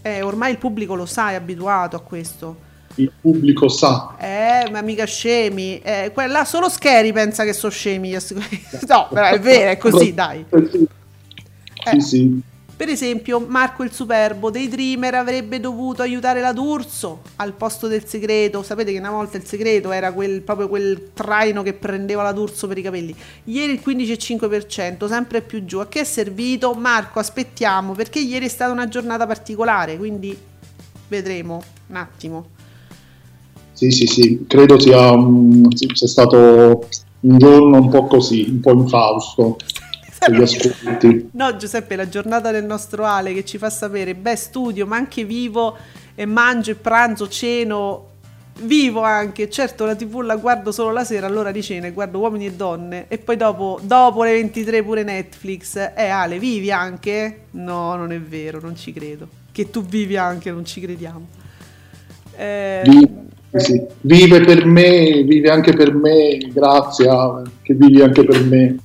Eh, 0.00 0.22
ormai 0.22 0.52
il 0.52 0.58
pubblico 0.58 0.94
lo 0.94 1.06
sa, 1.06 1.30
è 1.30 1.34
abituato 1.34 1.96
a 1.96 2.00
questo. 2.00 2.56
Il 2.94 3.10
pubblico 3.20 3.68
sa. 3.68 4.14
Eh, 4.16 4.70
ma 4.70 4.80
mica 4.82 5.04
scemi. 5.04 5.80
Eh, 5.80 6.12
quella, 6.14 6.44
solo 6.44 6.68
Scary 6.68 7.10
pensa 7.10 7.42
che 7.42 7.52
sono 7.52 7.72
scemi. 7.72 8.12
no, 8.86 9.08
però 9.10 9.26
è 9.26 9.40
vero, 9.40 9.70
è 9.70 9.76
così, 9.76 10.14
dai. 10.14 10.44
Sì, 11.84 12.00
sì. 12.00 12.42
Per 12.78 12.88
esempio, 12.88 13.40
Marco 13.40 13.82
il 13.82 13.90
Superbo 13.90 14.50
dei 14.50 14.68
Dreamer 14.68 15.16
avrebbe 15.16 15.58
dovuto 15.58 16.00
aiutare 16.02 16.40
la 16.40 16.52
D'Urso 16.52 17.22
al 17.34 17.52
posto 17.54 17.88
del 17.88 18.06
segreto. 18.06 18.62
Sapete 18.62 18.92
che 18.92 19.00
una 19.00 19.10
volta 19.10 19.36
il 19.36 19.44
segreto 19.44 19.90
era 19.90 20.12
quel, 20.12 20.42
proprio 20.42 20.68
quel 20.68 21.10
traino 21.12 21.64
che 21.64 21.72
prendeva 21.72 22.22
la 22.22 22.30
D'Urso 22.30 22.68
per 22.68 22.78
i 22.78 22.82
capelli. 22.82 23.12
Ieri 23.46 23.72
il 23.72 23.82
15,5%, 23.84 25.08
sempre 25.08 25.40
più 25.42 25.64
giù. 25.64 25.78
A 25.78 25.88
che 25.88 26.02
è 26.02 26.04
servito? 26.04 26.72
Marco, 26.74 27.18
aspettiamo, 27.18 27.94
perché 27.94 28.20
ieri 28.20 28.46
è 28.46 28.48
stata 28.48 28.70
una 28.70 28.86
giornata 28.86 29.26
particolare, 29.26 29.96
quindi 29.96 30.38
vedremo 31.08 31.60
un 31.88 31.96
attimo. 31.96 32.46
Sì, 33.72 33.90
sì, 33.90 34.06
sì, 34.06 34.44
credo 34.46 34.78
sia, 34.78 35.16
sì, 35.70 35.88
sia 35.94 36.06
stato 36.06 36.86
un 37.22 37.38
giorno 37.38 37.76
un 37.76 37.88
po' 37.88 38.06
così, 38.06 38.46
un 38.48 38.60
po' 38.60 38.70
infausto 38.74 39.56
ascolti. 40.20 41.30
No, 41.32 41.56
Giuseppe, 41.56 41.96
la 41.96 42.08
giornata 42.08 42.50
del 42.50 42.64
nostro 42.64 43.04
Ale 43.04 43.32
che 43.32 43.44
ci 43.44 43.58
fa 43.58 43.70
sapere, 43.70 44.14
beh, 44.14 44.36
studio, 44.36 44.86
ma 44.86 44.96
anche 44.96 45.24
vivo 45.24 45.76
e 46.14 46.26
mangio 46.26 46.72
e 46.72 46.74
pranzo, 46.74 47.28
ceno, 47.28 48.06
vivo 48.62 49.02
anche. 49.02 49.48
Certo, 49.48 49.84
la 49.84 49.94
TV 49.94 50.20
la 50.20 50.36
guardo 50.36 50.72
solo 50.72 50.90
la 50.92 51.04
sera, 51.04 51.26
allora 51.26 51.50
di 51.52 51.62
cena 51.62 51.88
guardo 51.90 52.18
uomini 52.18 52.46
e 52.46 52.52
donne. 52.52 53.04
E 53.08 53.18
poi 53.18 53.36
dopo, 53.36 53.78
dopo 53.82 54.24
le 54.24 54.32
23 54.32 54.82
pure 54.82 55.02
Netflix. 55.04 55.76
Eh, 55.96 56.08
Ale, 56.08 56.38
vivi 56.38 56.70
anche? 56.70 57.42
No, 57.52 57.94
non 57.96 58.12
è 58.12 58.20
vero, 58.20 58.60
non 58.60 58.76
ci 58.76 58.92
credo. 58.92 59.28
Che 59.52 59.70
tu 59.70 59.84
vivi 59.84 60.16
anche, 60.16 60.50
non 60.50 60.64
ci 60.64 60.80
crediamo. 60.80 61.26
Eh, 62.36 62.82
Vive, 62.84 63.26
sì, 63.56 63.82
vive 64.02 64.40
per 64.40 64.64
me, 64.66 65.22
vive 65.24 65.50
anche 65.50 65.72
per 65.72 65.92
me, 65.94 66.36
grazie 66.52 67.08
a- 67.08 67.42
che 67.62 67.74
vivi 67.74 68.00
anche 68.02 68.24
per 68.24 68.44
me. 68.44 68.76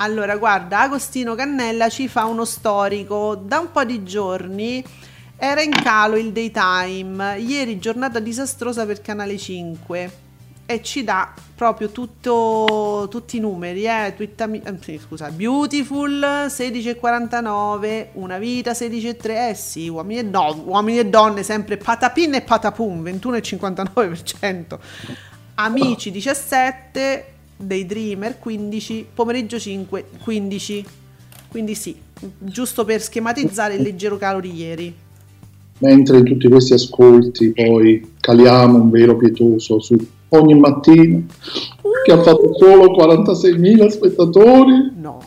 Allora, 0.00 0.36
guarda, 0.36 0.82
Agostino 0.82 1.34
Cannella 1.34 1.88
ci 1.88 2.06
fa 2.06 2.24
uno 2.26 2.44
storico. 2.44 3.34
Da 3.34 3.58
un 3.58 3.72
po' 3.72 3.84
di 3.84 4.04
giorni 4.04 4.84
era 5.36 5.60
in 5.60 5.72
calo 5.72 6.16
il 6.16 6.30
daytime. 6.30 7.38
Ieri 7.38 7.80
giornata 7.80 8.20
disastrosa 8.20 8.86
per 8.86 9.00
Canale 9.00 9.36
5. 9.36 10.26
E 10.66 10.82
ci 10.82 11.02
dà 11.02 11.32
proprio 11.54 11.88
tutto, 11.88 13.08
tutti 13.10 13.38
i 13.38 13.40
numeri, 13.40 13.86
eh. 13.86 14.12
Twittami- 14.14 14.62
eh, 14.62 15.00
scusa, 15.00 15.30
Beautiful 15.30 16.46
16,49, 16.48 18.10
Una 18.12 18.38
vita 18.38 18.74
16,3, 18.74 19.48
eh 19.48 19.54
sì, 19.54 19.88
uomini 19.88 20.20
e, 20.20 20.22
no, 20.22 20.62
uomini 20.66 20.98
e 20.98 21.06
donne 21.06 21.42
sempre 21.42 21.78
patapin 21.78 22.34
e 22.34 22.42
patapum, 22.42 23.02
21,59%. 23.02 24.78
Amici 25.54 26.10
17, 26.10 27.37
dei 27.58 27.84
Dreamer 27.86 28.38
15, 28.38 29.06
pomeriggio 29.14 29.58
5, 29.58 30.04
15. 30.22 30.84
Quindi 31.48 31.74
sì, 31.74 31.96
giusto 32.38 32.84
per 32.84 33.00
schematizzare 33.02 33.74
il 33.74 33.82
leggero 33.82 34.16
calo 34.16 34.40
di 34.40 34.52
ieri. 34.54 34.94
Mentre 35.80 36.18
in 36.18 36.24
tutti 36.24 36.48
questi 36.48 36.72
ascolti 36.72 37.52
poi 37.52 38.14
caliamo 38.20 38.78
un 38.82 38.90
velo 38.90 39.16
pietoso 39.16 39.78
su 39.80 39.96
ogni 40.30 40.54
mattina 40.58 41.20
che 42.04 42.12
ha 42.12 42.20
fatto 42.22 42.52
solo 42.58 42.90
46.000 42.96 43.86
spettatori 43.86 44.92
No, 44.96 45.20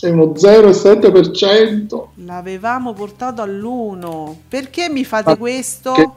è 0.00 0.08
uno 0.10 0.32
0,7%. 0.32 2.08
l'avevamo 2.24 2.92
portato 2.92 3.40
all'1. 3.42 4.34
Perché 4.48 4.88
mi 4.90 5.04
fate 5.04 5.30
Ma 5.30 5.36
questo? 5.36 5.92
che- 5.92 6.10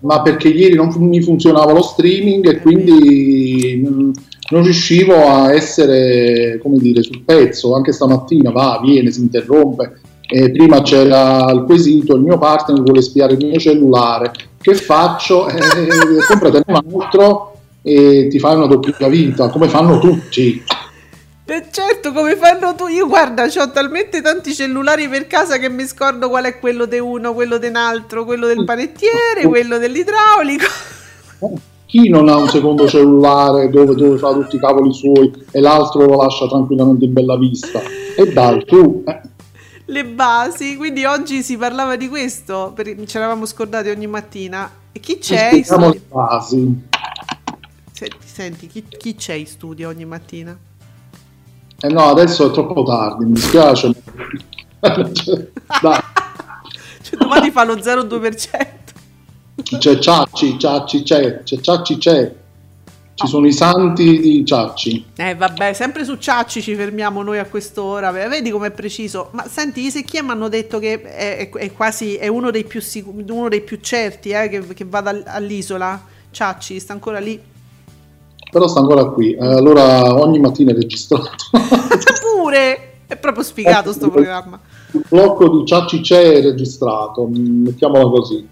ma 0.00 0.22
perché 0.22 0.48
ieri 0.48 0.74
non 0.74 0.88
mi 0.98 1.20
funzionava 1.22 1.72
lo 1.72 1.82
streaming 1.82 2.46
e 2.46 2.50
È 2.52 2.60
quindi 2.60 3.84
mm, 3.86 4.10
non 4.50 4.62
riuscivo 4.62 5.28
a 5.28 5.52
essere, 5.52 6.58
come 6.62 6.78
dire, 6.78 7.02
sul 7.02 7.22
pezzo. 7.22 7.74
Anche 7.74 7.92
stamattina 7.92 8.50
va, 8.50 8.80
viene, 8.82 9.10
si 9.10 9.20
interrompe. 9.20 10.00
E 10.28 10.50
prima 10.50 10.80
c'era 10.82 11.50
il 11.50 11.64
quesito, 11.64 12.14
il 12.14 12.22
mio 12.22 12.38
partner 12.38 12.80
vuole 12.82 13.02
spiare 13.02 13.34
il 13.34 13.44
mio 13.44 13.58
cellulare. 13.58 14.32
Che 14.60 14.74
faccio? 14.74 15.48
Eh, 15.80 16.26
compratene 16.28 16.64
un 16.66 17.02
altro 17.02 17.54
e 17.82 18.28
ti 18.28 18.38
fai 18.38 18.56
una 18.56 18.66
doppia 18.66 19.08
vita, 19.08 19.48
come 19.48 19.68
fanno 19.68 19.98
tutti. 19.98 20.62
E 21.46 21.64
certo, 21.70 22.12
come 22.12 22.36
fanno 22.36 22.76
tu? 22.76 22.86
Io 22.86 23.08
guarda, 23.08 23.44
ho 23.44 23.70
talmente 23.72 24.22
tanti 24.22 24.54
cellulari 24.54 25.08
per 25.08 25.26
casa 25.26 25.56
che 25.58 25.68
mi 25.68 25.84
scordo 25.84 26.28
qual 26.28 26.44
è 26.44 26.58
quello 26.60 26.84
di 26.84 26.98
uno, 26.98 27.34
quello 27.34 27.58
di 27.58 27.66
un 27.66 27.76
altro, 27.76 28.24
quello 28.24 28.46
del 28.46 28.64
panettiere, 28.64 29.46
quello 29.48 29.78
dell'idraulico. 29.78 30.66
Chi 31.90 32.08
non 32.08 32.28
ha 32.28 32.36
un 32.36 32.48
secondo 32.48 32.86
cellulare 32.86 33.68
dove, 33.68 33.96
dove 33.96 34.16
fa 34.16 34.32
tutti 34.32 34.54
i 34.54 34.60
cavoli 34.60 34.92
suoi 34.92 35.28
e 35.50 35.58
l'altro 35.58 36.06
lo 36.06 36.22
lascia 36.22 36.46
tranquillamente 36.46 37.04
in 37.04 37.12
bella 37.12 37.36
vista? 37.36 37.80
E 38.16 38.32
dai, 38.32 38.64
tu, 38.64 39.02
eh, 39.04 39.20
le 39.86 40.04
basi. 40.04 40.76
Quindi 40.76 41.04
oggi 41.04 41.42
si 41.42 41.56
parlava 41.56 41.96
di 41.96 42.08
questo, 42.08 42.70
perché 42.76 43.04
ci 43.08 43.16
eravamo 43.16 43.44
scordati 43.44 43.88
ogni 43.88 44.06
mattina. 44.06 44.70
E 44.92 45.00
chi 45.00 45.18
c'è 45.18 45.60
studio? 45.64 45.90
le 45.90 46.00
basi. 46.08 46.82
Senti, 47.90 48.16
senti, 48.24 48.66
chi, 48.68 48.84
chi 48.88 49.16
c'è 49.16 49.34
in 49.34 49.46
studio 49.46 49.88
ogni 49.88 50.04
mattina? 50.04 50.56
Eh 51.80 51.88
no, 51.88 52.04
adesso 52.04 52.50
è 52.50 52.52
troppo 52.52 52.84
tardi, 52.84 53.24
mi 53.24 53.32
dispiace. 53.32 53.92
Cioè, 57.02 57.18
domani 57.18 57.50
fa 57.50 57.64
lo 57.64 57.74
0,2%. 57.74 58.79
C'è 59.62 59.98
Ciacci, 59.98 60.58
Ciacci 60.58 61.02
c'è, 61.02 61.42
c'è 61.42 61.56
Ciacci 61.60 61.96
c'è. 61.98 62.34
Ci 63.14 63.26
sono 63.26 63.46
i 63.46 63.52
santi 63.52 64.18
di 64.18 64.44
Ciacci. 64.46 65.04
Eh 65.16 65.34
vabbè, 65.34 65.74
sempre 65.74 66.04
su 66.04 66.16
Ciacci 66.16 66.62
ci 66.62 66.74
fermiamo 66.74 67.22
noi 67.22 67.38
a 67.38 67.44
quest'ora. 67.44 68.10
Ve- 68.10 68.28
Vedi 68.28 68.48
com'è 68.50 68.70
preciso. 68.70 69.28
Ma 69.32 69.46
senti, 69.46 69.84
i 69.84 69.90
secchia 69.90 70.22
mi 70.22 70.30
hanno 70.30 70.48
detto 70.48 70.78
che 70.78 71.02
è, 71.02 71.50
è- 71.50 71.72
quasi 71.72 72.14
è 72.14 72.28
uno 72.28 72.50
dei 72.50 72.64
più, 72.64 72.80
sicu- 72.80 73.12
uno 73.30 73.48
dei 73.50 73.60
più 73.60 73.78
certi 73.82 74.30
eh, 74.30 74.48
che, 74.48 74.66
che 74.74 74.86
vada 74.86 75.10
all- 75.10 75.24
all'isola. 75.26 76.02
Ciacci 76.30 76.80
sta 76.80 76.94
ancora 76.94 77.18
lì. 77.18 77.38
Però 78.50 78.66
sta 78.66 78.80
ancora 78.80 79.04
qui. 79.04 79.34
Eh, 79.34 79.44
allora 79.44 80.14
ogni 80.18 80.38
mattina 80.38 80.70
è 80.72 80.74
registrato. 80.74 81.28
Pure! 82.40 82.86
È 83.06 83.16
proprio 83.16 83.42
sfigato 83.44 83.92
sto 83.92 84.08
programma. 84.10 84.58
Il 84.92 85.04
blocco 85.06 85.58
di 85.58 85.66
Ciacci 85.66 86.00
c'è 86.00 86.40
registrato, 86.40 87.28
mettiamola 87.30 88.08
così. 88.08 88.48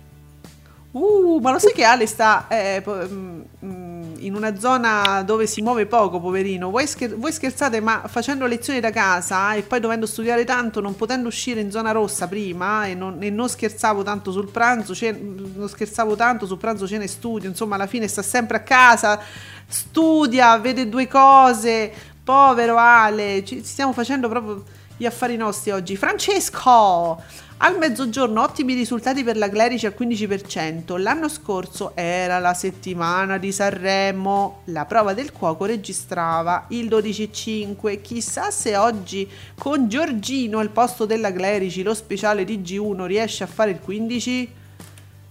Uh, 0.91 1.39
ma 1.43 1.53
lo 1.53 1.59
sai 1.59 1.73
che 1.75 1.85
Ale 1.85 2.07
sta 2.07 2.47
eh, 2.49 2.83
mm, 2.87 3.41
mm, 3.63 4.15
in 4.21 4.35
una 4.35 4.59
zona 4.59 5.23
dove 5.23 5.47
si 5.47 5.61
muove 5.61 5.85
poco, 5.85 6.19
poverino? 6.19 6.71
Voi, 6.71 6.87
scher- 6.87 7.15
voi 7.15 7.31
scherzate, 7.31 7.81
ma 7.81 8.05
facendo 8.07 8.47
lezioni 8.47 8.81
da 8.81 8.91
casa 8.91 9.53
e 9.53 9.63
poi 9.63 9.81
dovendo 9.81 10.07
studiare 10.07 10.45
tanto, 10.45 10.81
non 10.81 10.97
potendo 10.97 11.29
uscire 11.29 11.61
in 11.61 11.71
zona 11.71 11.91
rossa 11.93 12.27
prima 12.27 12.87
e 12.87 12.95
non, 12.95 13.23
e 13.23 13.29
non 13.29 13.51
scherzavo 13.51 14.03
tanto 14.03 14.33
sul 14.33 14.49
pranzo, 14.49 14.95
cen- 14.95 15.53
non 15.55 15.69
scherzavo 15.69 16.17
tanto 16.17 16.47
sul 16.47 16.57
pranzo, 16.57 16.87
cena 16.87 17.05
e 17.05 17.09
studio, 17.09 17.51
insomma 17.51 17.75
alla 17.75 17.87
fine 17.87 18.09
sta 18.09 18.23
sempre 18.23 18.57
a 18.57 18.61
casa, 18.61 19.21
studia, 19.67 20.57
vede 20.59 20.89
due 20.89 21.07
cose, 21.07 21.93
povero 22.25 22.79
Ale, 22.79 23.45
ci 23.45 23.63
stiamo 23.63 23.93
facendo 23.93 24.29
proprio 24.31 24.65
gli 24.97 25.05
affari 25.05 25.37
nostri 25.37 25.71
oggi. 25.71 25.97
Francesco! 25.97 27.23
Al 27.61 27.77
mezzogiorno 27.77 28.41
ottimi 28.41 28.73
risultati 28.75 29.25
per 29.25 29.37
la 29.37 29.49
Clerici 29.49 29.85
al 29.85 29.97
15%. 29.99 30.97
L'anno 31.01 31.29
scorso 31.29 31.91
era 31.97 32.39
la 32.39 32.55
settimana 32.55 33.37
di 33.37 33.51
Sanremo. 33.51 34.61
La 34.67 34.85
prova 34.85 35.13
del 35.13 35.33
cuoco 35.33 35.65
registrava 35.65 36.67
il 36.69 36.87
12,5. 36.87 38.01
Chissà 38.01 38.53
se 38.53 38.77
oggi 38.77 39.29
con 39.59 39.89
Giorgino 39.89 40.61
al 40.61 40.71
posto 40.71 41.05
della 41.05 41.33
Clerici 41.33 41.83
lo 41.83 41.95
speciale 41.95 42.45
di 42.45 42.61
G1 42.61 43.07
riesce 43.07 43.43
a 43.43 43.49
fare 43.49 43.73
il 43.73 43.81
15? 43.81 44.51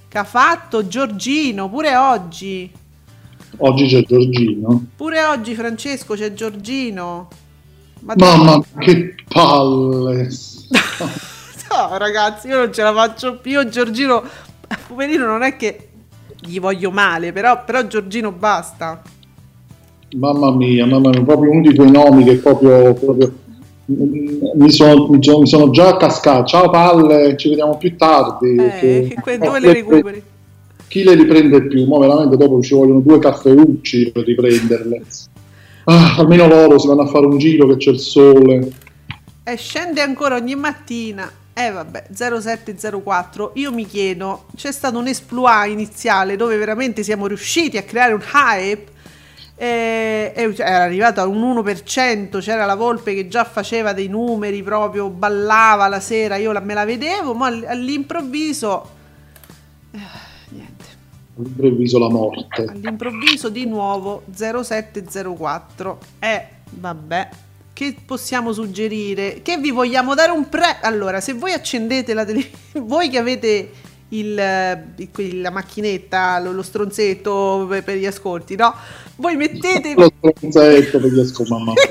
Che 0.10 0.18
ha 0.18 0.26
fatto 0.26 0.86
Giorgino 0.86 1.70
pure 1.70 1.96
oggi. 1.96 2.70
Oggi 3.56 3.88
c'è 3.88 4.04
Giorgino. 4.04 4.86
Pure 4.98 5.24
oggi 5.24 5.56
Francesco 5.56 6.14
c'è 6.16 6.34
Giorgino. 6.34 7.30
Ma 8.02 8.16
Mamma, 8.18 8.62
che 8.80 9.16
palle. 9.30 10.28
No, 11.78 11.96
ragazzi, 12.00 12.48
io 12.48 12.58
non 12.58 12.74
ce 12.74 12.82
la 12.82 12.92
faccio 12.92 13.38
più. 13.38 13.52
Io 13.52 13.70
Giorgino, 13.70 14.24
poverino, 14.88 15.28
non 15.28 15.44
è 15.44 15.56
che 15.56 15.90
gli 16.42 16.60
voglio 16.60 16.90
male, 16.90 17.32
però, 17.32 17.64
però 17.64 17.86
Giorgino 17.86 18.32
basta. 18.32 19.00
Mamma 20.16 20.50
mia, 20.56 20.88
mamma 20.88 21.10
mia, 21.10 21.22
proprio 21.22 21.52
uno 21.52 21.62
di 21.62 21.76
quei 21.76 21.92
nomi 21.92 22.24
che 22.24 22.38
proprio, 22.38 22.96
proprio 22.96 23.32
mi, 23.86 24.72
sono, 24.72 25.08
mi 25.08 25.22
sono- 25.22 25.70
già 25.70 25.98
cascato. 25.98 26.46
Ciao 26.46 26.72
palle, 26.72 27.38
ci 27.38 27.50
vediamo 27.50 27.78
più 27.78 27.96
tardi. 27.96 28.56
Eh, 28.56 29.08
che 29.10 29.16
que- 29.22 29.38
dove 29.38 29.60
le 29.60 29.74
recuperi? 29.74 30.24
Chi 30.88 31.04
le 31.04 31.14
riprende 31.14 31.68
più? 31.68 31.86
Mo 31.86 32.00
veramente 32.00 32.38
dopo 32.38 32.60
ci 32.60 32.74
vogliono 32.74 33.02
due 33.02 33.20
caffeucci 33.20 34.10
per 34.12 34.24
riprenderle. 34.24 35.04
Ah, 35.84 36.16
almeno 36.18 36.48
loro 36.48 36.80
si 36.80 36.88
vanno 36.88 37.02
a 37.02 37.08
fare 37.08 37.28
un 37.28 37.38
giro 37.38 37.68
che 37.68 37.78
c'è 37.78 37.92
il 37.92 38.00
sole. 38.00 38.72
E 39.44 39.56
scende 39.58 40.02
ancora 40.02 40.38
ogni 40.38 40.56
mattina. 40.56 41.32
Eh 41.60 41.72
vabbè, 41.72 42.10
0704. 42.14 43.54
Io 43.56 43.72
mi 43.72 43.88
chiedo, 43.88 44.46
c'è 44.56 44.72
stato 44.72 45.00
un 45.00 45.08
exploit 45.08 45.72
iniziale 45.72 46.36
dove 46.36 46.56
veramente 46.56 47.02
siamo 47.02 47.26
riusciti 47.26 47.78
a 47.78 47.84
creare 47.84 48.14
un 48.14 48.22
hype? 48.32 48.92
E, 49.56 50.34
e 50.36 50.54
era 50.56 50.84
arrivato 50.84 51.20
a 51.20 51.26
un 51.26 51.42
1%, 51.42 52.40
c'era 52.42 52.66
la 52.66 52.76
Volpe 52.76 53.16
che 53.16 53.28
già 53.28 53.44
faceva 53.44 53.92
dei 53.94 54.08
numeri 54.08 54.62
proprio, 54.62 55.10
ballava 55.10 55.88
la 55.88 56.00
sera, 56.00 56.36
io 56.36 56.52
la- 56.52 56.60
me 56.60 56.76
la 56.76 56.86
vedevo, 56.86 57.34
ma 57.34 57.48
all- 57.48 57.66
all'improvviso... 57.68 58.90
eh, 59.94 60.00
niente. 60.50 60.86
All'improvviso 61.40 61.98
la 61.98 62.10
morte. 62.10 62.66
All'improvviso 62.66 63.50
di 63.50 63.66
nuovo 63.66 64.26
0704. 64.32 65.98
Eh, 66.20 66.48
vabbè. 66.70 67.30
Che 67.78 67.96
possiamo 68.04 68.54
suggerire? 68.54 69.42
Che 69.44 69.58
vi 69.58 69.70
vogliamo 69.70 70.16
dare 70.16 70.32
un 70.32 70.50
pre... 70.50 70.80
Allora, 70.82 71.22
se 71.22 71.34
voi 71.34 71.52
accendete 71.54 72.16
la 72.16 72.26
televisione, 72.26 72.58
voi 72.88 73.08
che 73.08 73.20
avete 73.20 73.70
il, 74.10 74.36
eh, 74.36 74.84
il- 75.18 75.42
la 75.42 75.52
macchinetta, 75.52 76.40
lo, 76.40 76.54
lo 76.54 76.64
stronzetto 76.64 77.68
per, 77.70 77.84
per 77.84 77.98
gli 77.98 78.08
ascolti, 78.08 78.56
no? 78.56 78.74
Voi 79.18 79.36
mettete... 79.36 79.94
Lo 79.96 80.12
stronzetto 80.18 81.00
per 81.00 81.12
gli 81.12 81.20
ascolti, 81.20 81.52
mamma 81.52 81.74
mia. 81.74 81.84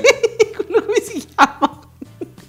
come 0.67 1.01
si 1.01 1.23
chiama? 1.33 1.79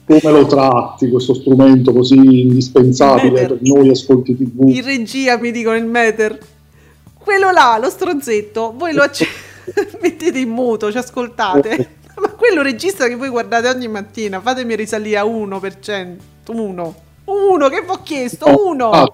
Come 0.05 0.33
lo 0.41 0.47
tratti 0.47 1.09
questo 1.09 1.35
strumento 1.35 1.93
così 1.93 2.17
indispensabile 2.17 3.47
per 3.47 3.59
noi 3.61 3.91
ascolti 3.91 4.37
TV? 4.37 4.67
In 4.67 4.83
regia 4.85 5.39
mi 5.39 5.53
dicono 5.53 5.77
il 5.77 5.85
meter. 5.87 6.37
Quello 7.15 7.53
là, 7.53 7.79
lo 7.81 7.89
stronzetto, 7.89 8.75
voi 8.77 8.93
lo 8.95 9.03
acc- 9.03 9.29
mettete 10.03 10.41
in 10.41 10.49
muto, 10.49 10.91
ci 10.91 10.99
ascoltate. 10.99 11.98
Quello 12.49 12.63
registra 12.63 13.09
che 13.09 13.15
voi 13.15 13.29
guardate 13.29 13.69
ogni 13.69 13.89
mattina. 13.89 14.41
Fatemi 14.41 14.75
risalire 14.75 15.19
a 15.19 15.25
1%. 15.25 16.17
Uno. 16.47 16.95
Uno, 17.25 17.69
che 17.69 17.83
vi 17.83 17.91
ho 17.91 18.01
chiesto? 18.03 18.47
Uno. 18.67 18.89
Ah, 18.91 19.07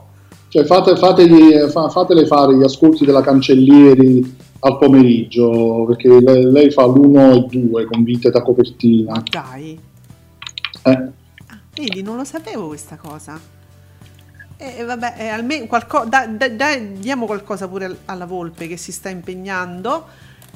cioè 0.49 0.65
fate, 0.65 0.95
fategli- 0.97 1.69
fa- 1.69 1.89
fatele 1.89 2.27
fare 2.27 2.55
gli 2.57 2.63
ascolti 2.63 3.05
della 3.05 3.23
Cancellieri 3.23 4.37
al 4.61 4.79
pomeriggio, 4.79 5.85
perché 5.89 6.09
lei, 6.21 6.45
lei 6.49 6.71
fa 6.71 6.87
l'1 6.87 7.35
e 7.51 7.59
2 7.59 7.85
con 7.87 8.05
vite 8.05 8.31
da 8.31 8.41
copertina. 8.41 9.21
Dai. 9.29 9.81
Eh, 10.85 11.09
Vedi, 11.75 12.03
non 12.03 12.17
lo 12.17 12.25
sapevo 12.25 12.69
questa 12.69 12.97
cosa. 12.97 13.37
E 14.57 14.75
e 14.79 14.85
vabbè, 14.85 15.15
eh, 15.19 15.27
almeno 15.27 15.67
qualcosa, 15.67 16.05
da- 16.05 16.27
da- 16.29 16.49
dai, 16.49 16.93
diamo 17.01 17.27
qualcosa 17.27 17.67
pure 17.67 17.87
al- 17.87 17.97
alla 18.05 18.27
Volpe 18.27 18.69
che 18.69 18.77
si 18.77 18.93
sta 18.93 19.09
impegnando. 19.09 20.07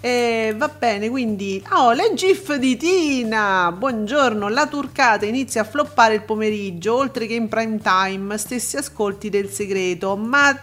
E 0.01 0.55
va 0.57 0.69
bene, 0.69 1.09
quindi... 1.09 1.61
Oh, 1.73 1.91
le 1.91 2.13
GIF 2.15 2.55
di 2.55 2.77
Tina! 2.77 3.75
Buongiorno, 3.77 4.49
la 4.49 4.69
turcata 4.69 5.27
inizia 5.27 5.63
a 5.63 5.65
floppare 5.65 6.15
il 6.15 6.23
pomeriggio, 6.23 6.95
oltre 6.95 7.27
che 7.27 7.35
in 7.35 7.49
prime 7.49 7.81
time, 7.83 8.39
stessi 8.39 8.77
ascolti 8.77 9.29
del 9.29 9.49
segreto, 9.51 10.15
ma 10.17 10.57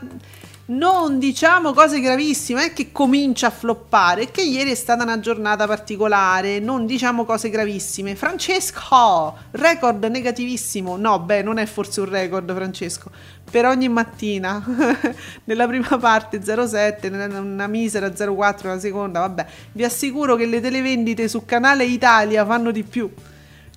non 0.67 1.19
diciamo 1.19 1.73
cose 1.73 1.99
gravissime, 1.99 2.67
è 2.67 2.73
che 2.73 2.91
comincia 2.91 3.47
a 3.47 3.51
floppare, 3.51 4.31
che 4.31 4.41
ieri 4.41 4.71
è 4.71 4.75
stata 4.75 5.03
una 5.03 5.19
giornata 5.19 5.67
particolare, 5.67 6.59
non 6.59 6.87
diciamo 6.87 7.23
cose 7.23 7.49
gravissime. 7.49 8.15
Francesco, 8.15 9.37
record 9.51 10.03
negativissimo. 10.05 10.97
No, 10.97 11.19
beh, 11.19 11.43
non 11.43 11.59
è 11.59 11.65
forse 11.67 12.01
un 12.01 12.09
record, 12.09 12.51
Francesco. 12.53 13.11
Per 13.49 13.65
ogni 13.65 13.87
mattina, 13.89 14.63
nella 15.45 15.67
prima 15.67 15.97
parte 15.99 16.41
07, 16.43 17.09
nella- 17.09 17.39
una 17.39 17.67
misera 17.67 18.11
04, 18.11 18.69
la 18.69 18.79
seconda, 18.79 19.19
vabbè. 19.19 19.45
Vi 19.73 19.83
assicuro 19.83 20.35
che 20.35 20.47
le 20.47 20.59
televendite 20.61 21.27
su 21.27 21.45
Canale 21.45 21.85
Italia 21.85 22.43
fanno 22.43 22.71
di 22.71 22.81
più. 22.81 23.11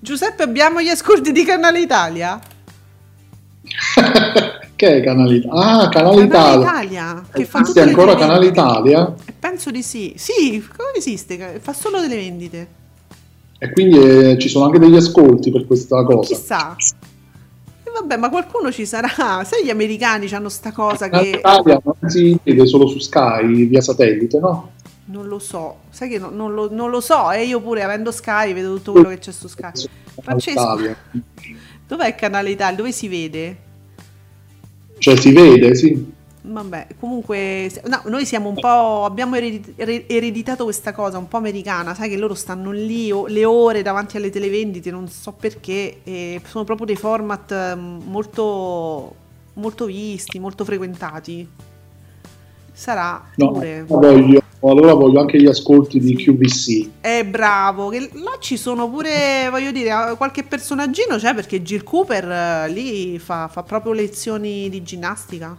Giuseppe, 0.01 0.41
abbiamo 0.43 0.81
gli 0.81 0.89
ascolti 0.89 1.31
di 1.31 1.43
Canale 1.43 1.81
Italia? 1.81 2.39
che 4.79 4.95
è 4.95 5.03
Canale 5.03 5.35
Italia? 5.35 5.61
Ah, 5.61 5.89
Canale 5.89 6.15
Canale 6.15 6.23
Italia. 6.23 6.61
Italia, 6.61 7.25
che 7.33 7.43
fa 7.43 7.59
Esiste 7.59 7.81
ancora. 7.81 8.15
Canale 8.15 8.45
Italia? 8.45 9.13
Penso 9.37 9.71
di 9.71 9.83
sì. 9.83 10.13
Sì, 10.15 10.65
come 10.73 10.91
esiste? 10.95 11.59
Fa 11.61 11.73
solo 11.73 11.99
delle 11.99 12.15
vendite. 12.15 12.67
E 13.57 13.73
quindi 13.73 13.97
eh, 13.97 14.37
ci 14.39 14.47
sono 14.47 14.63
anche 14.63 14.79
degli 14.79 14.95
ascolti 14.95 15.51
per 15.51 15.65
questa 15.65 16.05
cosa. 16.05 16.33
Chissà. 16.33 16.77
E 17.83 17.91
vabbè, 17.93 18.15
ma 18.15 18.29
qualcuno 18.29 18.71
ci 18.71 18.85
sarà. 18.85 19.09
Sai, 19.43 19.65
gli 19.65 19.69
americani 19.69 20.31
hanno 20.31 20.47
sta 20.47 20.71
cosa 20.71 21.09
Canale 21.09 21.29
che 21.31 21.37
Italia 21.39 21.81
non 21.83 22.09
si 22.09 22.39
vede 22.41 22.65
solo 22.65 22.87
su 22.87 22.99
Sky 22.99 23.65
via 23.65 23.81
satellite, 23.81 24.39
no? 24.39 24.71
non 25.07 25.27
lo 25.27 25.39
so. 25.39 25.79
Sai 25.89 26.07
che 26.07 26.19
no- 26.19 26.29
non, 26.29 26.53
lo, 26.53 26.71
non 26.71 26.89
lo 26.89 27.01
so. 27.01 27.31
E 27.31 27.43
io 27.43 27.59
pure 27.59 27.83
avendo 27.83 28.11
Sky 28.13 28.53
vedo 28.53 28.75
tutto 28.75 28.93
quello 28.93 29.09
che 29.09 29.17
c'è 29.17 29.33
su 29.33 29.49
Sky. 29.49 29.71
Francesco, 30.21 30.79
dov'è 31.85 32.07
il 32.07 32.15
canale 32.15 32.51
Italia? 32.51 32.77
Dove 32.77 32.93
si 32.93 33.09
vede? 33.09 33.67
Cioè 34.99 35.15
si 35.15 35.31
vede, 35.31 35.75
sì. 35.75 36.17
Vabbè, 36.41 36.87
comunque, 36.99 37.69
no, 37.87 38.01
noi 38.05 38.25
siamo 38.25 38.49
un 38.49 38.55
po'. 38.55 39.03
Abbiamo 39.05 39.35
eredi- 39.35 39.73
ere- 39.75 40.07
ereditato 40.07 40.63
questa 40.63 40.93
cosa 40.93 41.17
un 41.17 41.27
po' 41.27 41.37
americana, 41.37 41.93
sai 41.93 42.09
che 42.09 42.17
loro 42.17 42.33
stanno 42.33 42.71
lì 42.71 43.11
le 43.27 43.45
ore 43.45 43.81
davanti 43.81 44.17
alle 44.17 44.29
televendite, 44.29 44.89
non 44.89 45.07
so 45.09 45.33
perché, 45.33 45.97
sono 46.45 46.63
proprio 46.63 46.85
dei 46.87 46.95
format 46.95 47.51
eh, 47.51 47.75
molto, 47.75 49.15
molto 49.53 49.85
visti, 49.85 50.39
molto 50.39 50.63
frequentati. 50.65 51.47
Sarà 52.71 53.21
No, 53.35 53.51
pure. 53.51 53.83
voglio, 53.85 54.41
allora 54.61 54.93
voglio 54.93 55.21
anche 55.21 55.41
gli 55.41 55.45
ascolti 55.47 55.99
di 55.99 56.15
QVC. 56.15 56.87
È 56.99 57.23
bravo, 57.25 57.87
che 57.89 58.09
là 58.13 58.35
ci 58.39 58.57
sono 58.57 58.89
pure, 58.89 59.47
voglio 59.49 59.71
dire, 59.71 59.89
eh, 59.89 60.17
qualche 60.17 60.43
personaggino 60.43 61.15
c'è 61.17 61.33
perché 61.33 61.61
Jill 61.61 61.83
Cooper 61.83 62.29
eh, 62.29 62.69
lì 62.71 63.17
fa, 63.19 63.47
fa 63.47 63.63
proprio 63.63 63.93
lezioni 63.93 64.67
di 64.69 64.83
ginnastica. 64.83 65.55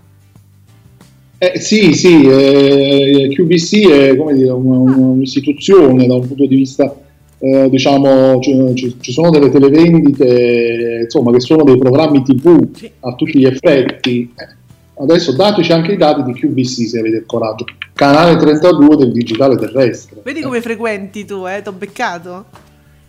Eh, 1.38 1.58
sì, 1.58 1.94
sì, 1.94 2.26
eh, 2.26 3.28
QVC 3.32 3.88
è 3.88 4.16
come 4.16 4.34
dire, 4.34 4.50
un- 4.50 4.66
un- 4.70 4.92
un'istituzione 5.12 6.06
da 6.06 6.16
un 6.16 6.26
punto 6.26 6.44
di 6.46 6.54
vista, 6.56 6.94
eh, 7.38 7.70
diciamo, 7.70 8.38
ci, 8.40 8.54
ci- 8.74 8.96
ci 9.00 9.12
sono 9.12 9.30
delle 9.30 9.48
televendite, 9.48 11.00
insomma, 11.04 11.32
che 11.32 11.40
sono 11.40 11.64
dei 11.64 11.78
programmi 11.78 12.22
TV 12.22 12.68
Sì. 12.74 12.90
a 13.00 13.14
tutti 13.14 13.38
gli 13.38 13.46
effetti. 13.46 14.30
Eh, 14.36 14.58
Adesso 15.00 15.32
dateci 15.32 15.72
anche 15.72 15.92
i 15.92 15.96
dati 15.96 16.22
di 16.22 16.34
QVC 16.34 16.86
se 16.86 16.98
avete 16.98 17.16
il 17.16 17.26
coraggio. 17.26 17.64
Canale 17.94 18.36
32 18.36 18.96
del 18.96 19.12
digitale 19.12 19.56
terrestre. 19.56 20.20
Vedi 20.22 20.42
come 20.42 20.60
frequenti 20.60 21.24
tu, 21.24 21.46
eh? 21.46 21.62
T'ho 21.62 21.72
beccato? 21.72 22.44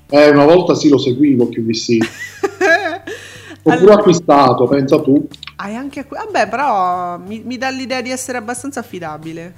Eh, 0.09 0.29
una 0.29 0.45
volta 0.45 0.73
sì 0.73 0.87
lo 0.87 0.97
seguivo 0.97 1.49
QVC. 1.49 1.97
Pure 3.61 3.75
Allora- 3.75 3.95
acquistato, 3.95 4.67
pensa 4.67 5.01
tu. 5.01 5.27
Hai 5.57 5.75
anche 5.75 6.05
Vabbè, 6.07 6.47
però 6.47 7.19
mi, 7.19 7.43
mi 7.45 7.57
dà 7.57 7.69
l'idea 7.69 8.01
di 8.01 8.09
essere 8.09 8.37
abbastanza 8.37 8.79
affidabile. 8.79 9.53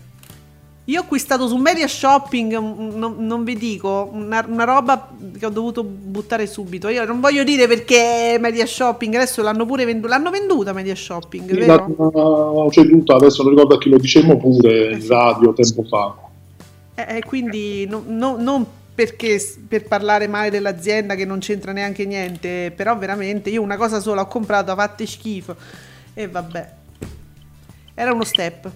Io 0.85 0.99
ho 0.99 1.03
acquistato 1.03 1.47
su 1.47 1.55
Media 1.55 1.87
Shopping, 1.87 2.57
mm, 2.59 2.97
non, 2.97 3.15
non 3.25 3.43
vi 3.45 3.55
dico, 3.55 4.09
una, 4.11 4.43
una 4.47 4.65
roba 4.65 5.09
che 5.37 5.45
ho 5.45 5.49
dovuto 5.49 5.83
buttare 5.83 6.45
subito. 6.45 6.89
Io 6.89 7.05
non 7.05 7.21
voglio 7.21 7.43
dire 7.45 7.67
perché 7.67 8.37
Media 8.39 8.65
Shopping, 8.65 9.15
adesso 9.15 9.41
l'hanno 9.41 9.65
pure 9.65 9.85
venduta. 9.85 10.15
L'hanno 10.17 10.29
venduta 10.29 10.73
Media 10.73 10.95
Shopping, 10.95 11.49
Sì, 11.49 11.55
vero? 11.55 11.93
l'hanno 11.95 12.69
ceduta, 12.71 13.15
adesso 13.15 13.43
non 13.43 13.51
ricordo 13.53 13.75
a 13.75 13.77
chi 13.77 13.89
lo 13.89 13.97
dicemmo 13.97 14.37
pure 14.37 14.91
in 14.93 15.07
radio 15.07 15.53
tempo 15.53 15.83
fa. 15.83 16.17
Eh, 16.95 17.17
eh, 17.17 17.23
quindi 17.23 17.85
no- 17.87 18.03
no- 18.05 18.35
non 18.37 18.65
perché 18.93 19.39
per 19.67 19.87
parlare 19.87 20.27
male 20.27 20.49
dell'azienda 20.51 21.15
che 21.15 21.25
non 21.25 21.39
c'entra 21.39 21.71
neanche 21.71 22.05
niente, 22.05 22.71
però 22.75 22.95
veramente 22.97 23.49
io 23.49 23.61
una 23.61 23.77
cosa 23.77 23.99
sola 23.99 24.21
ho 24.21 24.27
comprato, 24.27 24.71
ha 24.71 24.75
fatto 24.75 25.05
schifo. 25.05 25.55
E 26.13 26.27
vabbè. 26.27 26.73
Era 27.95 28.11
uno 28.13 28.23
step. 28.23 28.69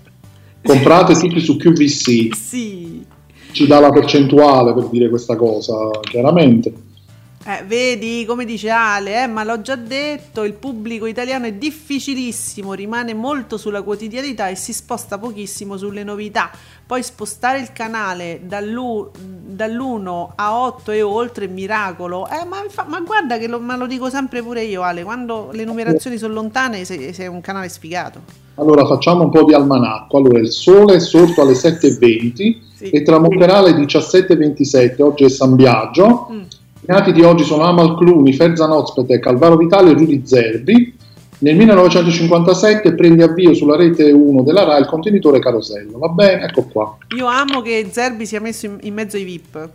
Comprate 0.68 1.13
tutti 1.13 1.39
su 1.39 1.57
QVC, 1.57 2.36
Sì. 2.36 3.05
ci 3.51 3.68
dà 3.68 3.80
la 3.80 3.89
percentuale 3.91 4.74
per 4.74 4.88
dire 4.89 5.09
questa 5.09 5.36
cosa, 5.36 5.76
chiaramente. 6.01 6.86
Eh, 7.45 7.63
vedi, 7.65 8.26
come 8.28 8.43
dice 8.43 8.70
Ale, 8.70 9.24
eh, 9.24 9.28
ma 9.28 9.45
l'ho 9.45 9.61
già 9.61 9.78
detto, 9.78 10.43
il 10.43 10.51
pubblico 10.51 11.05
italiano 11.05 11.45
è 11.45 11.53
difficilissimo, 11.53 12.74
rimane 12.74 13.13
molto 13.13 13.55
sulla 13.55 13.84
quotidianità 13.84 14.49
e 14.49 14.55
si 14.55 14.74
sposta 14.74 15.18
pochissimo 15.18 15.78
sulle 15.78 16.03
novità. 16.03 16.51
Poi 16.88 17.03
spostare 17.03 17.59
il 17.59 17.73
canale 17.73 18.39
dall'u- 18.45 19.11
dall'1 19.17 20.27
a 20.35 20.57
8 20.57 20.91
e 20.91 21.01
oltre, 21.01 21.47
miracolo. 21.47 22.25
Eh, 22.27 22.45
ma, 22.45 22.63
infa- 22.63 22.85
ma 22.88 23.01
guarda 23.01 23.38
che 23.38 23.47
lo, 23.49 23.59
ma 23.59 23.75
lo 23.75 23.88
dico 23.88 24.09
sempre 24.09 24.41
pure 24.41 24.63
io, 24.63 24.83
Ale, 24.83 25.03
quando 25.03 25.49
le 25.51 25.65
numerazioni 25.65 26.17
sono 26.17 26.33
lontane 26.33 26.85
sei, 26.85 27.11
sei 27.13 27.27
un 27.27 27.41
canale 27.41 27.67
sfigato. 27.67 28.21
Allora 28.55 28.85
facciamo 28.85 29.23
un 29.23 29.29
po' 29.31 29.43
di 29.43 29.53
almanacco. 29.53 30.17
Allora 30.17 30.39
il 30.39 30.49
sole 30.49 30.95
è 30.95 30.99
sorto 30.99 31.41
alle 31.41 31.53
7.20 31.53 32.57
Sì. 32.73 32.89
e 32.89 33.01
tramonterà 33.03 33.57
alle 33.57 33.73
17.27. 33.73 35.01
Oggi 35.01 35.25
è 35.25 35.29
San 35.29 35.55
Biagio. 35.55 36.29
Mm. 36.31 36.39
I 36.39 36.85
nati 36.85 37.11
di 37.11 37.21
oggi 37.21 37.43
sono 37.43 37.63
Amal 37.63 37.97
Cluni, 37.97 38.31
Ferzan 38.31 38.71
Ozpete, 38.71 39.19
Calvaro 39.19 39.57
Vitale 39.57 39.91
e 39.91 39.93
Rudy 39.93 40.21
Zerbi. 40.25 40.96
Nel 41.39 41.55
1957 41.55 42.95
prende 42.95 43.23
avvio 43.23 43.53
sulla 43.53 43.75
rete 43.75 44.11
1 44.11 44.41
della 44.41 44.63
RAI 44.63 44.81
il 44.81 44.88
contenitore 44.88 45.39
Carosello. 45.39 45.99
Va 45.99 46.07
bene? 46.07 46.45
Ecco 46.45 46.63
qua. 46.63 46.97
Io 47.15 47.27
amo 47.27 47.61
che 47.61 47.89
Zerbi 47.91 48.25
sia 48.25 48.41
messo 48.41 48.65
in, 48.65 48.77
in 48.81 48.93
mezzo 48.95 49.17
ai 49.17 49.23
VIP. 49.23 49.69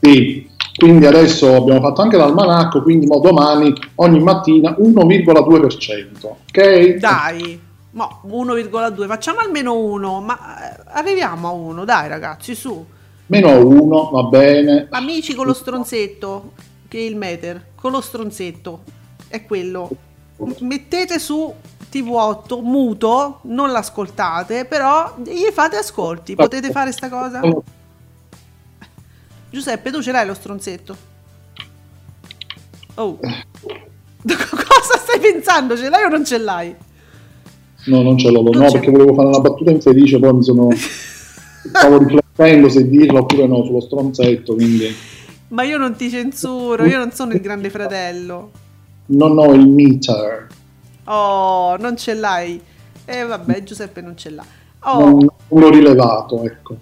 Sì, 0.00 0.48
quindi 0.76 1.06
adesso 1.06 1.56
abbiamo 1.56 1.80
fatto 1.80 2.02
anche 2.02 2.16
l'almanacco, 2.16 2.82
quindi 2.82 3.06
domani 3.06 3.72
ogni 3.96 4.20
mattina 4.20 4.76
1,2%. 4.78 6.24
Ok? 6.24 6.94
Dai, 6.98 7.60
mo 7.90 8.20
1,2, 8.24 9.06
facciamo 9.06 9.40
almeno 9.40 9.76
uno, 9.76 10.20
ma 10.20 10.36
eh, 10.36 10.80
arriviamo 10.92 11.48
a 11.48 11.52
uno, 11.52 11.84
dai 11.84 12.06
ragazzi, 12.06 12.54
su. 12.54 12.84
Meno 13.26 13.66
1, 13.66 14.10
va 14.12 14.22
bene. 14.24 14.86
Amici 14.90 15.34
con 15.34 15.46
lo 15.46 15.54
stronzetto, 15.54 16.52
che 16.86 16.98
è 16.98 17.02
il 17.02 17.16
meter, 17.16 17.70
con 17.74 17.90
lo 17.90 18.00
stronzetto, 18.00 18.82
è 19.26 19.44
quello. 19.44 19.90
Mettete 20.36 21.18
su 21.18 21.52
TV8 21.90 22.60
muto, 22.60 23.38
non 23.42 23.70
l'ascoltate, 23.70 24.64
però 24.64 25.14
gli 25.22 25.48
fate 25.52 25.76
ascolti. 25.76 26.34
Potete 26.34 26.70
fare 26.70 26.90
sta 26.92 27.08
cosa? 27.08 27.40
Giuseppe, 29.50 29.90
tu 29.92 30.02
ce 30.02 30.10
l'hai 30.10 30.26
lo 30.26 30.34
stronzetto? 30.34 30.96
Oh. 32.96 33.18
Cosa 34.24 34.98
stai 34.98 35.20
pensando? 35.20 35.76
Ce 35.76 35.88
l'hai 35.88 36.04
o 36.04 36.08
non 36.08 36.24
ce 36.24 36.38
l'hai? 36.38 36.74
No, 37.86 38.02
non 38.02 38.18
ce 38.18 38.30
l'ho, 38.30 38.42
Non 38.42 38.62
no, 38.62 38.66
ce 38.68 38.72
perché 38.72 38.86
l'ho. 38.90 38.98
volevo 38.98 39.14
fare 39.14 39.28
una 39.28 39.40
battuta 39.40 39.70
infelice, 39.70 40.18
poi 40.18 40.32
mi 40.34 40.42
sono... 40.42 40.68
Stavo 41.66 41.98
riflettendo 41.98 42.68
se 42.68 42.88
dirlo 42.88 43.20
oppure 43.20 43.46
no 43.46 43.64
sullo 43.64 43.80
stronzetto, 43.80 44.54
quindi 44.54 44.94
Ma 45.48 45.62
io 45.62 45.78
non 45.78 45.94
ti 45.96 46.10
censuro, 46.10 46.84
io 46.84 46.98
non 46.98 47.12
sono 47.12 47.32
il 47.32 47.40
grande 47.40 47.70
fratello. 47.70 48.50
Non 49.06 49.38
ho 49.38 49.52
il 49.52 49.66
meter, 49.68 50.48
Oh, 51.04 51.76
non 51.76 51.96
ce 51.96 52.14
l'hai. 52.14 52.60
E 53.04 53.22
vabbè, 53.24 53.62
Giuseppe 53.62 54.00
non 54.00 54.16
ce 54.16 54.30
l'ha. 54.30 54.44
Oh, 54.80 54.98
non, 54.98 55.18
non 55.48 55.60
l'ho 55.60 55.70
rilevato, 55.70 56.42
ecco. 56.44 56.76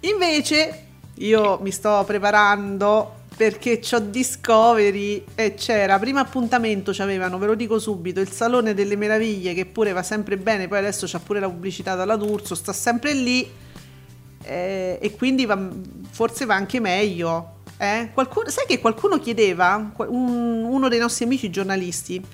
invece 0.00 0.84
io 1.14 1.58
mi 1.60 1.70
sto 1.70 2.02
preparando 2.06 3.20
perché 3.36 3.78
c'ho 3.78 3.98
Discovery 3.98 5.24
e 5.34 5.54
c'era, 5.54 5.98
primo 5.98 6.18
appuntamento 6.20 6.92
c'avevano, 6.92 7.38
ve 7.38 7.46
lo 7.46 7.54
dico 7.54 7.78
subito, 7.78 8.20
il 8.20 8.28
Salone 8.30 8.74
delle 8.74 8.96
Meraviglie 8.96 9.54
che 9.54 9.66
pure 9.66 9.92
va 9.92 10.02
sempre 10.02 10.36
bene, 10.36 10.68
poi 10.68 10.78
adesso 10.78 11.06
c'ha 11.08 11.18
pure 11.18 11.40
la 11.40 11.48
pubblicità 11.48 11.94
dalla 11.94 12.16
D'Urso, 12.16 12.54
sta 12.54 12.72
sempre 12.72 13.14
lì 13.14 13.48
eh, 14.42 14.98
e 15.00 15.16
quindi 15.16 15.46
va- 15.46 15.68
forse 16.10 16.44
va 16.44 16.54
anche 16.54 16.78
meglio. 16.80 17.60
Eh? 17.82 18.10
Qualcuno- 18.14 18.48
sai 18.48 18.64
che 18.64 18.78
qualcuno 18.78 19.18
chiedeva, 19.18 19.92
un- 20.06 20.64
uno 20.64 20.88
dei 20.88 21.00
nostri 21.00 21.24
amici 21.24 21.50
giornalisti, 21.50 22.24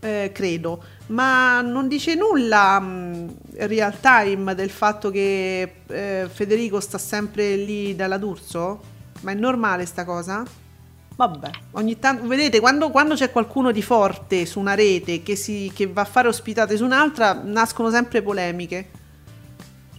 eh, 0.00 0.30
credo, 0.32 0.82
ma 1.08 1.60
non 1.60 1.86
dice 1.86 2.14
nulla 2.14 2.80
mh, 2.80 3.34
real 3.58 4.00
time 4.00 4.54
del 4.54 4.70
fatto 4.70 5.10
che 5.10 5.72
eh, 5.86 6.28
Federico 6.32 6.80
sta 6.80 6.96
sempre 6.96 7.56
lì 7.56 7.94
dalla 7.94 8.16
D'Urso? 8.16 8.80
Ma 9.20 9.32
è 9.32 9.34
normale 9.34 9.84
sta 9.84 10.06
cosa? 10.06 10.42
Vabbè, 11.14 11.50
ogni 11.72 11.98
tanto, 11.98 12.26
vedete, 12.26 12.60
quando, 12.60 12.90
quando 12.90 13.14
c'è 13.14 13.30
qualcuno 13.30 13.72
di 13.72 13.82
forte 13.82 14.46
su 14.46 14.60
una 14.60 14.74
rete 14.74 15.22
che, 15.22 15.36
si, 15.36 15.70
che 15.74 15.86
va 15.86 16.02
a 16.02 16.06
fare 16.06 16.28
ospitate 16.28 16.74
su 16.76 16.84
un'altra, 16.84 17.38
nascono 17.42 17.90
sempre 17.90 18.22
polemiche. 18.22 18.88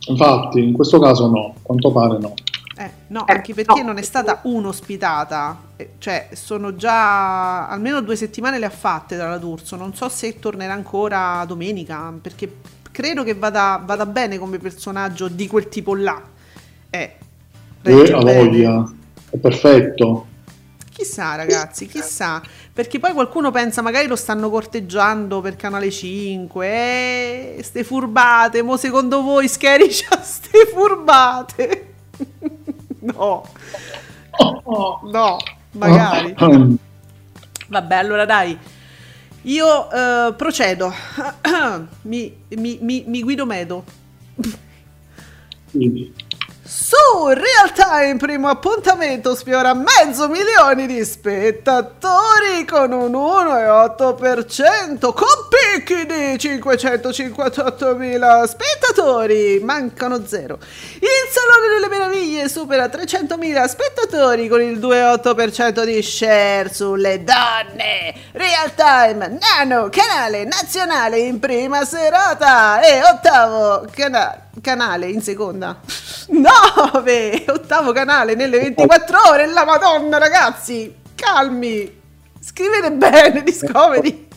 Infatti, 0.07 0.63
in 0.63 0.73
questo 0.73 0.99
caso 0.99 1.27
no, 1.27 1.53
a 1.55 1.59
quanto 1.61 1.91
pare 1.91 2.17
no. 2.19 2.33
Eh, 2.79 2.91
no, 3.07 3.23
anche 3.25 3.53
perché 3.55 3.81
non 3.81 3.97
è 3.97 4.03
stata 4.03 4.41
un'ospitata, 4.43 5.59
eh, 5.77 5.93
cioè 5.97 6.29
sono 6.33 6.75
già 6.75 7.67
almeno 7.67 8.01
due 8.01 8.15
settimane 8.15 8.59
le 8.59 8.65
ha 8.67 8.69
fatte 8.69 9.15
dalla 9.15 9.39
D'Urso, 9.39 9.75
non 9.75 9.95
so 9.95 10.09
se 10.09 10.37
tornerà 10.39 10.73
ancora 10.73 11.43
domenica, 11.47 12.13
perché 12.21 12.57
credo 12.91 13.23
che 13.23 13.33
vada, 13.33 13.81
vada 13.83 14.05
bene 14.05 14.37
come 14.37 14.59
personaggio 14.59 15.27
di 15.27 15.47
quel 15.47 15.69
tipo 15.69 15.95
là. 15.95 16.21
Eh, 16.89 17.15
Eh, 17.83 17.95
regge 17.95 18.13
a 18.13 18.19
bene. 18.21 18.49
voglia, 18.49 18.93
è 19.29 19.37
perfetto. 19.37 20.27
Chissà 20.91 21.35
ragazzi, 21.35 21.85
chissà, 21.87 22.41
perché 22.73 22.99
poi 22.99 23.13
qualcuno 23.13 23.51
pensa 23.51 23.81
magari 23.83 24.07
lo 24.07 24.15
stanno 24.15 24.49
corteggiando 24.49 25.41
per 25.41 25.55
Canale 25.55 25.91
5, 25.91 26.67
eh, 27.57 27.63
ste 27.63 27.83
furbate, 27.83 28.63
mo 28.63 28.77
secondo 28.77 29.21
voi 29.21 29.47
Scary 29.47 29.89
c'ha 29.93 30.21
ste 30.21 30.65
furbate? 30.73 31.96
No, 32.99 33.43
no, 35.03 35.37
magari. 35.73 36.35
Vabbè, 37.69 37.95
allora 37.95 38.25
dai, 38.25 38.57
io 39.43 39.91
eh, 39.91 40.33
procedo, 40.35 40.93
mi, 42.03 42.33
mi- 42.49 42.77
mi- 42.81 43.03
mi 43.05 43.21
guido 43.23 43.45
medo. 43.45 43.83
Quindi, 45.71 46.13
Su 46.69 47.27
Real 47.27 47.71
Time, 47.73 48.17
primo 48.17 48.49
appuntamento, 48.49 49.33
sfiora 49.35 49.73
mezzo 49.73 50.27
milione 50.27 50.85
di 50.85 51.01
spettatori 51.05 52.65
con 52.69 52.91
un 52.91 53.13
1,8%, 53.13 55.13
con 55.13 55.47
picchi 55.47 56.05
di 56.05 56.35
558.000 56.35 58.43
spettatori, 58.43 59.61
mancano 59.63 60.27
zero. 60.27 60.59
Il 60.95 61.29
Salone 61.31 61.69
delle 61.73 61.87
Meraviglie 61.87 62.49
supera 62.49 62.87
300.000 62.87 63.65
spettatori 63.65 64.49
con 64.49 64.61
il 64.61 64.77
2,8% 64.77 65.85
di 65.85 66.03
share 66.03 66.73
sulle 66.73 67.23
donne. 67.23 68.13
Real 68.33 68.73
Time, 68.75 69.39
nano, 69.39 69.87
canale 69.89 70.43
nazionale 70.43 71.19
in 71.19 71.39
prima 71.39 71.85
serata 71.85 72.81
e 72.81 73.01
ottavo 73.05 73.87
cana- 73.89 74.49
canale 74.61 75.07
in 75.07 75.21
seconda. 75.21 75.79
9! 76.29 77.45
Ottavo 77.47 77.91
canale 77.91 78.35
nelle 78.35 78.59
24 78.59 79.17
ore, 79.31 79.47
la 79.47 79.65
madonna 79.65 80.17
ragazzi, 80.17 80.93
calmi, 81.15 81.89
scrivete 82.39 82.91
bene 82.91 83.43
Discovery. 83.43 84.27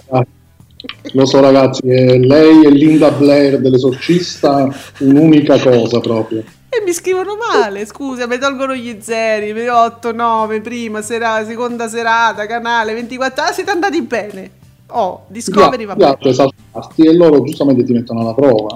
lo 1.12 1.26
so 1.26 1.40
ragazzi, 1.40 1.82
eh, 1.86 2.18
lei 2.18 2.64
e 2.64 2.70
Linda 2.70 3.10
Blair 3.10 3.58
dell'esorcista, 3.60 4.68
un'unica 5.00 5.58
cosa 5.58 6.00
proprio. 6.00 6.44
E 6.72 6.82
mi 6.84 6.92
scrivono 6.92 7.32
male, 7.36 7.84
scusa, 7.84 8.28
mi 8.28 8.38
tolgono 8.38 8.74
gli 8.74 8.96
zeri, 9.00 9.50
8, 9.68 10.12
9, 10.12 10.60
prima 10.60 11.02
serata, 11.02 11.44
seconda 11.44 11.88
serata, 11.88 12.46
canale 12.46 12.92
24, 12.94 13.42
ah 13.42 13.52
siete 13.52 13.72
andati 13.72 14.00
bene. 14.02 14.50
Oh, 14.92 15.24
Discovery 15.28 15.84
va 15.84 15.94
Gli 15.96 16.02
altri 16.04 16.30
bene. 16.30 16.50
esaltati 16.72 17.06
e 17.06 17.14
loro 17.14 17.42
giustamente 17.42 17.82
ti 17.84 17.92
mettono 17.92 18.20
alla 18.20 18.34
prova. 18.34 18.68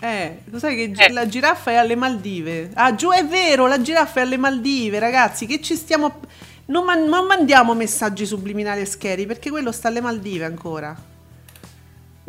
Eh, 0.00 0.42
lo 0.44 0.58
sai 0.58 0.76
che 0.76 0.90
gi- 0.92 1.12
la 1.12 1.26
giraffa 1.26 1.72
è 1.72 1.74
alle 1.74 1.96
Maldive? 1.96 2.70
Ah, 2.74 2.94
giù 2.94 3.10
è 3.10 3.26
vero, 3.26 3.66
la 3.66 3.80
giraffa 3.80 4.20
è 4.20 4.22
alle 4.22 4.36
Maldive, 4.36 4.98
ragazzi, 4.98 5.46
che 5.46 5.60
ci 5.60 5.74
stiamo... 5.74 6.20
Non, 6.66 6.84
man- 6.84 7.08
non 7.08 7.26
mandiamo 7.26 7.74
messaggi 7.74 8.26
subliminali 8.26 8.82
a 8.82 8.86
Scary, 8.86 9.26
perché 9.26 9.50
quello 9.50 9.72
sta 9.72 9.88
alle 9.88 10.00
Maldive 10.00 10.44
ancora. 10.44 10.96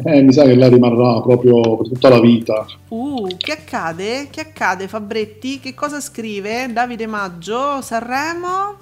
Eh, 0.02 0.22
mi 0.22 0.32
sa 0.32 0.46
che 0.46 0.56
lei 0.56 0.70
rimarrà 0.70 1.20
proprio 1.22 1.76
per 1.76 1.90
tutta 1.90 2.08
la 2.08 2.22
vita. 2.22 2.66
Uh, 2.88 3.36
che 3.36 3.52
accade? 3.52 4.30
Che 4.30 4.40
accade, 4.40 4.88
Fabretti? 4.88 5.60
Che 5.60 5.74
cosa 5.74 6.00
scrive? 6.00 6.72
Davide 6.72 7.06
Maggio, 7.06 7.82
Sanremo, 7.82 8.78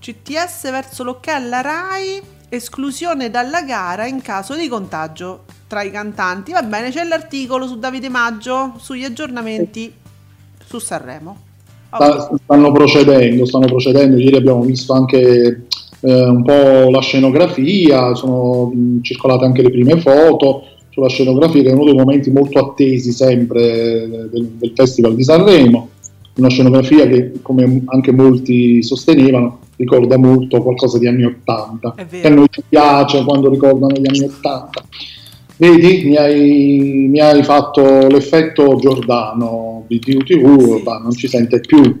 CTS 0.00 0.70
verso 0.70 1.04
l'ok 1.04 1.28
alla 1.28 1.60
RAI, 1.60 2.22
esclusione 2.48 3.30
dalla 3.30 3.62
gara 3.62 4.06
in 4.06 4.22
caso 4.22 4.54
di 4.54 4.68
contagio 4.68 5.44
tra 5.66 5.82
i 5.82 5.90
cantanti. 5.90 6.52
Va 6.52 6.62
bene, 6.62 6.90
c'è 6.90 7.04
l'articolo 7.04 7.66
su 7.66 7.78
Davide 7.78 8.08
Maggio, 8.08 8.74
sugli 8.78 9.04
aggiornamenti 9.04 9.92
su 10.64 10.78
Sanremo. 10.78 11.36
Sta- 11.92 12.30
stanno 12.42 12.72
procedendo, 12.72 13.46
stanno 13.46 13.66
procedendo. 13.66 14.18
Ieri 14.18 14.36
abbiamo 14.36 14.62
visto 14.62 14.92
anche 14.92 15.66
eh, 16.00 16.24
un 16.24 16.42
po' 16.42 16.90
la 16.90 17.00
scenografia, 17.00 18.14
sono 18.14 18.72
circolate 19.02 19.44
anche 19.44 19.62
le 19.62 19.70
prime 19.70 20.00
foto 20.00 20.64
sulla 20.90 21.08
scenografia, 21.08 21.62
che 21.62 21.70
è 21.70 21.72
uno 21.72 21.84
dei 21.84 21.94
momenti 21.94 22.30
molto 22.30 22.58
attesi 22.58 23.12
sempre 23.12 23.62
eh, 23.62 24.28
del, 24.30 24.48
del 24.58 24.72
Festival 24.74 25.14
di 25.14 25.24
Sanremo. 25.24 25.90
Una 26.36 26.48
scenografia 26.48 27.06
che, 27.08 27.32
come 27.42 27.82
anche 27.86 28.12
molti 28.12 28.82
sostenevano, 28.82 29.58
ricorda 29.78 30.18
molto 30.18 30.60
qualcosa 30.60 30.98
di 30.98 31.06
anni 31.06 31.24
Ottanta. 31.24 31.94
È 31.94 32.04
vero. 32.04 32.22
Che 32.22 32.28
a 32.28 32.34
noi 32.34 32.46
ci 32.50 32.62
piace 32.68 33.24
quando 33.24 33.48
ricordano 33.48 33.94
gli 33.94 34.06
anni 34.06 34.24
Ottanta. 34.24 34.84
Vedi, 35.56 36.04
mi 36.04 36.16
hai, 36.16 37.06
mi 37.08 37.20
hai 37.20 37.42
fatto 37.42 38.06
l'effetto 38.08 38.76
Giordano 38.76 39.84
di 39.88 39.98
TUTV, 39.98 40.76
Sì. 40.76 40.82
ma 40.84 40.98
non 40.98 41.12
ci 41.12 41.28
sente 41.28 41.60
più. 41.60 41.98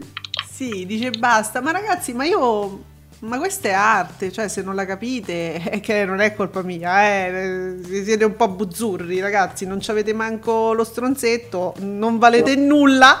Sì, 0.48 0.84
dice 0.86 1.10
basta, 1.10 1.60
ma 1.60 1.70
ragazzi, 1.70 2.12
ma 2.12 2.24
io... 2.24 2.86
Ma 3.20 3.36
questa 3.38 3.66
è 3.66 3.72
arte, 3.72 4.30
cioè 4.30 4.46
se 4.46 4.62
non 4.62 4.76
la 4.76 4.86
capite 4.86 5.54
è 5.70 5.80
che 5.80 6.04
non 6.04 6.20
è 6.20 6.36
colpa 6.36 6.62
mia, 6.62 7.02
eh, 7.02 7.80
eh, 7.90 8.04
siete 8.04 8.24
un 8.24 8.36
po' 8.36 8.46
buzzurri 8.46 9.18
ragazzi, 9.18 9.66
non 9.66 9.80
ci 9.80 9.90
avete 9.90 10.12
manco 10.12 10.72
lo 10.72 10.84
stronzetto, 10.84 11.74
non 11.80 12.18
valete 12.18 12.54
nulla. 12.54 13.18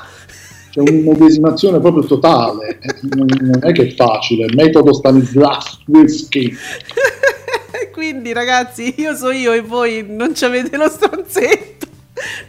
C'è 0.70 0.80
un'immedesimazione 0.80 1.80
proprio 1.80 2.04
totale, 2.04 2.78
non 3.14 3.28
è 3.60 3.72
che 3.72 3.88
è 3.88 3.94
facile, 3.94 4.46
metodo 4.54 4.92
Stanislavski. 4.92 6.56
Quindi 7.92 8.32
ragazzi, 8.32 8.94
io 8.98 9.14
so 9.16 9.30
io 9.30 9.52
e 9.52 9.60
voi 9.60 10.04
non 10.06 10.34
ci 10.34 10.44
avete 10.44 10.76
lo 10.76 10.88
stronzetto. 10.88 11.86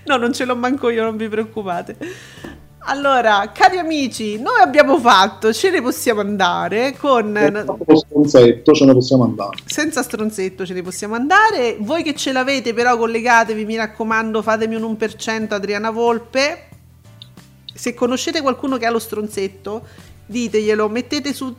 No, 0.06 0.18
non 0.18 0.34
ce 0.34 0.46
l'ho 0.46 0.56
manco 0.56 0.90
io, 0.90 1.04
non 1.04 1.18
vi 1.18 1.28
preoccupate. 1.28 1.96
Allora, 2.90 3.52
cari 3.54 3.78
amici, 3.78 4.40
noi 4.40 4.62
abbiamo 4.62 4.98
fatto, 5.00 5.54
ce 5.54 5.70
ne 5.70 5.82
possiamo 5.82 6.22
andare 6.22 6.96
con... 6.98 7.34
Lo 7.86 7.98
stronzetto 7.98 8.74
ce 8.74 8.86
ne 8.86 8.94
possiamo 8.94 9.24
andare. 9.24 9.58
Senza 9.66 10.02
stronzetto 10.02 10.66
ce 10.66 10.74
ne 10.74 10.82
possiamo 10.82 11.14
andare. 11.14 11.78
Voi 11.80 12.02
che 12.04 12.16
ce 12.16 12.32
l'avete 12.32 12.74
però 12.74 12.98
collegatevi, 12.98 13.66
mi 13.66 13.76
raccomando, 13.76 14.42
fatemi 14.42 14.76
un 14.76 14.98
1% 15.00 15.54
Adriana 15.54 15.92
Volpe. 15.92 16.69
Se 17.80 17.94
conoscete 17.94 18.42
qualcuno 18.42 18.76
che 18.76 18.86
ha 18.86 18.92
lo 18.92 19.00
stronzetto, 19.00 19.84
diteglielo, 20.26 20.90
mettete 20.90 21.34
su... 21.34 21.56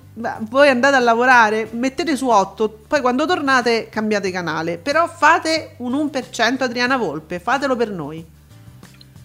Voi 0.50 0.68
andate 0.68 0.94
a 0.94 0.98
lavorare, 0.98 1.70
mettete 1.72 2.14
su 2.14 2.28
8, 2.28 2.80
poi 2.86 3.00
quando 3.00 3.24
tornate 3.24 3.88
cambiate 3.88 4.30
canale. 4.30 4.76
Però 4.76 5.08
fate 5.08 5.76
un 5.78 5.94
1% 5.94 6.62
Adriana 6.62 6.98
Volpe, 6.98 7.38
fatelo 7.38 7.74
per 7.74 7.90
noi. 7.90 8.22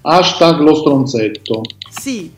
Hashtag 0.03 0.59
lo 0.59 0.73
stronzetto. 0.73 1.63
Sì. 1.89 2.31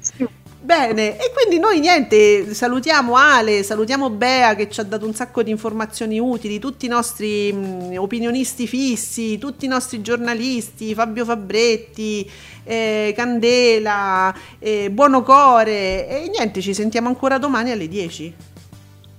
Bene, 0.67 1.15
e 1.15 1.31
quindi 1.33 1.59
noi 1.59 1.79
niente, 1.79 2.53
salutiamo 2.53 3.15
Ale, 3.15 3.63
salutiamo 3.63 4.09
Bea 4.09 4.53
che 4.53 4.69
ci 4.69 4.81
ha 4.81 4.83
dato 4.83 5.05
un 5.05 5.13
sacco 5.13 5.41
di 5.41 5.49
informazioni 5.49 6.19
utili, 6.19 6.59
tutti 6.59 6.87
i 6.87 6.89
nostri 6.89 7.53
mh, 7.53 7.95
opinionisti 7.95 8.67
fissi, 8.67 9.37
tutti 9.37 9.63
i 9.63 9.69
nostri 9.69 10.01
giornalisti, 10.01 10.93
Fabio 10.93 11.23
Fabretti, 11.23 12.29
eh, 12.65 13.13
Candela, 13.15 14.35
eh, 14.59 14.89
Buonocore 14.91 16.05
e 16.09 16.29
niente, 16.35 16.59
ci 16.59 16.73
sentiamo 16.73 17.07
ancora 17.07 17.37
domani 17.37 17.71
alle 17.71 17.87
10. 17.87 18.35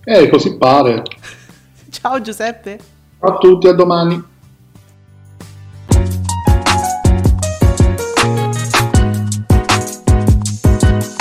Eh, 0.05 0.29
così 0.29 0.55
pare. 0.59 1.03
Ciao 1.89 2.21
Giuseppe. 2.21 2.79
Ciao 3.19 3.37
a 3.37 3.39
tutti, 3.39 3.69
a 3.69 3.73
domani. 3.73 4.23